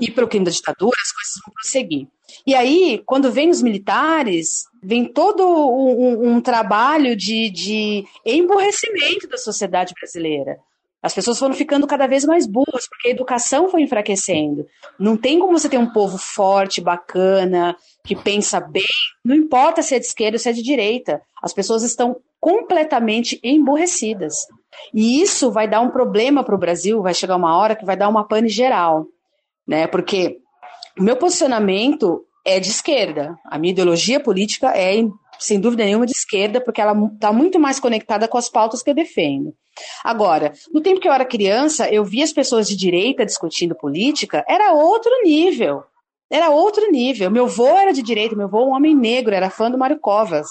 e 0.00 0.10
pelo 0.10 0.28
crime 0.28 0.44
da 0.44 0.50
ditadura, 0.50 0.96
as 1.00 1.12
coisas 1.12 1.34
vão 1.44 1.54
prosseguir. 1.54 2.08
E 2.46 2.54
aí, 2.54 3.02
quando 3.04 3.32
vem 3.32 3.50
os 3.50 3.62
militares, 3.62 4.64
vem 4.82 5.04
todo 5.04 5.42
um, 5.46 6.36
um 6.36 6.40
trabalho 6.40 7.16
de, 7.16 7.50
de 7.50 8.04
emborrecimento 8.24 9.28
da 9.28 9.36
sociedade 9.36 9.94
brasileira. 9.98 10.58
As 11.02 11.14
pessoas 11.14 11.38
foram 11.38 11.54
ficando 11.54 11.86
cada 11.86 12.06
vez 12.06 12.24
mais 12.24 12.46
burras, 12.46 12.88
porque 12.88 13.08
a 13.08 13.10
educação 13.12 13.68
foi 13.68 13.82
enfraquecendo. 13.82 14.66
Não 14.98 15.16
tem 15.16 15.38
como 15.38 15.56
você 15.56 15.68
ter 15.68 15.78
um 15.78 15.92
povo 15.92 16.18
forte, 16.18 16.80
bacana, 16.80 17.76
que 18.04 18.16
pensa 18.16 18.60
bem, 18.60 18.82
não 19.24 19.34
importa 19.34 19.80
se 19.80 19.94
é 19.94 19.98
de 19.98 20.06
esquerda 20.06 20.36
ou 20.36 20.38
se 20.40 20.48
é 20.48 20.52
de 20.52 20.62
direita. 20.62 21.22
As 21.42 21.52
pessoas 21.52 21.82
estão 21.82 22.16
completamente 22.40 23.38
emburrecidas. 23.44 24.34
E 24.92 25.20
isso 25.22 25.50
vai 25.50 25.68
dar 25.68 25.80
um 25.80 25.90
problema 25.90 26.42
para 26.42 26.54
o 26.54 26.58
Brasil, 26.58 27.02
vai 27.02 27.14
chegar 27.14 27.36
uma 27.36 27.56
hora 27.56 27.76
que 27.76 27.84
vai 27.84 27.96
dar 27.96 28.08
uma 28.08 28.26
pane 28.26 28.48
geral. 28.48 29.06
Né? 29.66 29.86
Porque 29.86 30.38
o 30.98 31.02
meu 31.02 31.16
posicionamento 31.16 32.24
é 32.44 32.58
de 32.58 32.70
esquerda. 32.70 33.36
A 33.44 33.58
minha 33.58 33.72
ideologia 33.72 34.18
política 34.18 34.76
é, 34.76 35.04
sem 35.38 35.60
dúvida 35.60 35.84
nenhuma, 35.84 36.06
de 36.06 36.12
esquerda, 36.12 36.60
porque 36.60 36.80
ela 36.80 36.94
está 37.14 37.32
muito 37.32 37.58
mais 37.58 37.78
conectada 37.78 38.26
com 38.26 38.38
as 38.38 38.48
pautas 38.48 38.82
que 38.82 38.90
eu 38.90 38.94
defendo. 38.94 39.54
Agora, 40.04 40.52
no 40.72 40.80
tempo 40.80 41.00
que 41.00 41.08
eu 41.08 41.12
era 41.12 41.24
criança, 41.24 41.88
eu 41.92 42.04
via 42.04 42.24
as 42.24 42.32
pessoas 42.32 42.68
de 42.68 42.76
direita 42.76 43.24
discutindo 43.24 43.74
política, 43.74 44.44
era 44.48 44.72
outro 44.72 45.10
nível. 45.22 45.82
Era 46.30 46.50
outro 46.50 46.90
nível. 46.90 47.30
Meu 47.30 47.46
avô 47.46 47.68
era 47.68 47.92
de 47.92 48.02
direita, 48.02 48.36
meu 48.36 48.46
avô 48.46 48.66
um 48.66 48.74
homem 48.74 48.94
negro, 48.94 49.34
era 49.34 49.50
fã 49.50 49.70
do 49.70 49.78
Mário 49.78 49.98
Covas. 49.98 50.48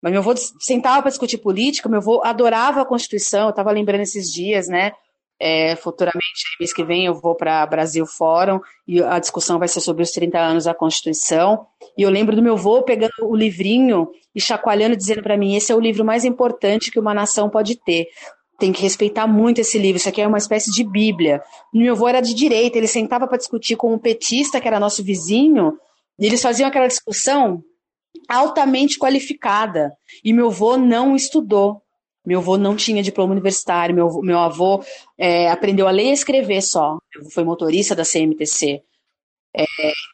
Mas 0.00 0.12
meu 0.12 0.20
avô 0.20 0.34
sentava 0.36 1.02
para 1.02 1.10
discutir 1.10 1.38
política, 1.38 1.88
meu 1.88 1.98
avô 1.98 2.22
adorava 2.24 2.80
a 2.80 2.84
Constituição, 2.84 3.44
eu 3.44 3.50
estava 3.50 3.70
lembrando 3.70 4.00
esses 4.00 4.32
dias, 4.32 4.68
né? 4.68 4.92
É, 5.44 5.74
futuramente, 5.74 6.56
mês 6.58 6.72
que 6.72 6.84
vem, 6.84 7.06
eu 7.06 7.14
vou 7.14 7.34
para 7.34 7.66
Brasil 7.66 8.06
Fórum 8.06 8.60
e 8.86 9.02
a 9.02 9.18
discussão 9.18 9.58
vai 9.58 9.66
ser 9.66 9.80
sobre 9.80 10.02
os 10.02 10.12
30 10.12 10.38
anos 10.38 10.64
da 10.64 10.74
Constituição. 10.74 11.66
E 11.98 12.02
eu 12.02 12.10
lembro 12.10 12.36
do 12.36 12.42
meu 12.42 12.54
avô 12.54 12.82
pegando 12.82 13.12
o 13.22 13.34
livrinho 13.34 14.08
e 14.34 14.40
chacoalhando, 14.40 14.96
dizendo 14.96 15.22
para 15.22 15.36
mim: 15.36 15.56
esse 15.56 15.72
é 15.72 15.74
o 15.74 15.80
livro 15.80 16.04
mais 16.04 16.24
importante 16.24 16.90
que 16.90 17.00
uma 17.00 17.12
nação 17.12 17.50
pode 17.50 17.76
ter 17.76 18.06
tem 18.62 18.72
que 18.72 18.82
respeitar 18.82 19.26
muito 19.26 19.60
esse 19.60 19.76
livro. 19.76 19.96
Isso 19.96 20.08
aqui 20.08 20.20
é 20.20 20.26
uma 20.26 20.38
espécie 20.38 20.70
de 20.70 20.84
Bíblia. 20.84 21.42
Meu 21.74 21.94
avô 21.94 22.06
era 22.06 22.20
de 22.20 22.32
direita, 22.32 22.78
ele 22.78 22.86
sentava 22.86 23.26
para 23.26 23.36
discutir 23.36 23.74
com 23.74 23.92
um 23.92 23.98
petista, 23.98 24.60
que 24.60 24.68
era 24.68 24.78
nosso 24.78 25.02
vizinho, 25.02 25.76
e 26.16 26.26
eles 26.26 26.40
faziam 26.40 26.68
aquela 26.68 26.86
discussão 26.86 27.60
altamente 28.28 29.00
qualificada. 29.00 29.92
E 30.24 30.32
meu 30.32 30.46
avô 30.46 30.76
não 30.76 31.16
estudou. 31.16 31.82
Meu 32.24 32.38
avô 32.38 32.56
não 32.56 32.76
tinha 32.76 33.02
diploma 33.02 33.32
universitário. 33.32 33.96
Meu, 33.96 34.20
meu 34.22 34.38
avô 34.38 34.80
é, 35.18 35.50
aprendeu 35.50 35.88
a 35.88 35.90
ler 35.90 36.10
e 36.10 36.12
escrever 36.12 36.62
só. 36.62 36.98
Foi 37.32 37.42
motorista 37.42 37.96
da 37.96 38.04
CMTC. 38.04 38.80
É, 39.54 39.64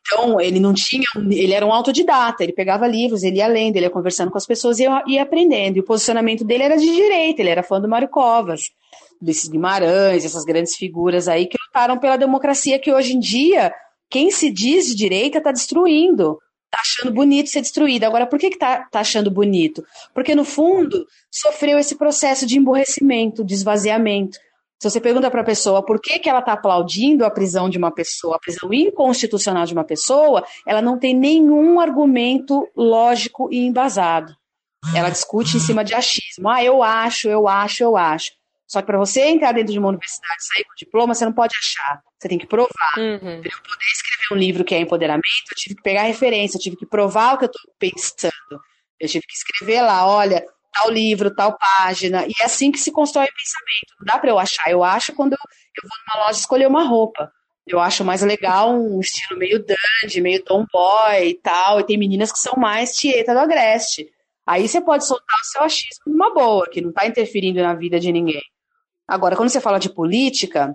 então, 0.01 0.41
ele 0.41 0.59
não 0.59 0.74
tinha, 0.74 1.05
ele 1.30 1.53
era 1.53 1.64
um 1.64 1.72
autodidata, 1.72 2.43
ele 2.43 2.53
pegava 2.53 2.89
livros, 2.89 3.22
ele 3.22 3.36
ia 3.36 3.47
lendo, 3.47 3.76
ele 3.76 3.86
ia 3.86 3.91
conversando 3.91 4.30
com 4.30 4.39
as 4.39 4.47
pessoas 4.47 4.78
e 4.78 4.82
ia, 4.82 5.03
ia, 5.07 5.22
aprendendo. 5.22 5.76
E 5.76 5.80
o 5.80 5.84
posicionamento 5.84 6.45
dele 6.45 6.64
era 6.64 6.76
de 6.76 6.86
direita, 6.86 7.41
ele 7.41 7.51
era 7.51 7.62
fã 7.62 7.80
do 7.80 7.89
Mário 7.89 8.09
Covas, 8.09 8.62
desses 9.20 9.49
Guimarães, 9.49 10.24
essas 10.24 10.45
grandes 10.45 10.74
figuras 10.74 11.28
aí 11.28 11.47
que 11.47 11.57
lutaram 11.66 11.99
pela 11.99 12.16
democracia, 12.16 12.78
que 12.78 12.93
hoje 12.93 13.14
em 13.14 13.20
dia, 13.20 13.72
quem 14.11 14.30
se 14.30 14.51
diz 14.51 14.86
de 14.86 14.97
direita 14.97 15.39
está 15.39 15.53
destruindo. 15.53 16.39
Tá 16.70 16.80
achando 16.80 17.14
bonito 17.14 17.49
ser 17.49 17.62
destruído. 17.62 18.05
Agora, 18.05 18.26
por 18.26 18.39
que, 18.39 18.51
que 18.51 18.59
tá, 18.59 18.86
tá 18.91 19.01
achando 19.01 19.30
bonito? 19.30 19.82
Porque, 20.12 20.34
no 20.34 20.45
fundo, 20.45 21.07
sofreu 21.30 21.78
esse 21.78 21.97
processo 21.97 22.45
de 22.45 22.59
emborrecimento, 22.59 23.43
de 23.43 23.55
esvaziamento. 23.55 24.39
Se 24.81 24.89
você 24.89 25.01
pergunta 25.01 25.31
para 25.31 25.41
a 25.41 25.45
pessoa 25.45 25.85
por 25.85 26.01
que, 26.01 26.18
que 26.20 26.29
ela 26.29 26.39
está 26.39 26.53
aplaudindo 26.53 27.24
a 27.24 27.31
prisão 27.31 27.68
de 27.68 27.76
uma 27.76 27.91
pessoa, 27.91 28.37
a 28.37 28.39
prisão 28.39 28.72
inconstitucional 28.72 29.64
de 29.64 29.72
uma 29.72 29.85
pessoa, 29.85 30.45
ela 30.66 30.81
não 30.81 30.99
tem 30.99 31.14
nenhum 31.14 31.81
argumento 31.81 32.68
lógico 32.76 33.49
e 33.53 33.59
embasado. 33.59 34.33
Ela 34.95 35.11
discute 35.11 35.57
em 35.57 35.61
cima 35.61 35.85
de 35.85 35.95
achismo. 35.95 36.49
Ah, 36.49 36.62
eu 36.62 36.83
acho, 36.83 37.29
eu 37.29 37.49
acho, 37.49 37.83
eu 37.83 37.97
acho. 37.97 38.31
Só 38.68 38.81
que 38.81 38.87
para 38.87 38.99
você 38.99 39.22
entrar 39.22 39.53
dentro 39.53 39.72
de 39.72 39.79
uma 39.79 39.89
universidade 39.89 40.37
e 40.39 40.55
sair 40.55 40.64
com 40.64 40.74
diploma, 40.76 41.14
você 41.14 41.24
não 41.24 41.33
pode 41.33 41.55
achar. 41.57 42.01
Você 42.18 42.29
tem 42.29 42.39
que 42.39 42.47
provar. 42.47 42.93
Uhum. 42.99 43.18
Para 43.18 43.51
eu 43.51 43.62
poder 43.62 43.87
escrever 43.93 44.33
um 44.33 44.37
livro 44.37 44.64
que 44.64 44.74
é 44.74 44.79
empoderamento, 44.79 45.24
eu 45.51 45.57
tive 45.57 45.74
que 45.74 45.83
pegar 45.83 46.03
referência, 46.03 46.57
eu 46.57 46.61
tive 46.61 46.76
que 46.76 46.87
provar 46.87 47.35
o 47.35 47.39
que 47.39 47.45
eu 47.47 47.51
estou 47.51 47.72
pensando. 47.79 48.62
Eu 49.01 49.09
tive 49.09 49.24
que 49.26 49.35
escrever 49.35 49.81
lá, 49.83 50.07
olha, 50.07 50.45
tal 50.73 50.91
livro, 50.91 51.35
tal 51.35 51.57
página. 51.57 52.27
E 52.27 52.33
é 52.41 52.45
assim 52.45 52.71
que 52.71 52.79
se 52.79 52.93
constrói 52.93 53.27
o 53.27 53.35
pensamento. 53.35 53.95
Não 54.01 54.07
dá 54.07 54.19
para 54.19 54.31
eu 54.31 54.39
achar. 54.39 54.71
Eu 54.71 54.85
acho 54.85 55.14
quando 55.14 55.33
eu, 55.33 55.39
vou 55.83 55.91
numa 56.07 56.27
loja 56.27 56.39
escolher 56.39 56.66
uma 56.66 56.85
roupa. 56.85 57.31
Eu 57.66 57.81
acho 57.81 58.05
mais 58.05 58.23
legal 58.23 58.73
um 58.73 59.01
estilo 59.01 59.39
meio 59.39 59.64
dandy, 59.64 60.21
meio 60.21 60.43
tomboy 60.43 61.29
e 61.29 61.35
tal. 61.35 61.81
E 61.81 61.85
tem 61.85 61.99
meninas 61.99 62.33
que 62.33 62.39
são 62.39 62.55
mais 62.57 62.97
tieta 62.97 63.33
do 63.35 63.41
agreste. 63.41 64.09
Aí 64.47 64.66
você 64.66 64.81
pode 64.81 65.07
soltar 65.07 65.39
o 65.41 65.45
seu 65.45 65.62
achismo 65.62 66.05
numa 66.07 66.33
boa, 66.33 66.66
que 66.71 66.81
não 66.81 66.89
está 66.89 67.07
interferindo 67.07 67.61
na 67.61 67.75
vida 67.75 68.01
de 68.01 68.11
ninguém. 68.11 68.43
Agora, 69.07 69.37
quando 69.37 69.51
você 69.51 69.61
fala 69.61 69.79
de 69.79 69.91
política, 69.91 70.75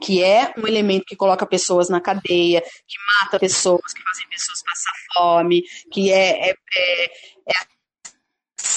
que 0.00 0.22
é 0.22 0.52
um 0.56 0.66
elemento 0.66 1.04
que 1.06 1.16
coloca 1.16 1.46
pessoas 1.46 1.88
na 1.88 2.00
cadeia, 2.00 2.62
que 2.62 2.96
mata 3.20 3.38
pessoas, 3.38 3.92
que 3.92 4.02
fazem 4.02 4.28
pessoas 4.28 4.62
passar 4.62 4.92
fome, 5.14 5.62
que 5.92 6.10
é, 6.10 6.48
é, 6.48 6.50
é, 6.50 7.04
é 7.04 7.71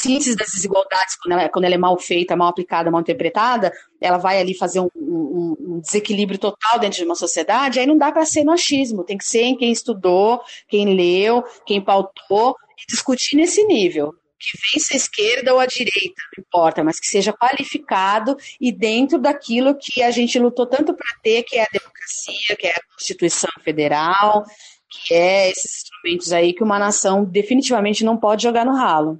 síntese 0.05 0.35
das 0.35 0.51
desigualdades, 0.51 1.15
quando 1.15 1.33
ela, 1.33 1.49
quando 1.49 1.65
ela, 1.65 1.75
é 1.75 1.77
mal 1.77 1.97
feita, 1.97 2.35
mal 2.35 2.49
aplicada, 2.49 2.91
mal 2.91 3.01
interpretada, 3.01 3.71
ela 3.99 4.17
vai 4.17 4.39
ali 4.39 4.53
fazer 4.53 4.79
um, 4.79 4.89
um, 4.95 5.55
um 5.59 5.79
desequilíbrio 5.79 6.39
total 6.39 6.79
dentro 6.79 6.97
de 6.97 7.05
uma 7.05 7.15
sociedade, 7.15 7.79
aí 7.79 7.85
não 7.85 7.97
dá 7.97 8.11
para 8.11 8.25
ser 8.25 8.43
no 8.43 8.51
achismo, 8.51 9.03
tem 9.03 9.17
que 9.17 9.25
ser 9.25 9.43
em 9.43 9.57
quem 9.57 9.71
estudou, 9.71 10.41
quem 10.67 10.95
leu, 10.95 11.43
quem 11.65 11.81
pautou, 11.81 12.55
e 12.77 12.91
discutir 12.91 13.37
nesse 13.37 13.63
nível 13.65 14.13
que 14.37 14.57
vença 14.73 14.93
a 14.93 14.97
esquerda 14.97 15.53
ou 15.53 15.59
a 15.59 15.65
direita, 15.65 16.21
não 16.37 16.43
importa, 16.45 16.83
mas 16.83 16.99
que 16.99 17.07
seja 17.07 17.33
qualificado 17.33 18.35
e 18.59 18.71
dentro 18.71 19.17
daquilo 19.17 19.75
que 19.75 20.03
a 20.03 20.11
gente 20.11 20.37
lutou 20.37 20.65
tanto 20.65 20.93
para 20.93 21.07
ter, 21.23 21.43
que 21.43 21.57
é 21.57 21.63
a 21.63 21.69
democracia, 21.71 22.55
que 22.57 22.67
é 22.67 22.71
a 22.71 22.83
Constituição 22.93 23.49
Federal, 23.63 24.43
que 24.89 25.13
é 25.13 25.49
esses 25.49 25.83
instrumentos 25.83 26.31
aí 26.31 26.53
que 26.53 26.63
uma 26.63 26.77
nação 26.77 27.23
definitivamente 27.23 28.03
não 28.03 28.17
pode 28.17 28.43
jogar 28.43 28.65
no 28.65 28.75
ralo. 28.75 29.19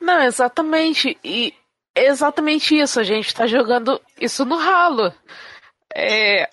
Não, 0.00 0.22
exatamente. 0.22 1.18
E 1.22 1.54
exatamente 1.94 2.78
isso, 2.78 2.98
a 2.98 3.04
gente 3.04 3.26
está 3.26 3.46
jogando 3.46 4.00
isso 4.20 4.44
no 4.44 4.56
ralo. 4.56 5.12
É, 5.94 6.48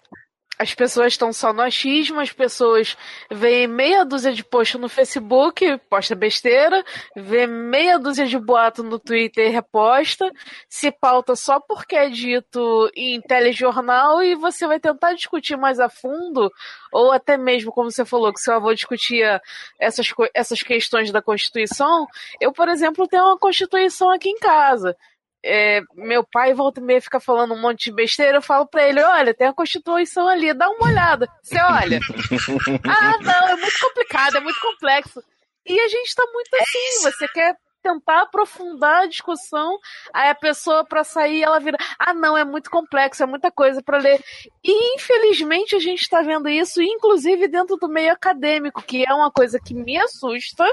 as 0.57 0.73
pessoas 0.73 1.13
estão 1.13 1.31
só 1.31 1.53
no 1.53 1.61
achismo, 1.61 2.19
as 2.19 2.31
pessoas 2.31 2.97
veem 3.29 3.67
meia 3.67 4.03
dúzia 4.03 4.33
de 4.33 4.43
posts 4.43 4.79
no 4.79 4.89
Facebook, 4.89 5.77
posta 5.89 6.15
besteira, 6.15 6.83
vê 7.15 7.45
meia 7.45 7.99
dúzia 7.99 8.25
de 8.25 8.39
boato 8.39 8.81
no 8.81 8.97
Twitter, 8.97 9.51
reposta, 9.51 10.31
se 10.67 10.91
pauta 10.91 11.35
só 11.35 11.59
porque 11.59 11.95
é 11.95 12.09
dito 12.09 12.89
em 12.95 13.21
telejornal 13.21 14.23
e 14.23 14.35
você 14.35 14.65
vai 14.65 14.79
tentar 14.79 15.13
discutir 15.13 15.55
mais 15.57 15.79
a 15.79 15.89
fundo, 15.89 16.51
ou 16.91 17.11
até 17.11 17.37
mesmo, 17.37 17.71
como 17.71 17.91
você 17.91 18.03
falou, 18.03 18.33
que 18.33 18.39
seu 18.39 18.55
avô 18.55 18.73
discutia 18.73 19.39
essas, 19.79 20.11
essas 20.33 20.63
questões 20.63 21.11
da 21.11 21.21
Constituição. 21.21 22.07
Eu, 22.41 22.51
por 22.51 22.67
exemplo, 22.67 23.07
tenho 23.07 23.23
uma 23.23 23.37
Constituição 23.37 24.09
aqui 24.09 24.29
em 24.29 24.39
casa 24.39 24.95
é, 25.43 25.81
meu 25.95 26.23
pai 26.23 26.53
volta 26.53 26.79
e 26.79 26.83
meia 26.83 27.01
fica 27.01 27.19
falando 27.19 27.53
um 27.53 27.61
monte 27.61 27.85
de 27.85 27.91
besteira, 27.91 28.37
eu 28.37 28.41
falo 28.41 28.67
pra 28.67 28.87
ele, 28.87 29.01
olha, 29.01 29.33
tem 29.33 29.47
a 29.47 29.53
Constituição 29.53 30.27
ali, 30.27 30.53
dá 30.53 30.69
uma 30.69 30.87
olhada. 30.87 31.27
Você 31.41 31.59
olha. 31.59 31.99
ah, 32.87 33.17
não, 33.21 33.49
é 33.49 33.55
muito 33.55 33.79
complicado, 33.79 34.37
é 34.37 34.39
muito 34.39 34.59
complexo. 34.59 35.23
E 35.65 35.79
a 35.79 35.87
gente 35.87 36.15
tá 36.15 36.23
muito 36.33 36.49
assim, 36.55 37.03
você 37.03 37.27
quer 37.27 37.55
tentar 37.81 38.23
aprofundar 38.23 39.03
a 39.03 39.05
discussão, 39.05 39.77
aí 40.13 40.29
a 40.29 40.35
pessoa 40.35 40.83
para 40.83 41.03
sair 41.03 41.43
ela 41.43 41.59
vira, 41.59 41.77
ah 41.97 42.13
não, 42.13 42.37
é 42.37 42.43
muito 42.43 42.69
complexo, 42.69 43.23
é 43.23 43.25
muita 43.25 43.49
coisa 43.49 43.81
para 43.81 43.97
ler. 43.97 44.21
E 44.63 44.95
infelizmente 44.95 45.75
a 45.75 45.79
gente 45.79 46.01
está 46.01 46.21
vendo 46.21 46.49
isso, 46.49 46.81
inclusive 46.81 47.47
dentro 47.47 47.77
do 47.77 47.87
meio 47.87 48.11
acadêmico, 48.11 48.81
que 48.81 49.05
é 49.07 49.13
uma 49.13 49.31
coisa 49.31 49.59
que 49.59 49.73
me 49.73 49.97
assusta, 49.97 50.65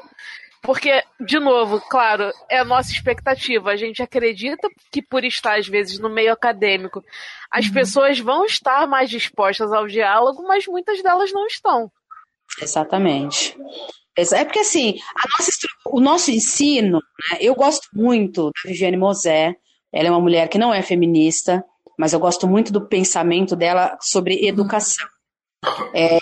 porque, 0.65 1.03
de 1.21 1.39
novo, 1.39 1.79
claro, 1.91 2.33
é 2.51 2.59
a 2.59 2.65
nossa 2.65 2.91
expectativa. 2.91 3.71
A 3.71 3.77
gente 3.77 4.03
acredita 4.03 4.67
que, 4.91 5.03
por 5.03 5.23
estar, 5.23 5.59
às 5.59 5.69
vezes, 5.69 5.99
no 5.99 6.09
meio 6.09 6.33
acadêmico, 6.33 7.05
as 7.51 7.67
uhum. 7.67 7.73
pessoas 7.75 8.19
vão 8.19 8.47
estar 8.47 8.87
mais 8.89 9.11
dispostas 9.11 9.71
ao 9.73 9.87
diálogo, 9.87 10.43
mas 10.43 10.67
muitas 10.67 11.03
delas 11.03 11.31
não 11.33 11.47
estão. 11.47 11.93
Exatamente. 12.61 13.55
É 14.17 14.45
porque, 14.45 14.61
assim, 14.61 14.95
nossa, 15.39 15.51
o 15.87 16.01
nosso 16.01 16.31
ensino, 16.31 17.01
né, 17.31 17.39
eu 17.41 17.55
gosto 17.55 17.87
muito 17.93 18.45
da 18.45 18.71
Viviane 18.71 18.97
Mosé, 18.97 19.55
ela 19.93 20.09
é 20.09 20.11
uma 20.11 20.21
mulher 20.21 20.49
que 20.49 20.59
não 20.59 20.73
é 20.73 20.81
feminista, 20.81 21.63
mas 21.99 22.13
eu 22.15 22.19
gosto 22.19 22.47
muito 22.49 22.73
do 22.73 22.89
pensamento 22.89 23.55
dela 23.55 23.99
sobre 24.01 24.47
educação. 24.47 25.07
É, 25.95 26.19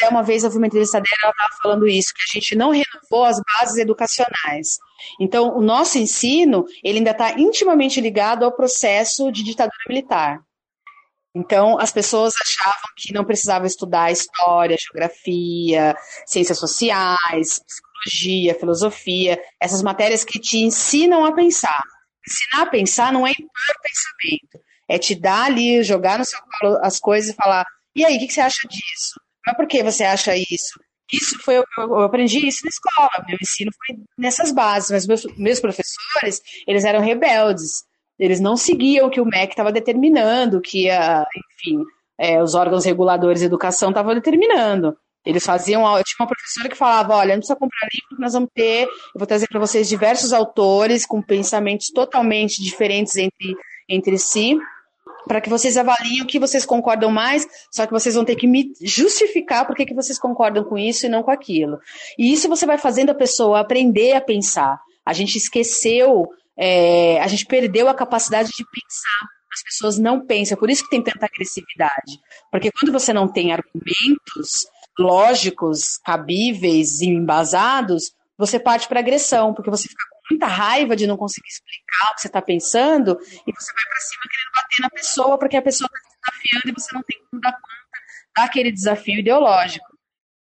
Museu, 0.00 0.10
uma 0.10 0.22
vez 0.22 0.44
eu 0.44 0.50
vi 0.50 0.56
uma 0.56 0.66
entrevista 0.66 1.00
dela, 1.00 1.16
ela 1.22 1.32
estava 1.32 1.62
falando 1.62 1.86
isso, 1.86 2.12
que 2.14 2.22
a 2.22 2.40
gente 2.40 2.56
não 2.56 2.70
renovou 2.70 3.24
as 3.24 3.40
bases 3.40 3.76
educacionais. 3.76 4.78
Então, 5.20 5.56
o 5.56 5.60
nosso 5.60 5.98
ensino, 5.98 6.64
ele 6.82 6.98
ainda 6.98 7.10
está 7.10 7.38
intimamente 7.38 8.00
ligado 8.00 8.44
ao 8.44 8.52
processo 8.52 9.30
de 9.30 9.42
ditadura 9.42 9.78
militar. 9.88 10.40
Então, 11.34 11.78
as 11.78 11.92
pessoas 11.92 12.34
achavam 12.42 12.90
que 12.96 13.12
não 13.12 13.24
precisava 13.24 13.66
estudar 13.66 14.10
história, 14.10 14.76
geografia, 14.78 15.94
ciências 16.26 16.58
sociais, 16.58 17.60
psicologia, 17.64 18.58
filosofia, 18.58 19.40
essas 19.60 19.82
matérias 19.82 20.24
que 20.24 20.40
te 20.40 20.58
ensinam 20.58 21.24
a 21.24 21.32
pensar. 21.32 21.82
Ensinar 22.26 22.64
a 22.64 22.70
pensar 22.70 23.12
não 23.12 23.26
é 23.26 23.30
impor 23.30 23.48
pensamento, 23.82 24.64
é 24.88 24.98
te 24.98 25.14
dar 25.14 25.44
ali, 25.44 25.82
jogar 25.82 26.18
no 26.18 26.24
seu 26.24 26.38
colo 26.60 26.78
as 26.82 26.98
coisas 26.98 27.30
e 27.30 27.34
falar: 27.34 27.64
e 27.94 28.04
aí, 28.04 28.16
o 28.16 28.20
que 28.20 28.32
você 28.32 28.40
acha 28.40 28.68
disso? 28.68 29.20
Mas 29.46 29.56
por 29.56 29.66
que 29.66 29.82
você 29.82 30.04
acha 30.04 30.36
isso? 30.36 30.80
Isso 31.12 31.38
foi, 31.42 31.56
eu, 31.56 31.64
eu 31.76 32.02
aprendi 32.02 32.46
isso 32.46 32.64
na 32.64 32.68
escola, 32.68 33.24
meu 33.26 33.36
ensino 33.40 33.70
foi 33.86 33.96
nessas 34.16 34.52
bases, 34.52 34.90
mas 34.90 35.06
meus, 35.06 35.26
meus 35.36 35.58
professores, 35.58 36.40
eles 36.66 36.84
eram 36.84 37.00
rebeldes, 37.00 37.82
eles 38.18 38.38
não 38.38 38.56
seguiam 38.56 39.08
o 39.08 39.10
que 39.10 39.20
o 39.20 39.26
MEC 39.26 39.52
estava 39.52 39.72
determinando, 39.72 40.60
que, 40.60 40.88
a, 40.88 41.26
enfim, 41.54 41.82
é, 42.18 42.40
os 42.40 42.54
órgãos 42.54 42.84
reguladores 42.84 43.40
de 43.40 43.46
educação 43.46 43.88
estavam 43.88 44.14
determinando. 44.14 44.96
Eles 45.24 45.44
faziam. 45.44 45.82
Eu 45.82 46.04
tinha 46.04 46.16
uma 46.20 46.28
professora 46.28 46.68
que 46.68 46.76
falava: 46.76 47.14
olha, 47.14 47.34
não 47.34 47.40
precisa 47.40 47.58
comprar 47.58 47.88
livro, 47.92 48.22
nós 48.22 48.32
vamos 48.32 48.48
ter. 48.54 48.84
Eu 48.84 49.18
vou 49.18 49.26
trazer 49.26 49.46
para 49.48 49.60
vocês 49.60 49.88
diversos 49.88 50.32
autores 50.32 51.04
com 51.04 51.20
pensamentos 51.20 51.88
totalmente 51.88 52.62
diferentes 52.62 53.16
entre, 53.16 53.54
entre 53.88 54.18
si 54.18 54.58
para 55.26 55.40
que 55.40 55.48
vocês 55.48 55.76
avaliem 55.76 56.22
o 56.22 56.26
que 56.26 56.38
vocês 56.38 56.64
concordam 56.64 57.10
mais, 57.10 57.46
só 57.70 57.86
que 57.86 57.92
vocês 57.92 58.14
vão 58.14 58.24
ter 58.24 58.36
que 58.36 58.46
me 58.46 58.72
justificar 58.80 59.66
por 59.66 59.76
que 59.76 59.94
vocês 59.94 60.18
concordam 60.18 60.64
com 60.64 60.78
isso 60.78 61.06
e 61.06 61.08
não 61.08 61.22
com 61.22 61.30
aquilo. 61.30 61.78
E 62.18 62.32
isso 62.32 62.48
você 62.48 62.66
vai 62.66 62.78
fazendo 62.78 63.10
a 63.10 63.14
pessoa 63.14 63.60
aprender 63.60 64.12
a 64.12 64.20
pensar. 64.20 64.78
A 65.04 65.12
gente 65.12 65.36
esqueceu, 65.36 66.28
é, 66.56 67.20
a 67.20 67.26
gente 67.26 67.46
perdeu 67.46 67.88
a 67.88 67.94
capacidade 67.94 68.50
de 68.50 68.64
pensar. 68.64 69.26
As 69.52 69.62
pessoas 69.64 69.98
não 69.98 70.24
pensam, 70.24 70.54
é 70.54 70.58
por 70.58 70.70
isso 70.70 70.84
que 70.84 70.90
tem 70.90 71.02
tanta 71.02 71.26
agressividade. 71.26 72.18
Porque 72.52 72.70
quando 72.70 72.92
você 72.92 73.12
não 73.12 73.26
tem 73.26 73.52
argumentos 73.52 74.66
lógicos, 74.98 75.98
cabíveis 76.04 77.00
e 77.00 77.06
embasados, 77.06 78.12
você 78.38 78.60
parte 78.60 78.86
para 78.86 79.00
agressão, 79.00 79.52
porque 79.52 79.70
você 79.70 79.88
fica 79.88 80.04
muita 80.30 80.46
raiva 80.46 80.94
de 80.94 81.06
não 81.06 81.16
conseguir 81.16 81.48
explicar 81.48 82.10
o 82.10 82.14
que 82.14 82.20
você 82.22 82.28
está 82.28 82.40
pensando 82.40 83.18
e 83.46 83.52
você 83.52 83.72
vai 83.72 83.84
para 83.84 84.00
cima 84.00 84.22
querendo 84.30 84.52
bater 84.54 84.82
na 84.82 84.90
pessoa 84.90 85.38
porque 85.38 85.56
a 85.56 85.62
pessoa 85.62 85.88
está 85.92 86.32
desafiando 86.32 86.68
e 86.68 86.80
você 86.80 86.94
não 86.94 87.02
tem 87.02 87.18
como 87.30 87.42
dar 87.42 87.52
conta 87.52 87.76
daquele 88.36 88.72
desafio 88.72 89.18
ideológico. 89.18 89.86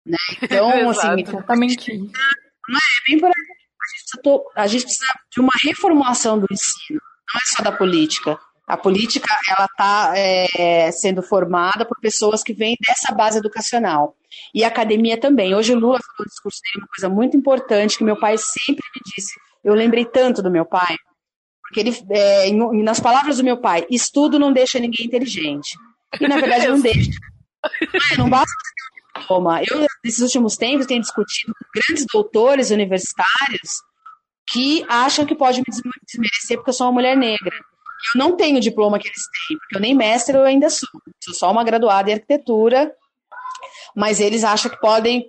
Né? 0.06 0.18
Então, 0.42 0.70
assim, 0.90 1.22
exatamente. 1.22 1.98
Não 1.98 2.78
é 2.78 3.10
bem 3.10 3.20
por 3.20 3.28
aí. 3.28 3.34
A 3.82 3.88
gente, 3.88 4.04
precisa, 4.22 4.44
a 4.56 4.68
gente 4.68 4.84
precisa 4.84 5.14
de 5.32 5.40
uma 5.40 5.54
reformulação 5.64 6.40
do 6.40 6.48
ensino, 6.52 7.02
não 7.34 7.40
é 7.40 7.46
só 7.46 7.64
da 7.64 7.72
política. 7.72 8.40
A 8.68 8.78
política 8.78 9.28
ela 9.50 9.66
está 9.66 10.14
é, 10.16 10.92
sendo 10.92 11.22
formada 11.22 11.84
por 11.86 12.00
pessoas 12.00 12.42
que 12.42 12.54
vêm 12.54 12.78
dessa 12.88 13.14
base 13.14 13.40
educacional. 13.40 14.16
E 14.54 14.64
a 14.64 14.68
academia 14.68 15.20
também. 15.20 15.54
Hoje 15.54 15.74
o 15.74 15.80
Lula 15.80 16.00
falou 16.00 16.20
no 16.20 16.26
discurso 16.26 16.60
dele 16.64 16.84
uma 16.84 16.88
coisa 16.88 17.10
muito 17.10 17.36
importante 17.36 17.98
que 17.98 18.04
meu 18.04 18.18
pai 18.18 18.38
sempre 18.38 18.86
me 18.96 19.02
disse. 19.14 19.34
Eu 19.64 19.74
lembrei 19.74 20.06
tanto 20.06 20.42
do 20.42 20.52
meu 20.52 20.66
pai, 20.66 20.96
porque 21.62 21.80
ele, 21.80 21.96
é, 22.10 22.52
nas 22.84 23.00
palavras 23.00 23.38
do 23.38 23.44
meu 23.44 23.58
pai, 23.58 23.86
estudo 23.90 24.40
não 24.40 24.52
deixa 24.52 24.80
ninguém 24.80 25.06
inteligente. 25.06 25.78
E 26.20 26.28
na 26.28 26.36
verdade 26.40 26.68
não 26.68 26.80
deixa. 26.80 27.12
Não 28.18 28.30
basta 28.30 28.52
ter 28.52 29.20
um 29.20 29.22
diploma. 29.22 29.62
Eu, 29.64 29.88
nesses 30.04 30.22
últimos 30.22 30.58
tempos, 30.58 30.86
tenho 30.86 31.02
discutido 31.02 31.54
com 31.54 31.80
grandes 31.80 32.06
doutores 32.12 32.72
universitários 32.72 33.82
que 34.52 34.84
acham 34.90 35.26
que 35.26 35.36
pode 35.36 35.60
me 35.60 35.66
desmerecer 36.06 36.58
porque 36.58 36.72
eu 36.72 36.74
sou 36.74 36.88
uma 36.88 36.94
mulher 36.94 37.16
negra. 37.16 37.56
Eu 38.16 38.20
não 38.20 38.36
tenho 38.36 38.58
o 38.58 38.62
diploma 38.62 39.00
que 39.00 39.08
eles 39.08 39.22
têm, 39.48 39.58
porque 39.58 39.78
eu 39.78 39.80
nem 39.80 39.96
mestre 39.96 40.36
eu 40.36 40.44
ainda 40.44 40.70
sou. 40.70 40.90
Sou 41.24 41.34
só 41.34 41.52
uma 41.52 41.64
graduada 41.64 42.10
em 42.10 42.14
arquitetura, 42.14 42.92
mas 43.96 44.20
eles 44.20 44.44
acham 44.44 44.72
que 44.72 44.80
podem, 44.80 45.26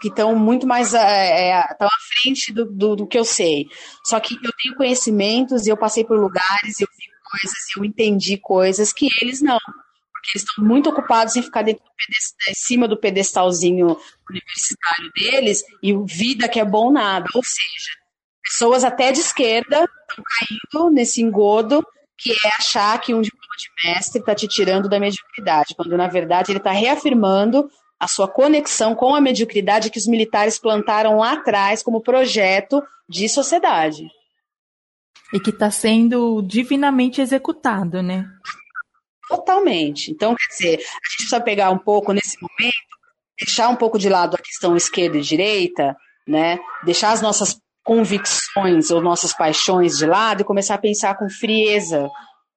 que 0.00 0.08
estão 0.08 0.34
muito 0.36 0.66
mais 0.66 0.94
é, 0.94 1.52
à 1.52 1.88
frente 2.22 2.52
do, 2.52 2.64
do, 2.64 2.96
do, 2.96 3.06
que 3.06 3.18
eu 3.18 3.24
sei. 3.24 3.68
Só 4.04 4.18
que 4.20 4.34
eu 4.34 4.50
tenho 4.62 4.76
conhecimentos 4.76 5.66
e 5.66 5.70
eu 5.70 5.76
passei 5.76 6.04
por 6.04 6.18
lugares, 6.18 6.80
eu 6.80 6.88
fico 6.88 7.14
coisas, 7.30 7.58
eu 7.76 7.84
entendi 7.84 8.38
coisas 8.38 8.92
que 8.92 9.08
eles 9.20 9.40
não. 9.40 9.58
Porque 9.58 10.36
eles 10.36 10.48
estão 10.48 10.64
muito 10.64 10.90
ocupados 10.90 11.36
em 11.36 11.42
ficar 11.42 11.62
dentro 11.62 11.82
do 11.84 11.90
em 12.50 12.54
cima 12.54 12.88
do 12.88 12.98
pedestalzinho 12.98 13.96
universitário 14.28 15.12
deles 15.14 15.62
e 15.82 15.96
vida 16.04 16.48
que 16.48 16.60
é 16.60 16.64
bom 16.64 16.90
nada. 16.90 17.26
Ou 17.34 17.42
seja, 17.42 17.90
pessoas 18.42 18.84
até 18.84 19.12
de 19.12 19.20
esquerda 19.20 19.88
estão 20.08 20.24
caindo 20.24 20.90
nesse 20.90 21.20
engodo 21.22 21.84
que 22.16 22.32
é 22.32 22.48
achar 22.58 22.98
que 23.00 23.12
um 23.12 23.20
diploma 23.20 23.54
de 23.58 23.88
mestre 23.88 24.20
está 24.20 24.34
te 24.34 24.46
tirando 24.46 24.88
da 24.88 25.00
mediocridade, 25.00 25.74
quando 25.74 25.96
na 25.96 26.06
verdade 26.06 26.52
ele 26.52 26.58
está 26.58 26.70
reafirmando 26.70 27.68
a 28.04 28.06
sua 28.06 28.28
conexão 28.28 28.94
com 28.94 29.14
a 29.14 29.20
mediocridade 29.20 29.90
que 29.90 29.98
os 29.98 30.06
militares 30.06 30.58
plantaram 30.58 31.16
lá 31.16 31.32
atrás 31.32 31.82
como 31.82 32.02
projeto 32.02 32.82
de 33.08 33.30
sociedade. 33.30 34.06
E 35.32 35.40
que 35.40 35.48
está 35.48 35.70
sendo 35.70 36.42
divinamente 36.42 37.22
executado, 37.22 38.02
né? 38.02 38.26
Totalmente. 39.26 40.10
Então, 40.10 40.34
quer 40.34 40.48
dizer, 40.48 40.74
a 40.74 41.08
gente 41.08 41.16
precisa 41.16 41.40
pegar 41.40 41.70
um 41.70 41.78
pouco 41.78 42.12
nesse 42.12 42.36
momento, 42.42 42.76
deixar 43.40 43.70
um 43.70 43.76
pouco 43.76 43.98
de 43.98 44.10
lado 44.10 44.34
a 44.34 44.42
questão 44.42 44.76
esquerda 44.76 45.16
e 45.16 45.22
direita, 45.22 45.96
né? 46.28 46.58
Deixar 46.84 47.10
as 47.10 47.22
nossas 47.22 47.58
convicções 47.82 48.90
ou 48.90 49.00
nossas 49.00 49.32
paixões 49.32 49.96
de 49.96 50.04
lado 50.04 50.42
e 50.42 50.44
começar 50.44 50.74
a 50.74 50.78
pensar 50.78 51.16
com 51.16 51.30
frieza, 51.30 52.06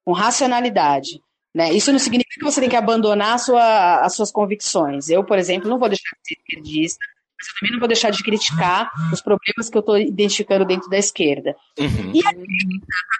com 0.04 0.12
racionalidade. 0.12 1.22
Né? 1.58 1.72
Isso 1.72 1.90
não 1.90 1.98
significa 1.98 2.36
que 2.38 2.44
você 2.44 2.60
tem 2.60 2.70
que 2.70 2.76
abandonar 2.76 3.36
sua, 3.40 3.98
as 3.98 4.14
suas 4.14 4.30
convicções. 4.30 5.08
Eu, 5.08 5.24
por 5.24 5.36
exemplo, 5.36 5.68
não 5.68 5.76
vou 5.76 5.88
deixar 5.88 6.10
de 6.22 6.28
ser 6.28 6.34
esquerdista, 6.38 7.04
mas 7.36 7.48
eu 7.48 7.54
também 7.58 7.72
não 7.72 7.80
vou 7.80 7.88
deixar 7.88 8.10
de 8.10 8.22
criticar 8.22 8.88
os 9.12 9.20
problemas 9.20 9.68
que 9.68 9.76
eu 9.76 9.80
estou 9.80 9.98
identificando 9.98 10.64
dentro 10.64 10.88
da 10.88 10.96
esquerda. 10.96 11.56
Uhum. 11.76 12.12
E 12.14 12.24
a 12.24 12.30
direita 12.30 12.86
está 12.86 13.18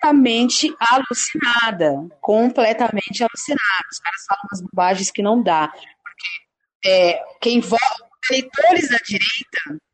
completamente 0.00 0.74
alucinada, 0.80 2.08
completamente 2.22 3.22
alucinada. 3.22 3.86
Os 3.92 3.98
caras 3.98 4.24
falam 4.26 4.44
umas 4.50 4.62
bobagens 4.62 5.10
que 5.10 5.22
não 5.22 5.42
dá. 5.42 5.68
Porque 5.68 6.88
é, 6.88 7.22
quem 7.38 7.60
vota, 7.60 7.84
eleitores 8.30 8.88
da 8.88 8.96
direita, 8.96 9.84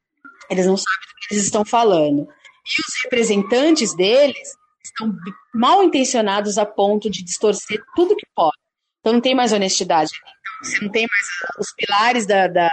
eles 0.49 0.65
não 0.65 0.77
sabem 0.77 1.09
do 1.09 1.27
que 1.27 1.35
eles 1.35 1.45
estão 1.45 1.65
falando. 1.65 2.23
E 2.23 2.83
os 2.83 3.03
representantes 3.03 3.97
deles 3.97 4.60
estão 4.85 5.15
mal 5.55 5.83
intencionados 5.83 6.59
a 6.59 6.67
ponto 6.67 7.11
de 7.11 7.25
distorcer 7.25 7.83
tudo 7.95 8.17
que 8.17 8.27
pode. 8.35 8.57
Então 9.01 9.13
não 9.13 9.21
tem 9.21 9.35
mais 9.35 9.53
honestidade. 9.53 10.11
Então, 10.13 10.71
você 10.71 10.85
não 10.85 10.91
tem 10.91 11.07
mais 11.07 11.59
os 11.59 11.73
pilares 11.75 12.27
da, 12.27 12.47
da, 12.47 12.71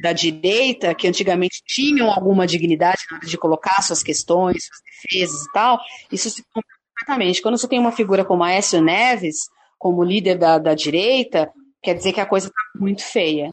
da 0.00 0.12
direita, 0.12 0.94
que 0.94 1.06
antigamente 1.06 1.62
tinham 1.64 2.10
alguma 2.10 2.46
dignidade 2.46 3.02
na 3.10 3.18
hora 3.18 3.26
de 3.26 3.38
colocar 3.38 3.80
suas 3.82 4.02
questões, 4.02 4.64
suas 4.64 4.80
defesas 4.84 5.42
e 5.42 5.52
tal, 5.52 5.78
isso 6.10 6.30
se 6.30 6.42
completamente. 6.52 7.40
Quando 7.40 7.58
você 7.58 7.68
tem 7.68 7.78
uma 7.78 7.92
figura 7.92 8.24
como 8.24 8.42
Aécio 8.42 8.80
Neves, 8.80 9.48
como 9.78 10.02
líder 10.02 10.38
da, 10.38 10.58
da 10.58 10.74
direita, 10.74 11.52
quer 11.82 11.94
dizer 11.94 12.12
que 12.12 12.20
a 12.20 12.26
coisa 12.26 12.48
está 12.48 12.60
muito 12.74 13.02
feia. 13.02 13.52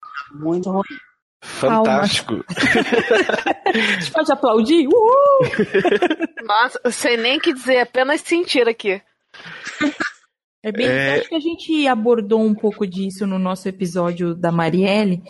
Tá 0.00 0.34
muito 0.34 0.70
ruim. 0.70 0.82
Fantástico. 1.44 2.44
a 2.48 3.72
gente 3.72 4.10
pode 4.12 4.32
aplaudir? 4.32 4.88
Uhul! 4.88 5.50
Nossa, 6.42 6.80
eu 6.82 6.90
sei 6.90 7.16
nem 7.18 7.36
o 7.36 7.40
que 7.40 7.52
dizer, 7.52 7.80
apenas 7.80 8.22
sentir 8.22 8.66
aqui. 8.68 9.00
É 10.64 10.72
bem, 10.72 10.86
é... 10.86 11.18
acho 11.18 11.28
que 11.28 11.34
a 11.34 11.40
gente 11.40 11.86
abordou 11.86 12.42
um 12.42 12.54
pouco 12.54 12.86
disso 12.86 13.26
no 13.26 13.38
nosso 13.38 13.68
episódio 13.68 14.34
da 14.34 14.50
Marielle, 14.50 15.22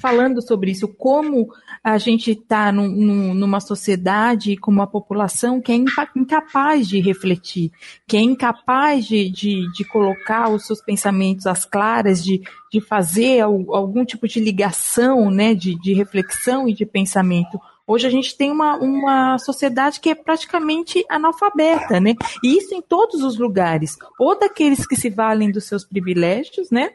falando 0.00 0.40
sobre 0.40 0.70
isso, 0.70 0.88
como 0.88 1.52
a 1.84 1.98
gente 1.98 2.30
está 2.30 2.72
num, 2.72 2.88
num, 2.88 3.34
numa 3.34 3.60
sociedade 3.60 4.56
com 4.56 4.70
uma 4.70 4.86
população 4.86 5.60
que 5.60 5.72
é 5.72 5.74
incapaz 5.74 6.88
de 6.88 7.00
refletir, 7.00 7.70
que 8.06 8.16
é 8.16 8.20
incapaz 8.20 9.04
de, 9.04 9.28
de, 9.28 9.70
de 9.72 9.84
colocar 9.84 10.48
os 10.48 10.66
seus 10.66 10.80
pensamentos 10.80 11.46
às 11.46 11.66
claras, 11.66 12.24
de, 12.24 12.40
de 12.72 12.80
fazer 12.80 13.40
algum 13.40 14.06
tipo 14.06 14.26
de 14.26 14.40
ligação, 14.40 15.30
né, 15.30 15.54
de, 15.54 15.78
de 15.78 15.92
reflexão 15.92 16.66
e 16.66 16.72
de 16.72 16.86
pensamento 16.86 17.60
Hoje 17.86 18.06
a 18.06 18.10
gente 18.10 18.36
tem 18.36 18.50
uma, 18.50 18.76
uma 18.76 19.38
sociedade 19.38 20.00
que 20.00 20.10
é 20.10 20.14
praticamente 20.14 21.04
analfabeta, 21.08 22.00
né? 22.00 22.14
E 22.42 22.56
isso 22.56 22.74
em 22.74 22.80
todos 22.80 23.22
os 23.22 23.38
lugares. 23.38 23.96
Ou 24.18 24.38
daqueles 24.38 24.86
que 24.86 24.96
se 24.96 25.10
valem 25.10 25.50
dos 25.50 25.64
seus 25.64 25.84
privilégios, 25.84 26.70
né? 26.70 26.94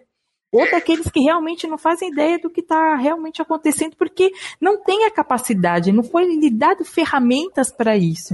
Ou 0.51 0.69
daqueles 0.71 1.09
que 1.09 1.19
realmente 1.19 1.67
não 1.67 1.77
fazem 1.77 2.09
ideia 2.09 2.39
do 2.39 2.49
que 2.49 2.61
está 2.61 2.95
realmente 2.95 3.41
acontecendo, 3.41 3.95
porque 3.97 4.31
não 4.61 4.81
tem 4.81 5.05
a 5.05 5.11
capacidade, 5.11 5.91
não 5.91 6.03
foi 6.03 6.25
lhe 6.25 6.49
dado 6.49 6.85
ferramentas 6.85 7.69
para 7.69 7.97
isso. 7.97 8.33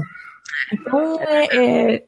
Então, 0.72 1.20
é, 1.20 1.96
é, 1.96 2.04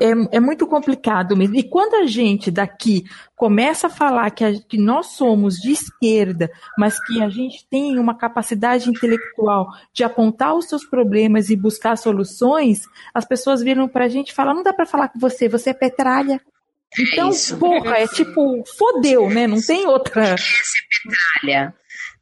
é, 0.00 0.36
é, 0.36 0.40
muito 0.40 0.66
complicado 0.66 1.36
mesmo. 1.36 1.56
E 1.56 1.62
quando 1.62 1.94
a 1.94 2.06
gente 2.06 2.50
daqui 2.50 3.04
começa 3.36 3.86
a 3.86 3.90
falar 3.90 4.30
que, 4.30 4.44
a, 4.44 4.52
que, 4.52 4.78
nós 4.78 5.08
somos 5.08 5.56
de 5.56 5.72
esquerda, 5.72 6.50
mas 6.76 6.98
que 7.04 7.22
a 7.22 7.28
gente 7.28 7.66
tem 7.68 7.98
uma 7.98 8.16
capacidade 8.16 8.88
intelectual 8.88 9.68
de 9.92 10.02
apontar 10.02 10.54
os 10.54 10.66
seus 10.66 10.84
problemas 10.84 11.50
e 11.50 11.56
buscar 11.56 11.96
soluções, 11.96 12.80
as 13.12 13.24
pessoas 13.24 13.62
viram 13.62 13.86
para 13.86 14.06
a 14.06 14.08
gente 14.08 14.30
e 14.30 14.34
falam: 14.34 14.54
não 14.54 14.62
dá 14.62 14.72
para 14.72 14.86
falar 14.86 15.08
com 15.08 15.18
você, 15.18 15.48
você 15.48 15.70
é 15.70 15.74
petralha. 15.74 16.40
Então, 16.98 17.30
é 17.30 17.56
porra, 17.56 17.98
é 17.98 18.06
tipo, 18.08 18.64
fodeu, 18.76 19.28
né? 19.28 19.46
Não 19.46 19.60
tem 19.60 19.86
outra. 19.86 20.36
Ser 20.36 20.82
petralha. 21.04 21.74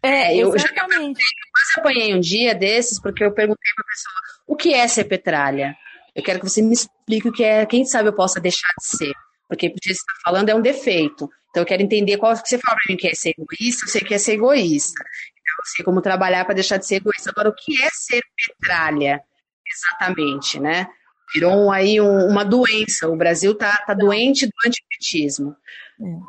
É, 0.02 0.36
eu 0.36 0.56
já 0.56 0.68
eu 0.68 0.74
quase 0.74 1.78
apanhei 1.78 2.14
um 2.14 2.20
dia 2.20 2.54
desses 2.54 3.00
porque 3.00 3.24
eu 3.24 3.32
perguntei 3.32 3.72
para 3.74 3.84
a 3.84 3.88
pessoa 3.88 4.14
o 4.46 4.56
que 4.56 4.72
é 4.72 4.86
ser 4.86 5.04
petralha. 5.04 5.76
Eu 6.18 6.24
quero 6.24 6.40
que 6.40 6.48
você 6.48 6.60
me 6.60 6.72
explique 6.72 7.28
o 7.28 7.32
que 7.32 7.44
é, 7.44 7.64
quem 7.64 7.84
sabe 7.84 8.08
eu 8.08 8.12
possa 8.12 8.40
deixar 8.40 8.66
de 8.76 8.98
ser. 8.98 9.12
Porque 9.48 9.68
o 9.68 9.72
que 9.72 9.78
você 9.80 9.92
está 9.92 10.12
falando 10.24 10.48
é 10.48 10.54
um 10.54 10.60
defeito. 10.60 11.30
Então 11.48 11.62
eu 11.62 11.64
quero 11.66 11.80
entender 11.80 12.16
qual 12.18 12.32
que 12.42 12.48
você 12.48 12.58
fala 12.58 12.76
para 12.76 12.92
mim 12.92 12.96
que 12.96 13.06
é 13.06 13.14
ser 13.14 13.36
egoísta, 13.38 13.84
eu 13.84 13.88
sei 13.88 14.00
que 14.00 14.12
é 14.12 14.18
ser 14.18 14.32
egoísta. 14.32 15.00
Então 15.00 15.54
eu 15.60 15.64
sei 15.76 15.84
como 15.84 16.02
trabalhar 16.02 16.44
para 16.44 16.56
deixar 16.56 16.76
de 16.76 16.88
ser 16.88 16.96
egoísta. 16.96 17.30
Agora, 17.30 17.50
o 17.50 17.54
que 17.54 17.80
é 17.80 17.88
ser 17.92 18.20
petralha? 18.36 19.22
Exatamente, 19.64 20.58
né? 20.58 20.88
Virou 21.32 21.70
aí 21.70 22.00
um, 22.00 22.26
uma 22.26 22.44
doença. 22.44 23.08
O 23.08 23.16
Brasil 23.16 23.54
tá, 23.54 23.76
tá 23.86 23.94
doente 23.94 24.44
do 24.44 24.52
antipetismo. 24.66 25.54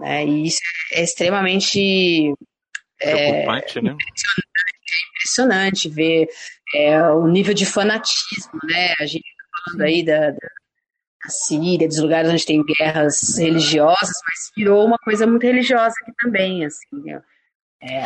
É. 0.04 0.22
É, 0.22 0.26
e 0.26 0.46
isso 0.46 0.62
é 0.94 1.02
extremamente 1.02 2.32
é, 3.02 3.32
né? 3.32 3.42
impressionante, 3.42 4.06
é 4.06 5.10
impressionante 5.10 5.90
ver 5.90 6.28
é, 6.76 7.02
o 7.10 7.26
nível 7.26 7.56
de 7.56 7.66
fanatismo, 7.66 8.60
né? 8.66 8.94
A 9.00 9.08
gente 9.08 9.39
falando 9.64 9.82
aí 9.82 10.04
da, 10.04 10.32
da, 10.32 10.50
Síria, 11.30 11.88
dos 11.88 12.00
lugares 12.00 12.32
onde 12.32 12.46
tem 12.46 12.64
guerras 12.64 13.38
religiosas, 13.38 14.16
mas 14.28 14.52
virou 14.56 14.86
uma 14.86 14.98
coisa 15.00 15.28
muito 15.28 15.44
religiosa 15.44 15.94
aqui 16.02 16.14
também, 16.20 16.66
assim. 16.66 16.88
É, 17.82 18.04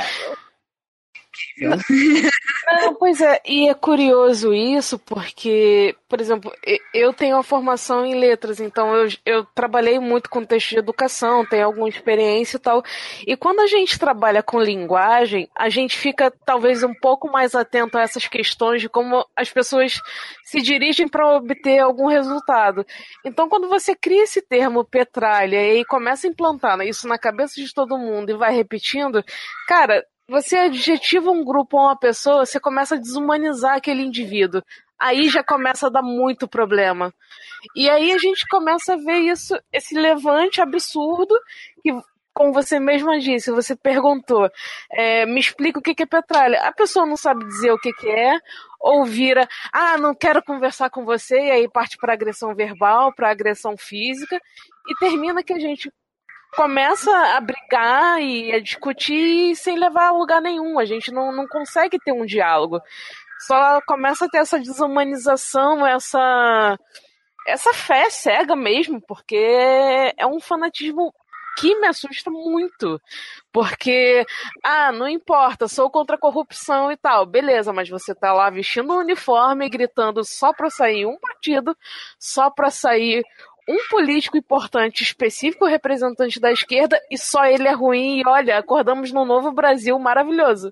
não, 2.67 2.95
pois 2.95 3.19
é, 3.21 3.41
e 3.45 3.69
é 3.69 3.73
curioso 3.73 4.53
isso, 4.53 4.97
porque, 4.99 5.95
por 6.07 6.21
exemplo, 6.21 6.51
eu 6.93 7.13
tenho 7.13 7.37
a 7.37 7.43
formação 7.43 8.05
em 8.05 8.15
letras, 8.15 8.59
então 8.59 8.95
eu, 8.95 9.09
eu 9.25 9.45
trabalhei 9.53 9.99
muito 9.99 10.29
com 10.29 10.45
texto 10.45 10.69
de 10.69 10.77
educação, 10.77 11.45
tenho 11.45 11.65
alguma 11.65 11.89
experiência 11.89 12.57
e 12.57 12.59
tal. 12.59 12.83
E 13.27 13.35
quando 13.35 13.59
a 13.59 13.67
gente 13.67 13.99
trabalha 13.99 14.41
com 14.41 14.61
linguagem, 14.61 15.49
a 15.55 15.69
gente 15.69 15.97
fica 15.97 16.31
talvez 16.45 16.83
um 16.83 16.93
pouco 16.93 17.29
mais 17.31 17.53
atento 17.55 17.97
a 17.97 18.01
essas 18.01 18.27
questões 18.27 18.81
de 18.81 18.89
como 18.89 19.25
as 19.35 19.51
pessoas 19.51 19.99
se 20.43 20.61
dirigem 20.61 21.07
para 21.07 21.35
obter 21.35 21.79
algum 21.79 22.07
resultado. 22.07 22.85
Então, 23.25 23.49
quando 23.49 23.67
você 23.67 23.95
cria 23.95 24.23
esse 24.23 24.41
termo 24.41 24.85
petralha 24.85 25.73
e 25.73 25.83
começa 25.85 26.27
a 26.27 26.29
implantar 26.29 26.79
isso 26.81 27.07
na 27.07 27.17
cabeça 27.17 27.55
de 27.55 27.73
todo 27.73 27.97
mundo 27.97 28.29
e 28.29 28.37
vai 28.37 28.53
repetindo, 28.53 29.23
cara, 29.67 30.05
você 30.33 30.57
adjetiva 30.57 31.29
um 31.29 31.45
grupo 31.45 31.77
ou 31.77 31.83
uma 31.83 31.95
pessoa, 31.95 32.43
você 32.43 32.59
começa 32.59 32.95
a 32.95 32.97
desumanizar 32.97 33.75
aquele 33.75 34.01
indivíduo. 34.01 34.63
Aí 34.99 35.29
já 35.29 35.43
começa 35.43 35.85
a 35.85 35.89
dar 35.91 36.01
muito 36.01 36.47
problema. 36.47 37.13
E 37.75 37.87
aí 37.87 38.11
a 38.11 38.17
gente 38.17 38.43
começa 38.47 38.93
a 38.93 38.97
ver 38.97 39.19
isso, 39.19 39.55
esse 39.71 39.93
levante 39.93 40.59
absurdo 40.59 41.35
que 41.83 41.91
como 42.33 42.51
você 42.51 42.79
mesma 42.79 43.19
disse, 43.19 43.51
você 43.51 43.75
perguntou, 43.75 44.49
é, 44.91 45.23
me 45.23 45.39
explica 45.39 45.77
o 45.77 45.83
que 45.83 46.01
é 46.01 46.05
petralha. 46.05 46.61
A 46.63 46.71
pessoa 46.71 47.05
não 47.05 47.15
sabe 47.15 47.45
dizer 47.45 47.71
o 47.71 47.77
que, 47.77 47.93
é, 48.09 48.39
ou 48.79 49.05
vira, 49.05 49.47
ah, 49.71 49.99
não 49.99 50.15
quero 50.15 50.41
conversar 50.41 50.89
com 50.89 51.05
você, 51.05 51.37
e 51.37 51.51
aí 51.51 51.69
parte 51.69 51.95
para 51.95 52.13
agressão 52.13 52.55
verbal, 52.55 53.13
para 53.13 53.29
agressão 53.29 53.77
física, 53.77 54.41
e 54.87 54.95
termina 54.95 55.43
que 55.43 55.53
a 55.53 55.59
gente 55.59 55.91
começa 56.55 57.11
a 57.35 57.41
brigar 57.41 58.21
e 58.21 58.51
a 58.53 58.59
discutir 58.59 59.55
sem 59.55 59.77
levar 59.77 60.07
a 60.07 60.11
lugar 60.11 60.41
nenhum. 60.41 60.79
A 60.79 60.85
gente 60.85 61.11
não, 61.11 61.31
não 61.31 61.47
consegue 61.47 61.99
ter 61.99 62.11
um 62.11 62.25
diálogo. 62.25 62.81
Só 63.39 63.81
começa 63.85 64.25
a 64.25 64.29
ter 64.29 64.37
essa 64.37 64.59
desumanização, 64.59 65.85
essa, 65.85 66.77
essa 67.45 67.73
fé 67.73 68.09
cega 68.09 68.55
mesmo, 68.55 69.01
porque 69.01 69.35
é 70.17 70.25
um 70.25 70.39
fanatismo 70.39 71.13
que 71.57 71.75
me 71.79 71.87
assusta 71.87 72.31
muito. 72.31 72.99
Porque, 73.51 74.25
ah, 74.63 74.91
não 74.91 75.07
importa, 75.07 75.67
sou 75.67 75.89
contra 75.89 76.15
a 76.15 76.19
corrupção 76.19 76.91
e 76.91 76.97
tal. 76.97 77.25
Beleza, 77.25 77.71
mas 77.73 77.89
você 77.89 78.15
tá 78.15 78.33
lá 78.33 78.49
vestindo 78.49 78.93
um 78.93 78.99
uniforme, 78.99 79.69
gritando 79.69 80.23
só 80.23 80.53
pra 80.53 80.69
sair 80.69 81.05
um 81.05 81.17
partido, 81.19 81.77
só 82.17 82.49
pra 82.49 82.69
sair 82.69 83.23
um 83.67 83.87
político 83.89 84.37
importante, 84.37 85.03
específico 85.03 85.65
representante 85.65 86.39
da 86.39 86.51
esquerda, 86.51 86.99
e 87.09 87.17
só 87.17 87.45
ele 87.45 87.67
é 87.67 87.73
ruim. 87.73 88.19
E 88.19 88.23
olha, 88.27 88.57
acordamos 88.57 89.11
num 89.11 89.25
novo 89.25 89.51
Brasil 89.51 89.97
maravilhoso. 89.97 90.71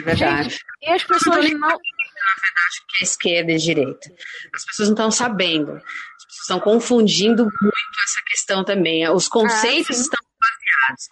É 0.00 0.02
verdade. 0.02 0.50
Gente, 0.50 0.64
e 0.82 0.90
as 0.90 1.02
pessoas 1.02 1.50
não. 1.50 1.58
Na 1.60 1.68
verdade, 1.68 2.76
que 2.88 3.02
é 3.02 3.04
esquerda 3.04 3.52
e 3.52 3.56
direita. 3.56 4.12
As 4.54 4.64
pessoas 4.64 4.88
não 4.88 4.94
estão 4.94 5.10
sabendo. 5.10 5.72
As 5.72 6.24
pessoas 6.24 6.42
estão 6.42 6.60
confundindo 6.60 7.44
muito 7.44 8.00
essa 8.04 8.22
questão 8.26 8.64
também. 8.64 9.08
Os 9.08 9.28
conceitos 9.28 9.96
ah, 9.96 10.00
estão 10.00 10.20
baseados. 10.38 11.08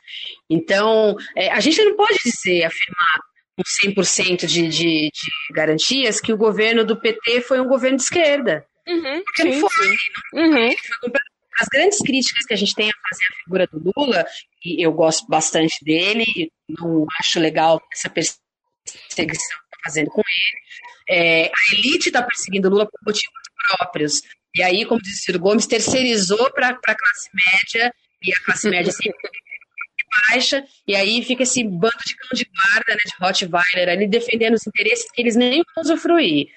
Então, 0.51 1.17
é, 1.35 1.51
a 1.51 1.61
gente 1.61 1.83
não 1.83 1.97
pode 1.97 2.19
dizer, 2.25 2.65
afirmar 2.65 3.21
com 3.57 3.63
100% 3.63 4.47
de, 4.47 4.69
de, 4.69 5.11
de 5.11 5.31
garantias 5.55 6.21
que 6.21 6.33
o 6.33 6.37
governo 6.37 6.85
do 6.85 7.01
PT 7.01 7.41
foi 7.41 7.61
um 7.61 7.69
governo 7.69 7.97
de 7.97 8.03
esquerda. 8.03 8.67
Uhum, 8.89 9.23
Porque 9.25 9.43
sim, 9.43 9.61
não 9.61 9.69
foi. 9.69 9.97
Não 10.33 10.49
uhum. 10.49 10.53
foi 11.01 11.11
as 11.59 11.69
grandes 11.69 11.99
críticas 11.99 12.45
que 12.45 12.55
a 12.55 12.57
gente 12.57 12.75
tem 12.75 12.91
a 12.91 13.09
fazer 13.09 13.25
à 13.25 13.37
figura 13.45 13.67
do 13.67 13.93
Lula, 13.97 14.27
e 14.65 14.85
eu 14.85 14.93
gosto 14.93 15.27
bastante 15.27 15.77
dele, 15.83 16.53
não 16.69 17.07
acho 17.19 17.41
legal 17.41 17.81
essa 17.93 18.11
perseguição 18.11 19.57
está 19.67 19.79
fazendo 19.85 20.11
com 20.11 20.21
ele. 20.21 21.19
É, 21.19 21.47
a 21.47 21.75
elite 21.75 22.09
está 22.09 22.23
perseguindo 22.23 22.69
Lula 22.69 22.87
por 22.87 23.01
motivos 23.07 23.33
próprios. 23.69 24.23
E 24.55 24.63
aí, 24.63 24.85
como 24.85 25.01
disse 25.01 25.23
Ciro 25.23 25.39
Gomes, 25.39 25.67
terceirizou 25.67 26.51
para 26.53 26.69
a 26.69 26.75
classe 26.75 27.31
média, 27.33 27.93
e 28.23 28.33
a 28.33 28.45
classe 28.45 28.69
média 28.69 28.93
sempre 28.93 29.19
baixa, 30.29 30.65
e 30.87 30.95
aí 30.95 31.23
fica 31.23 31.43
esse 31.43 31.63
bando 31.63 31.99
de 32.07 32.17
cão 32.17 32.29
de 32.33 32.45
guarda, 32.45 32.95
né, 32.95 33.01
de 33.05 33.13
Rottweiler, 33.21 33.89
ali 33.89 34.07
defendendo 34.09 34.55
os 34.55 34.67
interesses 34.67 35.11
que 35.11 35.21
eles 35.21 35.37
nem 35.37 35.63
vão 35.75 35.83
usufruir. 35.83 36.49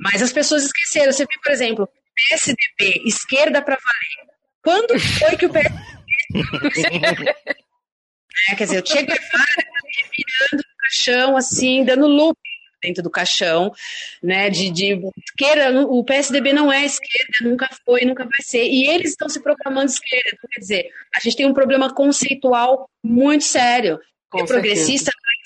Mas 0.00 0.22
as 0.22 0.32
pessoas 0.32 0.64
esqueceram. 0.64 1.12
Você 1.12 1.26
viu, 1.26 1.40
por 1.42 1.52
exemplo, 1.52 1.88
PSDB, 2.28 3.02
esquerda 3.06 3.62
para 3.62 3.76
valer. 3.76 4.34
Quando 4.62 4.98
foi 4.98 5.36
que 5.36 5.46
o 5.46 5.50
PSDB. 5.50 5.80
é, 8.48 8.54
quer 8.56 8.64
dizer, 8.64 8.82
o 8.82 8.86
Che 8.86 9.02
Guevara 9.02 9.70
virando 10.16 10.64
caixão, 10.78 11.36
assim, 11.36 11.84
dando 11.84 12.06
loop 12.06 12.38
dentro 12.82 13.02
do 13.02 13.10
caixão, 13.10 13.72
né, 14.22 14.48
de, 14.48 14.70
de 14.70 14.98
esquerda, 15.26 15.86
o 15.86 16.02
PSDB 16.02 16.52
não 16.52 16.72
é 16.72 16.84
esquerda, 16.84 17.32
nunca 17.42 17.68
foi, 17.84 18.06
nunca 18.06 18.24
vai 18.24 18.40
ser, 18.40 18.64
e 18.64 18.88
eles 18.88 19.10
estão 19.10 19.28
se 19.28 19.42
proclamando 19.42 19.90
esquerda, 19.90 20.30
então, 20.32 20.48
quer 20.50 20.60
dizer, 20.60 20.90
a 21.14 21.20
gente 21.20 21.36
tem 21.36 21.46
um 21.46 21.52
problema 21.52 21.92
conceitual 21.92 22.88
muito 23.04 23.44
sério, 23.44 24.00
Com 24.30 24.46
progressista 24.46 25.10
não 25.14 25.30
é 25.30 25.42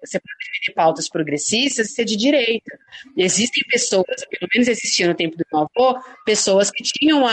você 0.00 0.18
pode 0.20 0.38
defender 0.38 0.74
pautas 0.74 1.08
progressistas 1.08 1.88
e 1.88 1.92
ser 1.92 2.04
de 2.04 2.16
direita. 2.16 2.78
E 3.16 3.22
existem 3.22 3.62
pessoas, 3.68 4.24
pelo 4.30 4.48
menos 4.54 4.68
existiam 4.68 5.08
no 5.08 5.14
tempo 5.14 5.36
do 5.36 5.44
meu 5.52 5.68
avô, 5.68 6.00
pessoas 6.24 6.70
que 6.70 6.82
tinham 6.82 7.24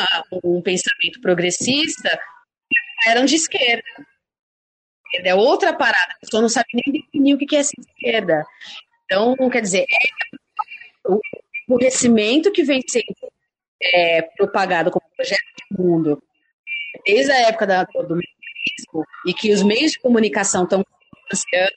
um 0.44 0.62
pensamento 0.62 1.22
progressista 1.22 2.20
eram 3.06 3.26
de 3.26 3.36
esquerda 3.36 3.84
é 5.24 5.36
outra 5.36 5.76
parada. 5.76 6.14
A 6.14 6.20
pessoa 6.20 6.42
não 6.42 6.50
sabe 6.50 6.68
nem 6.74 7.02
definir 7.02 7.34
o 7.34 7.38
que 7.38 7.56
é 7.56 7.62
esquerda. 7.62 8.46
Então, 9.06 9.36
quer 9.50 9.62
dizer, 9.62 9.86
é 9.90 11.10
o 11.10 11.20
emburrecimento 11.68 12.52
que 12.52 12.64
vem 12.64 12.82
sendo 12.88 13.06
é, 13.82 14.22
propagado 14.22 14.92
como 14.92 15.06
projeto 15.16 15.40
de 15.40 15.82
mundo 15.82 16.22
desde 17.06 17.32
a 17.32 17.48
época 17.48 17.66
da, 17.66 17.84
do 17.84 18.16
mecanismo 18.16 19.06
e 19.26 19.34
que 19.34 19.52
os 19.52 19.64
meios 19.64 19.92
de 19.92 20.00
comunicação 20.00 20.64
estão 20.64 20.84
financiando 21.28 21.76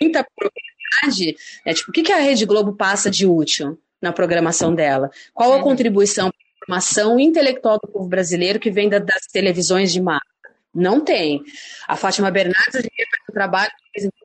muita 0.00 0.26
propriedade, 0.36 1.36
né? 1.64 1.74
tipo, 1.74 1.90
o 1.90 1.92
que, 1.92 2.02
que 2.02 2.12
a 2.12 2.18
Rede 2.18 2.46
Globo 2.46 2.74
passa 2.74 3.10
de 3.10 3.26
útil 3.26 3.78
na 4.00 4.12
programação 4.12 4.74
dela? 4.74 5.10
Qual 5.34 5.52
a 5.52 5.56
uhum. 5.56 5.62
contribuição 5.62 6.30
para 6.30 6.38
a 6.38 6.66
formação 6.66 7.20
intelectual 7.20 7.78
do 7.82 7.90
povo 7.90 8.08
brasileiro 8.08 8.60
que 8.60 8.70
vem 8.70 8.88
da, 8.88 8.98
das 8.98 9.26
televisões 9.32 9.92
de 9.92 10.00
massa? 10.00 10.22
Não 10.74 11.00
tem. 11.00 11.42
A 11.86 11.96
Fátima 11.96 12.30
Bernardes, 12.30 12.74
a 12.74 12.80
gente 12.80 12.94
faz 12.94 13.24
um 13.28 13.32
trabalho, 13.32 13.70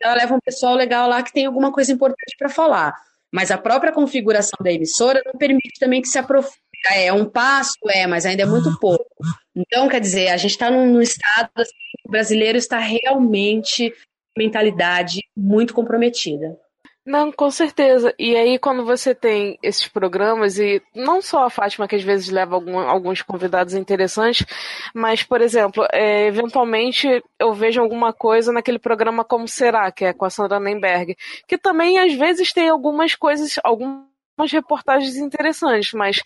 ela 0.02 0.16
leva 0.16 0.36
um 0.36 0.40
pessoal 0.40 0.76
legal 0.76 1.10
lá 1.10 1.24
que 1.24 1.34
tem 1.34 1.46
alguma 1.46 1.72
coisa 1.72 1.92
importante 1.92 2.36
para 2.38 2.50
falar. 2.50 2.96
Mas 3.32 3.50
a 3.50 3.58
própria 3.58 3.92
configuração 3.92 4.60
da 4.62 4.72
emissora 4.72 5.22
não 5.26 5.34
permite 5.34 5.80
também 5.80 6.02
que 6.02 6.08
se 6.08 6.20
aprofunde. 6.20 6.62
É 6.92 7.12
um 7.12 7.26
passo, 7.26 7.78
é, 7.90 8.06
mas 8.06 8.26
ainda 8.26 8.44
é 8.44 8.46
muito 8.46 8.78
pouco. 8.78 9.08
Então, 9.56 9.88
quer 9.88 10.02
dizer, 10.02 10.28
a 10.30 10.38
gente 10.38 10.52
está 10.52 10.70
num, 10.70 10.86
num, 10.86 11.02
estado 11.02 11.50
assim, 11.56 11.72
o 12.06 12.12
brasileiro 12.12 12.58
está 12.58 12.78
realmente 12.78 13.94
mentalidade 14.38 15.20
muito 15.36 15.74
comprometida. 15.74 16.58
Não, 17.06 17.34
com 17.34 17.52
certeza. 17.52 18.14
E 18.18 18.34
aí, 18.34 18.58
quando 18.58 18.86
você 18.86 19.14
tem 19.14 19.58
esses 19.62 19.88
programas, 19.90 20.58
e 20.58 20.82
não 20.96 21.22
só 21.22 21.46
a 21.46 21.50
Fátima, 21.50 21.86
que 21.86 21.96
às 21.98 22.04
vezes 22.04 22.30
leva 22.30 22.56
algum, 22.56 22.80
alguns 22.80 23.22
convidados 23.22 23.74
interessantes, 23.74 24.46
mas, 24.94 25.22
por 25.22 25.42
exemplo, 25.42 25.86
é, 25.92 26.28
eventualmente 26.28 27.22
eu 27.38 27.54
vejo 27.54 27.82
alguma 27.82 28.14
coisa 28.14 28.54
naquele 28.54 28.80
programa 28.80 29.26
Como 29.26 29.50
Será, 29.50 29.92
que 29.92 30.06
é 30.06 30.14
com 30.14 30.24
a 30.24 30.30
Sandra 30.30 30.62
Nemberg, 30.62 31.18
que 31.46 31.58
também 31.58 32.00
às 32.00 32.14
vezes 32.14 32.54
tem 32.54 32.70
algumas 32.70 33.16
coisas, 33.16 33.60
algumas 33.66 34.08
reportagens 34.50 35.18
interessantes, 35.18 35.92
mas 35.92 36.24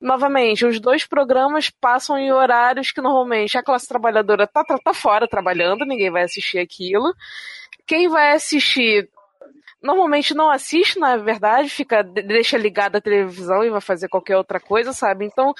novamente, 0.00 0.64
os 0.64 0.80
dois 0.80 1.06
programas 1.06 1.70
passam 1.70 2.18
em 2.18 2.32
horários 2.32 2.92
que 2.92 3.00
normalmente 3.00 3.58
a 3.58 3.62
classe 3.62 3.88
trabalhadora 3.88 4.46
tá, 4.46 4.64
tá, 4.64 4.78
tá 4.78 4.94
fora 4.94 5.28
trabalhando, 5.28 5.84
ninguém 5.84 6.10
vai 6.10 6.22
assistir 6.22 6.58
aquilo. 6.58 7.12
Quem 7.86 8.08
vai 8.08 8.32
assistir 8.32 9.08
normalmente 9.82 10.34
não 10.34 10.50
assiste, 10.50 10.98
na 10.98 11.16
verdade, 11.16 11.68
fica 11.68 12.02
deixa 12.02 12.56
ligada 12.58 12.98
a 12.98 13.00
televisão 13.00 13.64
e 13.64 13.70
vai 13.70 13.80
fazer 13.80 14.08
qualquer 14.08 14.36
outra 14.36 14.60
coisa, 14.60 14.92
sabe? 14.92 15.24
Então, 15.24 15.54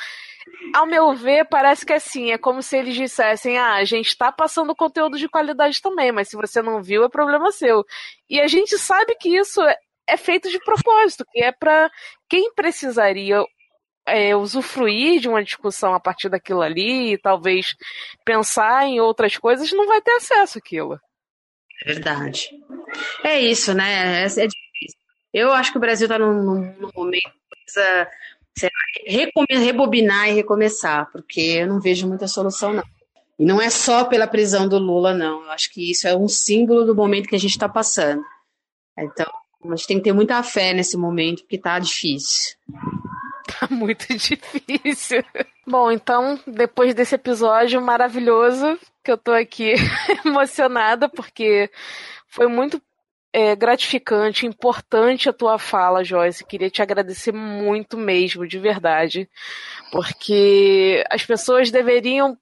ao 0.74 0.86
meu 0.86 1.14
ver, 1.14 1.44
parece 1.48 1.86
que 1.86 1.92
é 1.92 1.96
assim, 1.96 2.32
é 2.32 2.38
como 2.38 2.62
se 2.62 2.76
eles 2.76 2.94
dissessem: 2.94 3.58
"Ah, 3.58 3.74
a 3.74 3.84
gente 3.84 4.08
está 4.08 4.32
passando 4.32 4.74
conteúdo 4.74 5.18
de 5.18 5.28
qualidade 5.28 5.80
também, 5.80 6.12
mas 6.12 6.28
se 6.28 6.36
você 6.36 6.62
não 6.62 6.82
viu, 6.82 7.04
é 7.04 7.08
problema 7.08 7.50
seu". 7.52 7.84
E 8.28 8.40
a 8.40 8.46
gente 8.48 8.76
sabe 8.78 9.14
que 9.16 9.36
isso 9.36 9.60
é 10.08 10.16
feito 10.16 10.50
de 10.50 10.58
propósito, 10.60 11.24
que 11.30 11.42
é 11.42 11.52
para 11.52 11.90
quem 12.28 12.52
precisaria 12.54 13.44
é, 14.10 14.36
usufruir 14.36 15.20
de 15.20 15.28
uma 15.28 15.42
discussão 15.42 15.94
a 15.94 16.00
partir 16.00 16.28
daquilo 16.28 16.62
ali 16.62 17.12
e 17.12 17.18
talvez 17.18 17.74
pensar 18.24 18.86
em 18.86 19.00
outras 19.00 19.36
coisas, 19.36 19.72
não 19.72 19.86
vai 19.86 20.00
ter 20.00 20.12
acesso 20.12 20.58
àquilo. 20.58 20.98
Verdade. 21.84 22.50
É 23.24 23.38
isso, 23.40 23.72
né? 23.74 24.22
É, 24.22 24.24
é 24.24 24.26
difícil. 24.26 24.98
Eu 25.32 25.52
acho 25.52 25.70
que 25.70 25.78
o 25.78 25.80
Brasil 25.80 26.06
está 26.06 26.18
num, 26.18 26.74
num, 26.78 26.90
momento 26.94 27.32
precisa 27.64 28.08
rebobinar 29.06 30.28
e 30.28 30.32
recomeçar, 30.32 31.10
porque 31.12 31.40
eu 31.40 31.66
não 31.66 31.80
vejo 31.80 32.08
muita 32.08 32.26
solução, 32.26 32.72
não. 32.72 32.84
E 33.38 33.44
não 33.44 33.60
é 33.62 33.70
só 33.70 34.04
pela 34.04 34.26
prisão 34.26 34.68
do 34.68 34.78
Lula, 34.78 35.14
não. 35.14 35.44
Eu 35.44 35.50
acho 35.52 35.72
que 35.72 35.90
isso 35.90 36.08
é 36.08 36.16
um 36.16 36.26
símbolo 36.26 36.84
do 36.84 36.94
momento 36.94 37.28
que 37.28 37.36
a 37.36 37.38
gente 37.38 37.52
está 37.52 37.68
passando. 37.68 38.24
Então, 38.98 39.30
a 39.64 39.76
gente 39.76 39.86
tem 39.86 39.96
que 39.98 40.04
ter 40.04 40.12
muita 40.12 40.42
fé 40.42 40.72
nesse 40.72 40.96
momento, 40.96 41.42
porque 41.42 41.56
está 41.56 41.78
difícil. 41.78 42.56
Tá 43.58 43.66
muito 43.70 44.06
difícil. 44.08 45.24
Bom, 45.66 45.90
então, 45.90 46.38
depois 46.46 46.94
desse 46.94 47.14
episódio 47.14 47.80
maravilhoso, 47.80 48.78
que 49.02 49.10
eu 49.10 49.18
tô 49.18 49.32
aqui 49.32 49.74
emocionada, 50.24 51.08
porque 51.08 51.70
foi 52.26 52.46
muito 52.46 52.80
é, 53.32 53.54
gratificante, 53.56 54.46
importante 54.46 55.28
a 55.28 55.32
tua 55.32 55.58
fala, 55.58 56.04
Joyce. 56.04 56.44
Queria 56.44 56.70
te 56.70 56.82
agradecer 56.82 57.32
muito 57.32 57.96
mesmo, 57.96 58.46
de 58.46 58.58
verdade, 58.58 59.28
porque 59.90 61.04
as 61.10 61.24
pessoas 61.24 61.70
deveriam 61.70 62.36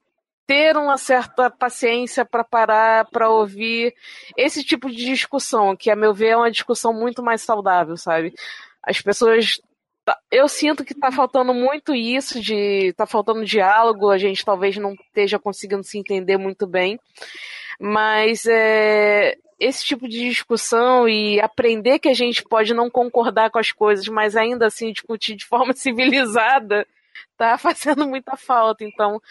ter 0.45 0.77
uma 0.77 0.97
certa 0.97 1.49
paciência 1.49 2.23
para 2.23 2.43
parar 2.43 3.05
para 3.11 3.29
ouvir 3.29 3.93
esse 4.37 4.63
tipo 4.63 4.89
de 4.89 5.03
discussão, 5.05 5.75
que 5.75 5.91
a 5.91 5.95
meu 5.95 6.13
ver 6.13 6.29
é 6.29 6.37
uma 6.37 6.51
discussão 6.51 6.93
muito 6.93 7.21
mais 7.21 7.41
saudável, 7.41 7.97
sabe? 7.97 8.33
As 8.81 9.01
pessoas 9.01 9.59
eu 10.31 10.47
sinto 10.47 10.85
que 10.85 10.93
está 10.93 11.11
faltando 11.11 11.53
muito 11.53 11.93
isso, 11.93 12.39
de 12.39 12.93
tá 12.93 13.05
faltando 13.05 13.45
diálogo, 13.45 14.09
a 14.09 14.17
gente 14.17 14.45
talvez 14.45 14.77
não 14.77 14.93
esteja 14.93 15.39
conseguindo 15.39 15.83
se 15.83 15.97
entender 15.97 16.37
muito 16.37 16.65
bem, 16.65 16.99
mas 17.79 18.45
é, 18.45 19.37
esse 19.59 19.85
tipo 19.85 20.07
de 20.07 20.29
discussão 20.29 21.07
e 21.07 21.39
aprender 21.41 21.99
que 21.99 22.09
a 22.09 22.13
gente 22.13 22.43
pode 22.43 22.73
não 22.73 22.89
concordar 22.89 23.49
com 23.49 23.59
as 23.59 23.71
coisas, 23.71 24.07
mas 24.07 24.35
ainda 24.35 24.67
assim 24.67 24.91
discutir 24.91 25.35
de 25.35 25.45
forma 25.45 25.73
civilizada, 25.75 26.85
tá 27.35 27.57
fazendo 27.57 28.07
muita 28.07 28.37
falta. 28.37 28.83
Então, 28.83 29.21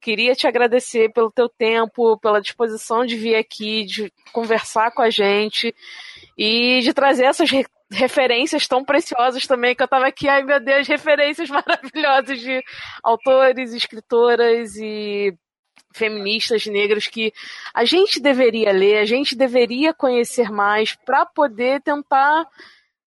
queria 0.00 0.34
te 0.34 0.46
agradecer 0.46 1.12
pelo 1.12 1.30
teu 1.30 1.48
tempo, 1.48 2.18
pela 2.18 2.40
disposição 2.40 3.04
de 3.04 3.16
vir 3.16 3.36
aqui, 3.36 3.84
de 3.84 4.12
conversar 4.32 4.90
com 4.92 5.02
a 5.02 5.10
gente 5.10 5.74
e 6.36 6.80
de 6.80 6.92
trazer 6.92 7.24
essas 7.24 7.50
referências 7.94 8.66
tão 8.66 8.84
preciosas 8.84 9.46
também, 9.46 9.74
que 9.74 9.82
eu 9.82 9.88
tava 9.88 10.06
aqui, 10.06 10.28
ai 10.28 10.42
meu 10.42 10.60
Deus, 10.60 10.86
referências 10.86 11.48
maravilhosas 11.50 12.40
de 12.40 12.62
autores, 13.02 13.72
escritoras 13.72 14.76
e 14.76 15.34
feministas 15.94 16.66
negras 16.66 17.06
que 17.06 17.32
a 17.72 17.84
gente 17.84 18.20
deveria 18.20 18.72
ler, 18.72 18.98
a 18.98 19.04
gente 19.04 19.36
deveria 19.36 19.94
conhecer 19.94 20.50
mais 20.50 20.94
para 20.94 21.24
poder 21.24 21.80
tentar 21.82 22.46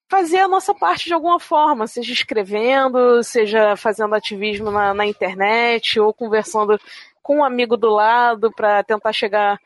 fazer 0.09 0.39
a 0.39 0.49
nossa 0.49 0.75
parte 0.75 1.07
de 1.07 1.15
alguma 1.15 1.41
forma, 1.41 1.87
seja 1.87 2.13
escrevendo, 2.13 3.23
seja 3.23 3.77
fazendo 3.77 4.15
ativismo 4.15 4.71
na, 4.71 4.95
na 4.95 5.07
internet 5.07 5.99
ou 5.99 6.13
conversando 6.13 6.79
com 7.23 7.39
um 7.39 7.45
amigo 7.45 7.77
do 7.77 7.89
lado 7.89 8.53
para 8.53 8.85
tentar 8.85 9.13
chegar 9.13 9.59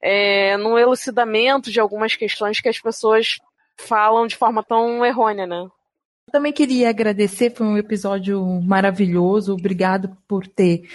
é, 0.00 0.56
no 0.56 0.78
elucidamento 0.78 1.70
de 1.70 1.80
algumas 1.80 2.14
questões 2.14 2.60
que 2.60 2.68
as 2.68 2.80
pessoas 2.80 3.38
falam 3.78 4.26
de 4.26 4.36
forma 4.36 4.62
tão 4.62 5.04
errônea, 5.04 5.46
né? 5.46 5.60
Eu 6.26 6.32
também 6.32 6.52
queria 6.52 6.88
agradecer, 6.88 7.54
foi 7.54 7.66
um 7.66 7.76
episódio 7.76 8.42
maravilhoso. 8.62 9.52
Obrigado 9.52 10.16
por 10.26 10.46
ter 10.46 10.88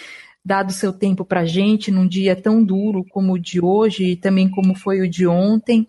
dado 0.43 0.71
seu 0.71 0.93
tempo 0.93 1.25
para 1.25 1.41
a 1.41 1.45
gente 1.45 1.91
num 1.91 2.07
dia 2.07 2.35
tão 2.35 2.63
duro 2.63 3.03
como 3.09 3.33
o 3.33 3.39
de 3.39 3.59
hoje 3.59 4.11
e 4.11 4.15
também 4.15 4.49
como 4.49 4.73
foi 4.73 5.01
o 5.01 5.09
de 5.09 5.27
ontem. 5.27 5.87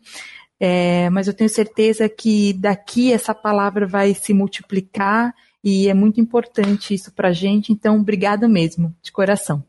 É, 0.59 1.09
mas 1.11 1.29
eu 1.29 1.35
tenho 1.35 1.49
certeza 1.49 2.09
que 2.09 2.53
daqui 2.55 3.13
essa 3.13 3.33
palavra 3.33 3.87
vai 3.87 4.13
se 4.15 4.35
multiplicar 4.35 5.33
e 5.63 5.89
é 5.89 5.95
muito 5.95 6.21
importante 6.21 6.93
isso 6.93 7.13
para 7.13 7.29
a 7.29 7.33
gente. 7.33 7.73
Então, 7.73 7.97
obrigada 7.99 8.49
mesmo, 8.49 8.95
de 9.01 9.13
coração. 9.13 9.65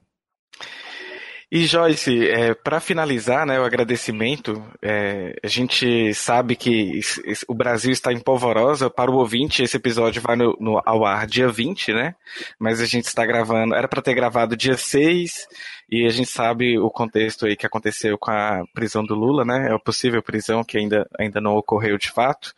E 1.52 1.66
Joyce, 1.66 2.30
é, 2.30 2.54
para 2.54 2.80
finalizar, 2.80 3.44
né, 3.44 3.60
o 3.60 3.64
agradecimento, 3.64 4.64
é, 4.84 5.36
a 5.44 5.48
gente 5.48 6.14
sabe 6.14 6.56
que 6.56 7.00
o 7.48 7.56
Brasil 7.56 7.92
está 7.92 8.14
em 8.14 8.20
polvorosa. 8.20 8.88
Para 8.88 9.10
o 9.10 9.16
ouvinte, 9.16 9.64
esse 9.64 9.76
episódio 9.76 10.22
vai 10.22 10.36
no, 10.36 10.56
no, 10.60 10.80
ao 10.86 11.04
ar 11.04 11.26
dia 11.26 11.50
20, 11.50 11.92
né? 11.92 12.14
Mas 12.60 12.80
a 12.80 12.86
gente 12.86 13.06
está 13.06 13.26
gravando, 13.26 13.74
era 13.74 13.88
para 13.88 14.02
ter 14.02 14.14
gravado 14.14 14.56
dia 14.56 14.78
6, 14.78 15.48
e 15.92 16.06
a 16.06 16.10
gente 16.10 16.30
sabe 16.30 16.78
o 16.78 16.92
contexto 16.92 17.48
aí 17.48 17.56
que 17.56 17.66
aconteceu 17.66 18.16
com 18.16 18.30
a 18.30 18.64
prisão 18.76 19.04
do 19.04 19.16
Lula, 19.16 19.44
né? 19.44 19.70
É 19.72 19.74
a 19.74 19.80
possível 19.80 20.22
prisão 20.22 20.64
que 20.64 20.78
ainda, 20.78 21.10
ainda 21.18 21.42
não 21.42 21.56
ocorreu 21.56 21.98
de 21.98 22.12
fato. 22.12 22.54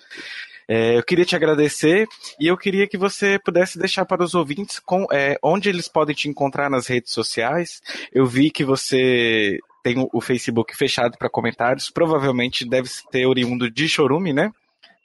É, 0.67 0.97
eu 0.97 1.03
queria 1.03 1.25
te 1.25 1.35
agradecer 1.35 2.07
e 2.39 2.47
eu 2.47 2.57
queria 2.57 2.87
que 2.87 2.97
você 2.97 3.39
pudesse 3.39 3.77
deixar 3.77 4.05
para 4.05 4.23
os 4.23 4.35
ouvintes 4.35 4.79
com, 4.79 5.05
é, 5.11 5.37
onde 5.43 5.69
eles 5.69 5.87
podem 5.87 6.15
te 6.15 6.29
encontrar 6.29 6.69
nas 6.69 6.87
redes 6.87 7.11
sociais. 7.11 7.81
Eu 8.13 8.25
vi 8.25 8.49
que 8.49 8.63
você 8.63 9.59
tem 9.83 10.07
o 10.13 10.21
Facebook 10.21 10.75
fechado 10.75 11.17
para 11.17 11.29
comentários, 11.29 11.89
provavelmente 11.89 12.67
deve 12.67 12.89
ter 13.11 13.25
oriundo 13.25 13.69
de 13.69 13.89
chorume, 13.89 14.31
né? 14.31 14.51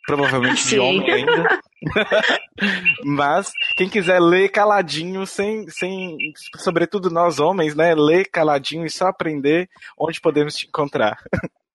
Provavelmente 0.07 0.61
Sim. 0.61 0.77
de 0.77 0.79
homem 0.79 1.13
ainda. 1.13 1.61
Mas 3.05 3.51
quem 3.77 3.89
quiser 3.89 4.21
ler 4.21 4.51
caladinho, 4.51 5.27
sem, 5.27 5.69
sem, 5.69 6.17
sobretudo 6.57 7.11
nós 7.11 7.41
homens, 7.41 7.75
né? 7.75 7.95
Ler 7.95 8.29
caladinho 8.31 8.87
e 8.87 8.91
só 8.91 9.09
aprender 9.09 9.69
onde 9.99 10.21
podemos 10.21 10.55
te 10.55 10.67
encontrar. 10.67 11.19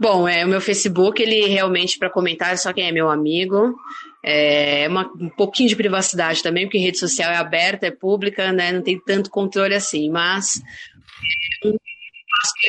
Bom, 0.00 0.28
é, 0.28 0.44
o 0.44 0.48
meu 0.48 0.60
Facebook, 0.60 1.20
ele 1.20 1.46
realmente 1.46 1.98
para 1.98 2.10
comentar 2.10 2.56
só 2.56 2.72
quem 2.72 2.86
é 2.86 2.92
meu 2.92 3.10
amigo. 3.10 3.74
É 4.22 4.86
uma, 4.88 5.10
um 5.20 5.28
pouquinho 5.28 5.68
de 5.68 5.76
privacidade 5.76 6.42
também, 6.42 6.66
porque 6.66 6.78
rede 6.78 6.98
social 6.98 7.30
é 7.30 7.36
aberta, 7.36 7.86
é 7.86 7.90
pública, 7.90 8.52
né? 8.52 8.70
Não 8.70 8.82
tem 8.82 8.98
tanto 8.98 9.30
controle 9.30 9.74
assim, 9.74 10.08
mas 10.08 10.62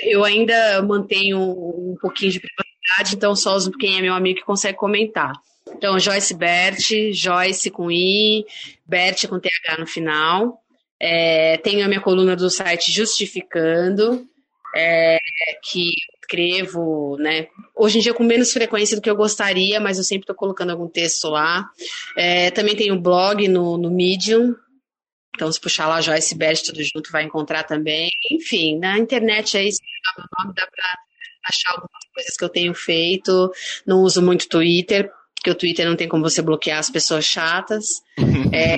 eu 0.03 0.23
ainda 0.23 0.81
mantenho 0.81 1.39
um 1.39 1.95
pouquinho 2.01 2.31
de 2.31 2.39
privacidade, 2.39 3.15
então 3.15 3.35
só 3.35 3.57
quem 3.79 3.97
é 3.97 4.01
meu 4.01 4.13
amigo 4.13 4.39
que 4.39 4.45
consegue 4.45 4.77
comentar. 4.77 5.33
Então, 5.71 5.99
Joyce 5.99 6.33
Bert, 6.33 6.91
Joyce 7.13 7.69
com 7.69 7.91
I, 7.91 8.45
Bert 8.85 9.27
com 9.27 9.39
TH 9.39 9.77
no 9.79 9.87
final. 9.87 10.61
É, 10.99 11.57
tenho 11.57 11.85
a 11.85 11.87
minha 11.87 12.01
coluna 12.01 12.35
do 12.35 12.49
site 12.49 12.91
Justificando, 12.91 14.27
é, 14.75 15.19
que 15.63 15.91
escrevo, 16.29 17.17
né? 17.17 17.47
Hoje 17.75 17.97
em 17.97 18.01
dia 18.01 18.13
com 18.13 18.23
menos 18.23 18.53
frequência 18.53 18.95
do 18.95 19.01
que 19.01 19.09
eu 19.09 19.15
gostaria, 19.15 19.79
mas 19.79 19.97
eu 19.97 20.03
sempre 20.03 20.23
estou 20.23 20.35
colocando 20.35 20.69
algum 20.69 20.87
texto 20.87 21.27
lá. 21.27 21.67
É, 22.15 22.51
também 22.51 22.75
tem 22.75 22.91
um 22.91 23.01
blog 23.01 23.47
no, 23.47 23.77
no 23.77 23.89
Medium. 23.89 24.55
Então, 25.35 25.51
se 25.51 25.59
puxar 25.59 25.87
lá 25.87 26.01
Joyce 26.01 26.35
Bert 26.35 26.61
tudo 26.63 26.81
junto, 26.83 27.11
vai 27.11 27.23
encontrar 27.23 27.63
também. 27.63 28.09
Enfim, 28.31 28.77
na 28.77 28.97
internet 28.99 29.57
aí, 29.57 29.71
se 29.71 29.79
o 30.17 30.43
nome, 30.43 30.53
dá 30.53 30.67
para 30.67 30.85
achar 31.47 31.71
algumas 31.71 32.03
coisas 32.13 32.37
que 32.37 32.43
eu 32.43 32.49
tenho 32.49 32.73
feito. 32.73 33.51
Não 33.85 34.01
uso 34.01 34.21
muito 34.21 34.47
Twitter, 34.47 35.09
porque 35.35 35.49
o 35.49 35.55
Twitter 35.55 35.87
não 35.87 35.95
tem 35.95 36.07
como 36.07 36.23
você 36.29 36.41
bloquear 36.41 36.79
as 36.79 36.89
pessoas 36.89 37.25
chatas. 37.25 37.85
É, 38.51 38.75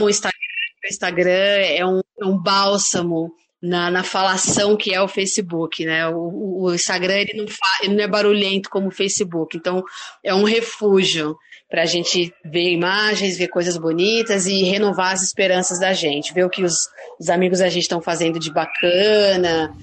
o 0.00 0.08
Instagram, 0.08 0.38
o 0.84 0.86
Instagram 0.86 1.30
é 1.30 1.84
um, 1.84 2.00
é 2.20 2.24
um 2.24 2.38
bálsamo 2.38 3.34
na, 3.62 3.90
na 3.90 4.02
falação 4.02 4.76
que 4.76 4.94
é 4.94 5.00
o 5.00 5.08
Facebook, 5.08 5.84
né? 5.84 6.06
O, 6.08 6.64
o 6.64 6.74
Instagram 6.74 7.14
ele 7.14 7.34
não, 7.34 7.46
ele 7.82 7.94
não 7.94 8.04
é 8.04 8.08
barulhento 8.08 8.70
como 8.70 8.88
o 8.88 8.92
Facebook, 8.92 9.56
então 9.56 9.82
é 10.22 10.34
um 10.34 10.44
refúgio 10.44 11.36
para 11.68 11.82
a 11.82 11.86
gente 11.86 12.32
ver 12.44 12.70
imagens, 12.70 13.36
ver 13.36 13.48
coisas 13.48 13.76
bonitas 13.76 14.46
e 14.46 14.62
renovar 14.62 15.12
as 15.12 15.22
esperanças 15.22 15.78
da 15.78 15.92
gente, 15.92 16.32
ver 16.32 16.44
o 16.44 16.50
que 16.50 16.62
os, 16.62 16.88
os 17.20 17.28
amigos 17.28 17.58
da 17.58 17.68
gente 17.68 17.82
estão 17.82 18.00
fazendo 18.00 18.38
de 18.38 18.52
bacana. 18.52 19.74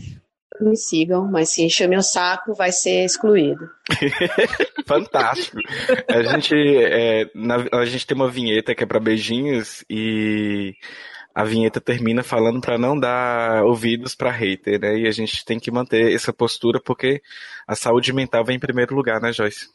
Me 0.62 0.78
sigam, 0.78 1.30
mas 1.30 1.50
se 1.50 1.64
encher 1.64 1.88
meu 1.88 2.02
saco, 2.02 2.56
vai 2.56 2.72
ser 2.72 3.04
excluído. 3.04 3.70
Fantástico. 4.88 5.58
A 6.08 6.24
gente, 6.24 6.56
é, 6.56 7.30
na, 7.36 7.58
a 7.74 7.86
gente 7.86 8.08
tem 8.08 8.16
uma 8.16 8.32
vinheta 8.32 8.74
que 8.74 8.82
é 8.82 8.88
para 8.88 9.02
beijinhos 9.02 9.84
e 9.90 10.74
a 11.36 11.44
vinheta 11.44 11.82
termina 11.82 12.24
falando 12.24 12.62
para 12.62 12.78
não 12.78 12.98
dar 12.98 13.66
ouvidos 13.66 14.16
para 14.16 14.32
hater, 14.32 14.80
né? 14.80 15.00
E 15.00 15.06
a 15.06 15.12
gente 15.12 15.44
tem 15.44 15.60
que 15.60 15.70
manter 15.70 16.16
essa 16.16 16.32
postura 16.32 16.80
porque 16.80 17.22
a 17.68 17.76
saúde 17.76 18.14
mental 18.14 18.46
vem 18.46 18.56
em 18.56 18.60
primeiro 18.60 18.96
lugar, 18.96 19.20
né, 19.22 19.34
Joyce? 19.34 19.68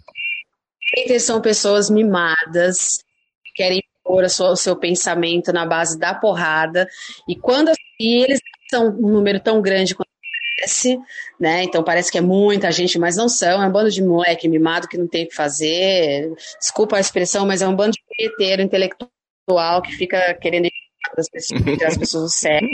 Haters 0.96 1.24
são 1.24 1.38
pessoas 1.38 1.90
mimadas, 1.90 3.04
que 3.44 3.52
querem 3.54 3.82
pôr 4.02 4.24
o 4.24 4.56
seu 4.56 4.74
pensamento 4.74 5.52
na 5.52 5.66
base 5.66 5.98
da 5.98 6.14
porrada, 6.14 6.88
e 7.28 7.36
quando 7.36 7.70
e 8.00 8.24
eles 8.24 8.40
são 8.70 8.88
um 8.88 9.10
número 9.10 9.38
tão 9.38 9.60
grande 9.60 9.94
quanto 9.94 10.08
parece, 10.56 10.98
né? 11.38 11.62
Então 11.64 11.84
parece 11.84 12.10
que 12.10 12.16
é 12.16 12.22
muita 12.22 12.72
gente, 12.72 12.98
mas 12.98 13.16
não 13.16 13.28
são. 13.28 13.62
É 13.62 13.66
um 13.66 13.70
bando 13.70 13.90
de 13.90 14.02
moleque 14.02 14.48
mimado 14.48 14.88
que 14.88 14.96
não 14.96 15.06
tem 15.06 15.24
o 15.24 15.28
que 15.28 15.34
fazer. 15.34 16.32
Desculpa 16.58 16.96
a 16.96 17.00
expressão, 17.00 17.46
mas 17.46 17.60
é 17.60 17.68
um 17.68 17.76
bando 17.76 17.92
de 17.92 18.02
punheteiro 18.06 18.62
intelectual 18.62 19.82
que 19.82 19.92
fica 19.92 20.32
querendo 20.34 20.66
das 21.20 21.28
pessoas, 21.28 21.82
as 21.82 21.96
pessoas 21.96 22.34
sério. 22.34 22.68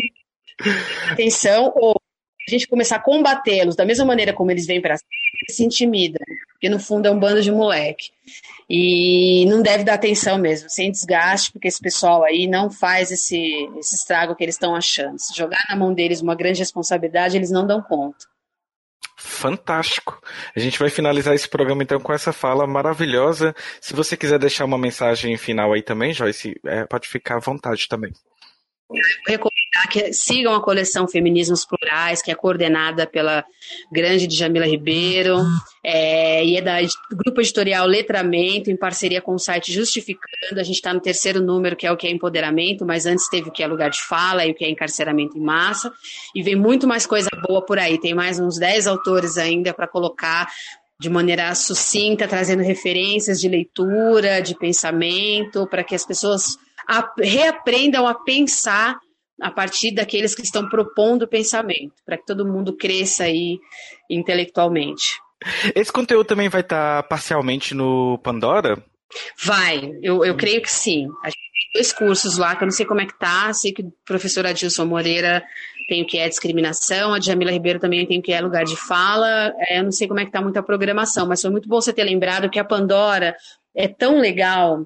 Atenção, 1.11 1.73
ou 1.77 2.01
a 2.49 2.51
gente 2.51 2.69
começar 2.69 2.97
a 2.97 3.03
combatê-los 3.03 3.75
da 3.75 3.85
mesma 3.85 4.05
maneira 4.05 4.33
como 4.33 4.51
eles 4.51 4.67
vêm 4.67 4.81
para 4.81 4.97
cima, 4.97 5.11
se 5.51 5.65
intimida, 5.65 6.19
porque 6.53 6.69
no 6.69 6.79
fundo 6.79 7.07
é 7.07 7.11
um 7.11 7.19
bando 7.19 7.43
de 7.43 7.51
moleque. 7.51 8.11
E 8.69 9.45
não 9.47 9.63
deve 9.63 9.85
dar 9.85 9.95
atenção 9.95 10.39
mesmo, 10.39 10.69
sem 10.69 10.91
desgaste, 10.91 11.53
porque 11.53 11.69
esse 11.69 11.81
pessoal 11.81 12.25
aí 12.25 12.47
não 12.47 12.71
faz 12.71 13.11
esse, 13.11 13.39
esse 13.79 13.97
estrago 13.97 14.35
que 14.35 14.45
eles 14.45 14.55
estão 14.55 14.75
achando. 14.75 15.19
Se 15.19 15.37
jogar 15.37 15.59
na 15.69 15.77
mão 15.77 15.93
deles 15.93 16.21
uma 16.21 16.35
grande 16.35 16.61
responsabilidade, 16.61 17.37
eles 17.37 17.51
não 17.51 17.67
dão 17.67 17.83
conta. 17.83 18.27
Fantástico. 19.17 20.21
A 20.55 20.61
gente 20.61 20.79
vai 20.79 20.91
finalizar 20.91 21.35
esse 21.35 21.49
programa 21.49 21.83
então 21.83 22.01
com 22.01 22.13
essa 22.13 22.33
fala 22.33 22.67
maravilhosa. 22.67 23.55
Se 23.81 23.95
você 23.95 24.17
quiser 24.17 24.39
deixar 24.39 24.65
uma 24.65 24.79
mensagem 24.79 25.37
final 25.37 25.73
aí 25.73 25.83
também, 25.83 26.13
Joyce, 26.13 26.61
é, 26.65 26.85
pode 26.87 27.09
ficar 27.09 27.37
à 27.37 27.41
vontade 27.41 27.89
também. 27.89 28.13
Recomendar 29.27 29.89
que 29.91 30.13
sigam 30.13 30.55
a 30.55 30.63
coleção 30.63 31.09
Feminismos 31.09 31.65
Plurais, 31.65 32.23
que 32.23 32.31
é 32.31 32.35
coordenada 32.35 33.07
pela 33.07 33.45
grande 33.91 34.27
Djamila 34.29 34.67
Ribeiro, 34.67 35.39
é, 35.83 36.45
e 36.45 36.57
é 36.57 36.63
da 36.63 36.77
Grupo 37.11 37.41
Editorial 37.41 37.87
Letramento, 37.87 38.71
em 38.71 38.77
parceria 38.77 39.21
com 39.21 39.35
o 39.35 39.39
site 39.39 39.73
Justificando. 39.73 40.61
A 40.61 40.63
gente 40.63 40.77
está 40.77 40.95
no 40.95 41.01
terceiro 41.01 41.43
número, 41.43 41.75
que 41.75 41.87
é 41.87 41.91
o 41.91 41.97
que 41.97 42.07
é 42.07 42.11
empoderamento, 42.11 42.87
mas 42.87 43.07
antes 43.07 43.29
teve 43.29 43.49
o 43.49 43.53
que 43.53 43.63
é 43.63 43.67
lugar 43.67 43.91
de 43.91 44.01
fala 44.01 44.47
e 44.47 44.53
o 44.53 44.55
que 44.55 44.65
é 44.65 44.71
encarceramento 44.71 45.37
em 45.37 45.43
massa. 45.43 45.93
E 46.35 46.43
vem 46.43 46.55
muito 46.55 46.87
mais 46.87 47.07
coisa 47.07 47.29
boa 47.47 47.65
por 47.65 47.79
aí. 47.79 47.99
Tem 47.99 48.15
mais 48.15 48.39
uns 48.39 48.57
10 48.59 48.87
autores 48.87 49.37
ainda 49.37 49.75
para 49.75 49.89
colocar 49.89 50.49
de 50.99 51.11
maneira 51.11 51.55
sucinta, 51.55 52.27
trazendo 52.27 52.63
referências 52.63 53.41
de 53.41 53.49
leitura, 53.49 54.41
de 54.41 54.55
pensamento, 54.57 55.67
para 55.67 55.85
que 55.85 55.95
as 55.95 56.07
pessoas 56.07 56.57
a, 56.89 57.13
reaprendam 57.19 58.07
a 58.07 58.15
pensar 58.15 58.99
a 59.41 59.51
partir 59.51 59.93
daqueles 59.93 60.35
que 60.35 60.43
estão 60.43 60.69
propondo 60.69 61.23
o 61.23 61.29
pensamento, 61.29 61.95
para 62.05 62.17
que 62.17 62.25
todo 62.25 62.47
mundo 62.47 62.77
cresça 62.77 63.25
aí 63.25 63.59
intelectualmente. 64.11 65.21
Esse 65.75 65.93
conteúdo 65.93 66.27
também 66.27 66.49
vai 66.49 66.63
estar 66.63 67.03
parcialmente 67.05 67.75
no 67.75 68.19
Pandora? 68.23 68.83
Vai, 69.45 69.93
eu, 70.03 70.25
eu 70.25 70.35
creio 70.37 70.63
que 70.63 70.71
sim. 70.71 71.07
A 71.23 71.29
gente 71.29 71.37
tem 71.53 71.73
dois 71.75 71.93
cursos 71.93 72.39
lá, 72.39 72.57
que 72.57 72.65
eu 72.65 72.67
não 72.67 72.73
sei 72.73 72.87
como 72.87 73.01
é 73.01 73.07
que 73.07 73.19
tá, 73.19 73.53
sei 73.53 73.73
que 73.73 73.83
o 73.83 73.93
professor 74.05 74.47
Adilson 74.47 74.87
Moreira 74.87 75.45
tem 75.89 76.03
o 76.03 76.07
que 76.07 76.19
é 76.19 76.29
discriminação, 76.29 77.15
a 77.15 77.21
Jamila 77.21 77.53
Ribeiro 77.53 77.79
também 77.79 78.05
tem 78.07 78.19
o 78.19 78.23
que 78.23 78.33
é 78.33 78.41
lugar 78.41 78.65
de 78.65 78.77
fala, 78.77 79.53
é, 79.59 79.79
eu 79.79 79.85
não 79.85 79.93
sei 79.93 80.09
como 80.09 80.19
é 80.19 80.25
que 80.25 80.33
tá 80.33 80.41
muita 80.41 80.63
programação, 80.63 81.29
mas 81.29 81.41
foi 81.41 81.51
muito 81.51 81.69
bom 81.69 81.81
você 81.81 81.93
ter 81.93 82.03
lembrado 82.03 82.51
que 82.51 82.59
a 82.59 82.65
Pandora 82.65 83.37
é 83.75 83.87
tão 83.87 84.19
legal 84.19 84.85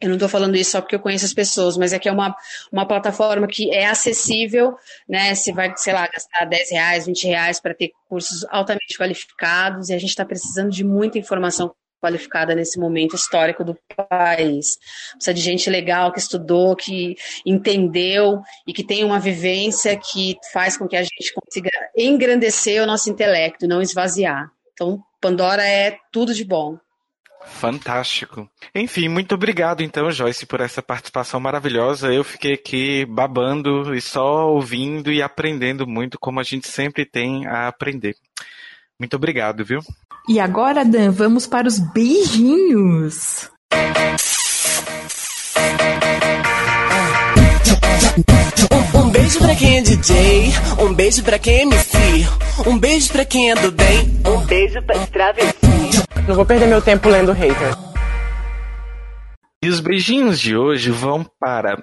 Eu 0.00 0.08
não 0.08 0.16
estou 0.16 0.28
falando 0.28 0.56
isso 0.56 0.70
só 0.72 0.80
porque 0.80 0.94
eu 0.94 1.00
conheço 1.00 1.24
as 1.24 1.34
pessoas, 1.34 1.76
mas 1.76 1.92
é 1.92 1.98
que 1.98 2.08
é 2.08 2.12
uma, 2.12 2.34
uma 2.70 2.86
plataforma 2.86 3.48
que 3.48 3.74
é 3.74 3.86
acessível, 3.86 4.76
né? 5.08 5.34
Você 5.34 5.52
vai, 5.52 5.72
sei 5.76 5.92
lá, 5.92 6.06
gastar 6.06 6.44
10 6.44 6.70
reais, 6.70 7.06
20 7.06 7.26
reais 7.26 7.60
para 7.60 7.74
ter 7.74 7.90
cursos 8.08 8.44
altamente 8.48 8.96
qualificados, 8.96 9.88
e 9.88 9.94
a 9.94 9.98
gente 9.98 10.10
está 10.10 10.24
precisando 10.24 10.70
de 10.70 10.84
muita 10.84 11.18
informação 11.18 11.74
qualificada 12.00 12.54
nesse 12.54 12.78
momento 12.78 13.16
histórico 13.16 13.64
do 13.64 13.76
país. 14.08 14.78
Precisa 15.14 15.34
de 15.34 15.40
gente 15.40 15.68
legal 15.68 16.12
que 16.12 16.20
estudou, 16.20 16.76
que 16.76 17.16
entendeu 17.44 18.40
e 18.66 18.72
que 18.72 18.84
tem 18.84 19.04
uma 19.04 19.18
vivência 19.18 19.96
que 19.96 20.36
faz 20.52 20.76
com 20.76 20.86
que 20.86 20.96
a 20.96 21.02
gente 21.02 21.32
consiga 21.34 21.70
engrandecer 21.96 22.80
o 22.82 22.86
nosso 22.86 23.10
intelecto, 23.10 23.66
não 23.66 23.82
esvaziar. 23.82 24.48
Então, 24.72 25.02
Pandora 25.20 25.66
é 25.66 25.98
tudo 26.12 26.32
de 26.32 26.44
bom. 26.44 26.78
Fantástico. 27.48 28.48
Enfim, 28.74 29.08
muito 29.08 29.34
obrigado 29.34 29.82
então, 29.82 30.10
Joyce, 30.10 30.46
por 30.46 30.60
essa 30.60 30.80
participação 30.80 31.40
maravilhosa. 31.40 32.12
Eu 32.12 32.22
fiquei 32.22 32.54
aqui 32.54 33.04
babando 33.04 33.94
e 33.94 34.00
só 34.00 34.48
ouvindo 34.48 35.10
e 35.10 35.20
aprendendo 35.22 35.86
muito, 35.86 36.18
como 36.18 36.38
a 36.38 36.44
gente 36.44 36.68
sempre 36.68 37.04
tem 37.04 37.46
a 37.46 37.68
aprender. 37.68 38.14
Muito 38.98 39.16
obrigado, 39.16 39.64
viu? 39.64 39.80
E 40.28 40.38
agora, 40.38 40.84
Dan, 40.84 41.10
vamos 41.10 41.46
para 41.46 41.66
os 41.66 41.78
beijinhos. 41.78 43.50
Um, 48.70 48.98
um, 48.98 49.10
beijo 49.10 49.38
pra 49.38 49.54
quem 49.54 49.78
é 49.78 49.82
DJ, 49.82 50.52
um 50.80 50.92
beijo 50.92 51.22
pra 51.22 51.38
quem 51.38 51.54
é 51.54 51.62
MC, 51.62 51.98
um 52.66 52.78
beijo 52.78 53.12
pra 53.12 53.24
quem 53.24 53.50
é 53.50 53.54
do 53.54 53.72
bem, 53.72 54.20
um 54.26 54.44
beijo 54.46 54.82
pra 54.82 55.06
travesti. 55.06 55.67
Não 56.26 56.34
vou 56.34 56.44
perder 56.44 56.66
meu 56.66 56.82
tempo 56.82 57.08
lendo 57.08 57.32
hater. 57.32 57.74
E 59.62 59.68
os 59.68 59.80
beijinhos 59.80 60.38
de 60.38 60.56
hoje 60.56 60.90
vão 60.90 61.24
para 61.24 61.76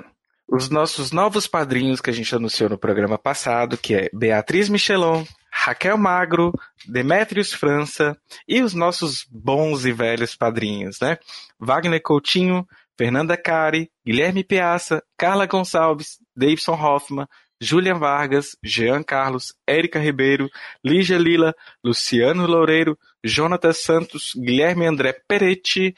os 0.47 0.69
nossos 0.69 1.11
novos 1.11 1.47
padrinhos 1.47 1.99
que 1.99 2.09
a 2.09 2.13
gente 2.13 2.33
anunciou 2.33 2.69
no 2.69 2.77
programa 2.77 3.17
passado, 3.17 3.77
que 3.77 3.95
é 3.95 4.09
Beatriz 4.13 4.69
Michelon, 4.69 5.23
Raquel 5.51 5.97
Magro, 5.97 6.53
Demetrios 6.87 7.53
França 7.53 8.17
e 8.47 8.61
os 8.61 8.73
nossos 8.73 9.25
bons 9.29 9.85
e 9.85 9.91
velhos 9.91 10.35
padrinhos, 10.35 10.99
né? 10.99 11.17
Wagner 11.59 12.01
Coutinho, 12.01 12.67
Fernanda 12.97 13.35
Cari, 13.35 13.89
Guilherme 14.05 14.43
Piaça, 14.43 15.03
Carla 15.17 15.45
Gonçalves, 15.45 16.19
Davidson 16.35 16.73
Hoffman, 16.73 17.27
Julian 17.65 17.97
Vargas, 17.97 18.55
Jean 18.63 19.01
Carlos, 19.01 19.55
Érica 19.65 19.97
Ribeiro, 19.99 20.47
Lígia 20.83 21.17
Lila, 21.17 21.55
Luciano 21.83 22.45
Loureiro, 22.45 22.95
Jonatas 23.23 23.81
Santos, 23.81 24.33
Guilherme 24.35 24.85
André 24.85 25.13
Peretti, 25.27 25.95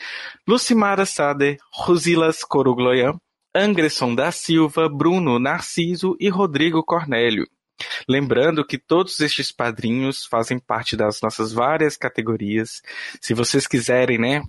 Lucimara 0.47 1.05
Sader, 1.05 1.57
Rosilas 1.73 2.43
Corugloian, 2.43 3.19
Angresson 3.53 4.15
da 4.15 4.31
Silva, 4.31 4.87
Bruno 4.87 5.39
Narciso 5.39 6.15
e 6.19 6.29
Rodrigo 6.29 6.81
Cornélio. 6.83 7.45
Lembrando 8.07 8.65
que 8.65 8.77
todos 8.77 9.19
estes 9.19 9.51
padrinhos 9.51 10.25
fazem 10.25 10.57
parte 10.57 10.95
das 10.95 11.21
nossas 11.21 11.51
várias 11.51 11.97
categorias. 11.97 12.81
Se 13.21 13.33
vocês 13.33 13.67
quiserem, 13.67 14.17
né, 14.17 14.41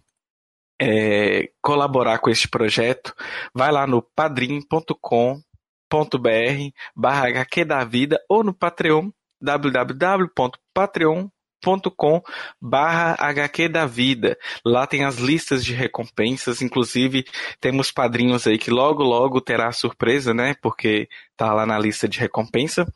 é, 0.81 1.51
colaborar 1.61 2.21
com 2.21 2.31
este 2.31 2.49
projeto, 2.49 3.13
vai 3.53 3.73
lá 3.73 3.87
no 3.87 4.01
padrim.com.br 5.89 6.71
barra 6.95 7.29
HQ 7.29 7.65
da 7.65 7.83
Vida 7.85 8.21
ou 8.29 8.45
no 8.45 8.53
Patreon 8.53 9.11
www.patreon.com 9.41 12.23
barra 12.61 13.17
HQ 13.19 13.69
da 13.69 13.87
Vida. 13.87 14.39
Lá 14.65 14.87
tem 14.87 15.05
as 15.05 15.17
listas 15.17 15.65
de 15.65 15.73
recompensas, 15.73 16.63
inclusive 16.63 17.25
temos 17.61 17.91
padrinhos 17.91 18.47
aí 18.47 18.57
que 18.59 18.71
logo 18.71 19.03
logo 19.03 19.41
terá 19.41 19.73
surpresa, 19.73 20.33
né? 20.35 20.55
Porque 20.61 21.09
tá 21.37 21.53
lá 21.53 21.67
na 21.67 21.77
lista 21.79 22.09
de 22.09 22.19
recompensa. 22.19 22.87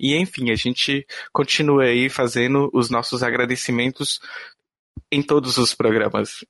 E 0.00 0.16
enfim, 0.16 0.52
a 0.52 0.54
gente 0.54 1.04
continua 1.32 1.82
aí 1.84 2.08
fazendo 2.08 2.70
os 2.72 2.88
nossos 2.88 3.24
agradecimentos 3.24 4.20
em 5.10 5.22
todos 5.22 5.58
os 5.58 5.74
programas. 5.74 6.44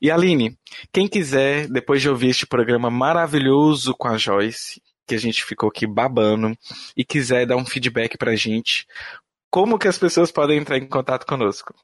E 0.00 0.10
Aline, 0.10 0.56
quem 0.92 1.06
quiser, 1.06 1.68
depois 1.68 2.02
de 2.02 2.08
ouvir 2.08 2.30
este 2.30 2.46
programa 2.46 2.90
maravilhoso 2.90 3.94
com 3.94 4.08
a 4.08 4.16
Joyce, 4.16 4.80
que 5.10 5.14
a 5.16 5.18
gente 5.18 5.44
ficou 5.44 5.68
aqui 5.68 5.88
babando, 5.88 6.56
e 6.96 7.04
quiser 7.04 7.44
dar 7.44 7.56
um 7.56 7.64
feedback 7.64 8.16
pra 8.16 8.36
gente, 8.36 8.86
como 9.50 9.76
que 9.76 9.88
as 9.88 9.98
pessoas 9.98 10.30
podem 10.30 10.58
entrar 10.58 10.78
em 10.78 10.86
contato 10.86 11.26
conosco? 11.26 11.74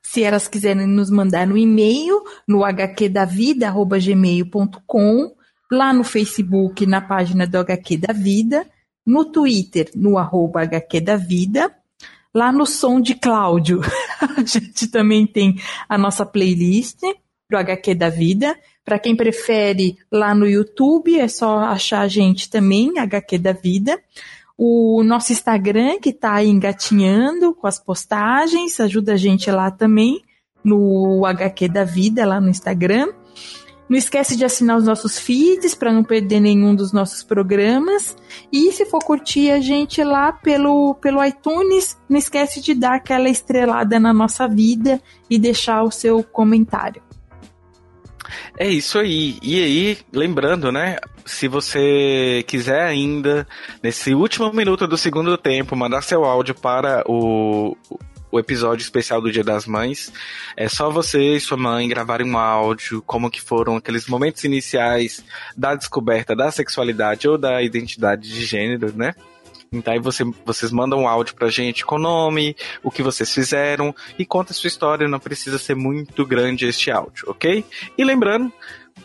Se 0.00 0.22
elas 0.22 0.46
quiserem 0.46 0.86
nos 0.86 1.10
mandar 1.10 1.48
no 1.48 1.58
e-mail, 1.58 2.22
no 2.46 2.62
hqdavida.gmail.com, 2.62 5.34
lá 5.72 5.92
no 5.92 6.04
Facebook, 6.04 6.86
na 6.86 7.00
página 7.00 7.44
do 7.44 7.58
HQ 7.58 7.96
da 7.96 8.12
Vida, 8.12 8.64
no 9.04 9.24
Twitter, 9.24 9.90
no 9.96 10.16
arroba 10.16 10.62
HQ 10.62 11.00
da 11.00 11.16
Vida, 11.16 11.74
lá 12.32 12.52
no 12.52 12.66
Som 12.66 13.00
de 13.00 13.16
Cláudio. 13.16 13.80
a 14.38 14.44
gente 14.44 14.86
também 14.86 15.26
tem 15.26 15.60
a 15.88 15.98
nossa 15.98 16.24
playlist 16.24 17.00
pro 17.48 17.58
HQ 17.58 17.94
da 17.94 18.08
Vida. 18.08 18.56
Para 18.84 18.98
quem 18.98 19.16
prefere, 19.16 19.96
lá 20.10 20.34
no 20.34 20.46
YouTube, 20.46 21.18
é 21.18 21.28
só 21.28 21.58
achar 21.60 22.00
a 22.00 22.08
gente 22.08 22.50
também, 22.50 22.98
HQ 22.98 23.38
da 23.38 23.52
Vida. 23.52 23.98
O 24.56 25.02
nosso 25.02 25.32
Instagram, 25.32 25.98
que 25.98 26.10
está 26.10 26.42
engatinhando 26.44 27.54
com 27.54 27.66
as 27.66 27.78
postagens, 27.78 28.78
ajuda 28.78 29.14
a 29.14 29.16
gente 29.16 29.50
lá 29.50 29.70
também, 29.70 30.22
no 30.62 31.26
HQ 31.26 31.68
da 31.68 31.84
Vida, 31.84 32.26
lá 32.26 32.40
no 32.40 32.48
Instagram. 32.48 33.08
Não 33.88 33.98
esquece 33.98 34.34
de 34.36 34.44
assinar 34.44 34.78
os 34.78 34.84
nossos 34.84 35.18
feeds 35.18 35.74
para 35.74 35.92
não 35.92 36.02
perder 36.02 36.40
nenhum 36.40 36.74
dos 36.74 36.92
nossos 36.92 37.22
programas. 37.22 38.16
E 38.50 38.72
se 38.72 38.86
for 38.86 39.00
curtir 39.04 39.50
a 39.50 39.60
gente 39.60 40.02
lá 40.02 40.32
pelo, 40.32 40.94
pelo 40.94 41.22
iTunes, 41.22 41.98
não 42.08 42.18
esquece 42.18 42.62
de 42.62 42.74
dar 42.74 42.94
aquela 42.94 43.28
estrelada 43.28 44.00
na 44.00 44.12
nossa 44.12 44.48
vida 44.48 45.00
e 45.28 45.38
deixar 45.38 45.82
o 45.82 45.90
seu 45.90 46.22
comentário. 46.22 47.02
É 48.58 48.68
isso 48.68 48.98
aí. 48.98 49.38
E 49.42 49.62
aí, 49.62 49.98
lembrando, 50.12 50.70
né? 50.70 50.98
Se 51.24 51.48
você 51.48 52.44
quiser 52.46 52.82
ainda, 52.82 53.46
nesse 53.82 54.14
último 54.14 54.52
minuto 54.52 54.86
do 54.86 54.96
segundo 54.96 55.36
tempo, 55.38 55.76
mandar 55.76 56.02
seu 56.02 56.24
áudio 56.24 56.54
para 56.54 57.02
o, 57.06 57.76
o 58.30 58.38
episódio 58.38 58.82
especial 58.82 59.20
do 59.20 59.30
Dia 59.30 59.44
das 59.44 59.64
Mães. 59.64 60.12
É 60.56 60.68
só 60.68 60.90
você 60.90 61.36
e 61.36 61.40
sua 61.40 61.56
mãe 61.56 61.88
gravarem 61.88 62.28
um 62.28 62.36
áudio, 62.36 63.00
como 63.02 63.30
que 63.30 63.40
foram 63.40 63.76
aqueles 63.76 64.08
momentos 64.08 64.42
iniciais 64.42 65.24
da 65.56 65.74
descoberta 65.74 66.34
da 66.34 66.50
sexualidade 66.50 67.28
ou 67.28 67.38
da 67.38 67.62
identidade 67.62 68.28
de 68.28 68.44
gênero, 68.44 68.92
né? 68.96 69.14
Então 69.76 69.92
aí 69.92 70.00
você, 70.00 70.24
vocês 70.44 70.70
mandam 70.70 71.00
um 71.00 71.08
áudio 71.08 71.34
pra 71.34 71.48
gente 71.48 71.84
com 71.84 71.96
o 71.96 71.98
nome, 71.98 72.56
o 72.82 72.90
que 72.90 73.02
vocês 73.02 73.32
fizeram 73.32 73.94
e 74.18 74.24
conta 74.24 74.52
a 74.52 74.54
sua 74.54 74.68
história, 74.68 75.08
não 75.08 75.20
precisa 75.20 75.58
ser 75.58 75.74
muito 75.74 76.24
grande 76.24 76.66
este 76.66 76.90
áudio, 76.90 77.24
ok? 77.28 77.64
E 77.96 78.04
lembrando, 78.04 78.52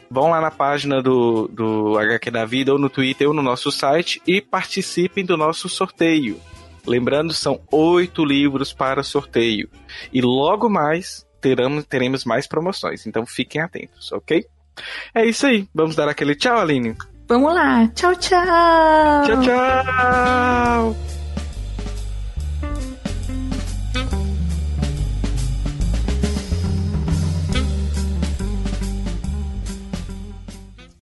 vão 0.10 0.30
lá 0.30 0.42
na 0.42 0.52
página 0.52 1.02
do, 1.02 1.48
do 1.48 1.98
HQ 1.98 2.32
da 2.32 2.46
Vida 2.46 2.72
ou 2.72 2.80
no 2.80 2.90
Twitter 2.90 3.28
ou 3.28 3.34
no 3.34 3.42
nosso 3.42 3.72
site 3.72 4.22
e 4.26 4.42
participem 4.42 5.26
do 5.26 5.38
nosso 5.38 5.68
sorteio. 5.68 6.40
Lembrando, 6.86 7.34
são 7.34 7.62
oito 7.72 8.24
livros 8.26 8.74
para 8.74 9.04
sorteio. 9.04 9.70
E 10.12 10.22
logo 10.22 10.70
mais 10.70 11.26
teremos, 11.40 11.86
teremos 11.86 12.26
mais 12.26 12.48
promoções. 12.48 13.06
Então 13.06 13.26
fiquem 13.26 13.62
atentos, 13.62 14.12
ok? 14.12 14.46
É 15.14 15.26
isso 15.26 15.46
aí. 15.46 15.68
Vamos 15.74 15.96
dar 15.96 16.08
aquele 16.08 16.36
tchau, 16.36 16.58
Aline. 16.58 16.96
Vamos 17.30 17.54
lá. 17.54 17.88
Tchau, 17.94 18.16
tchau. 18.16 18.42
Tchau, 19.24 19.42
tchau. 19.44 21.09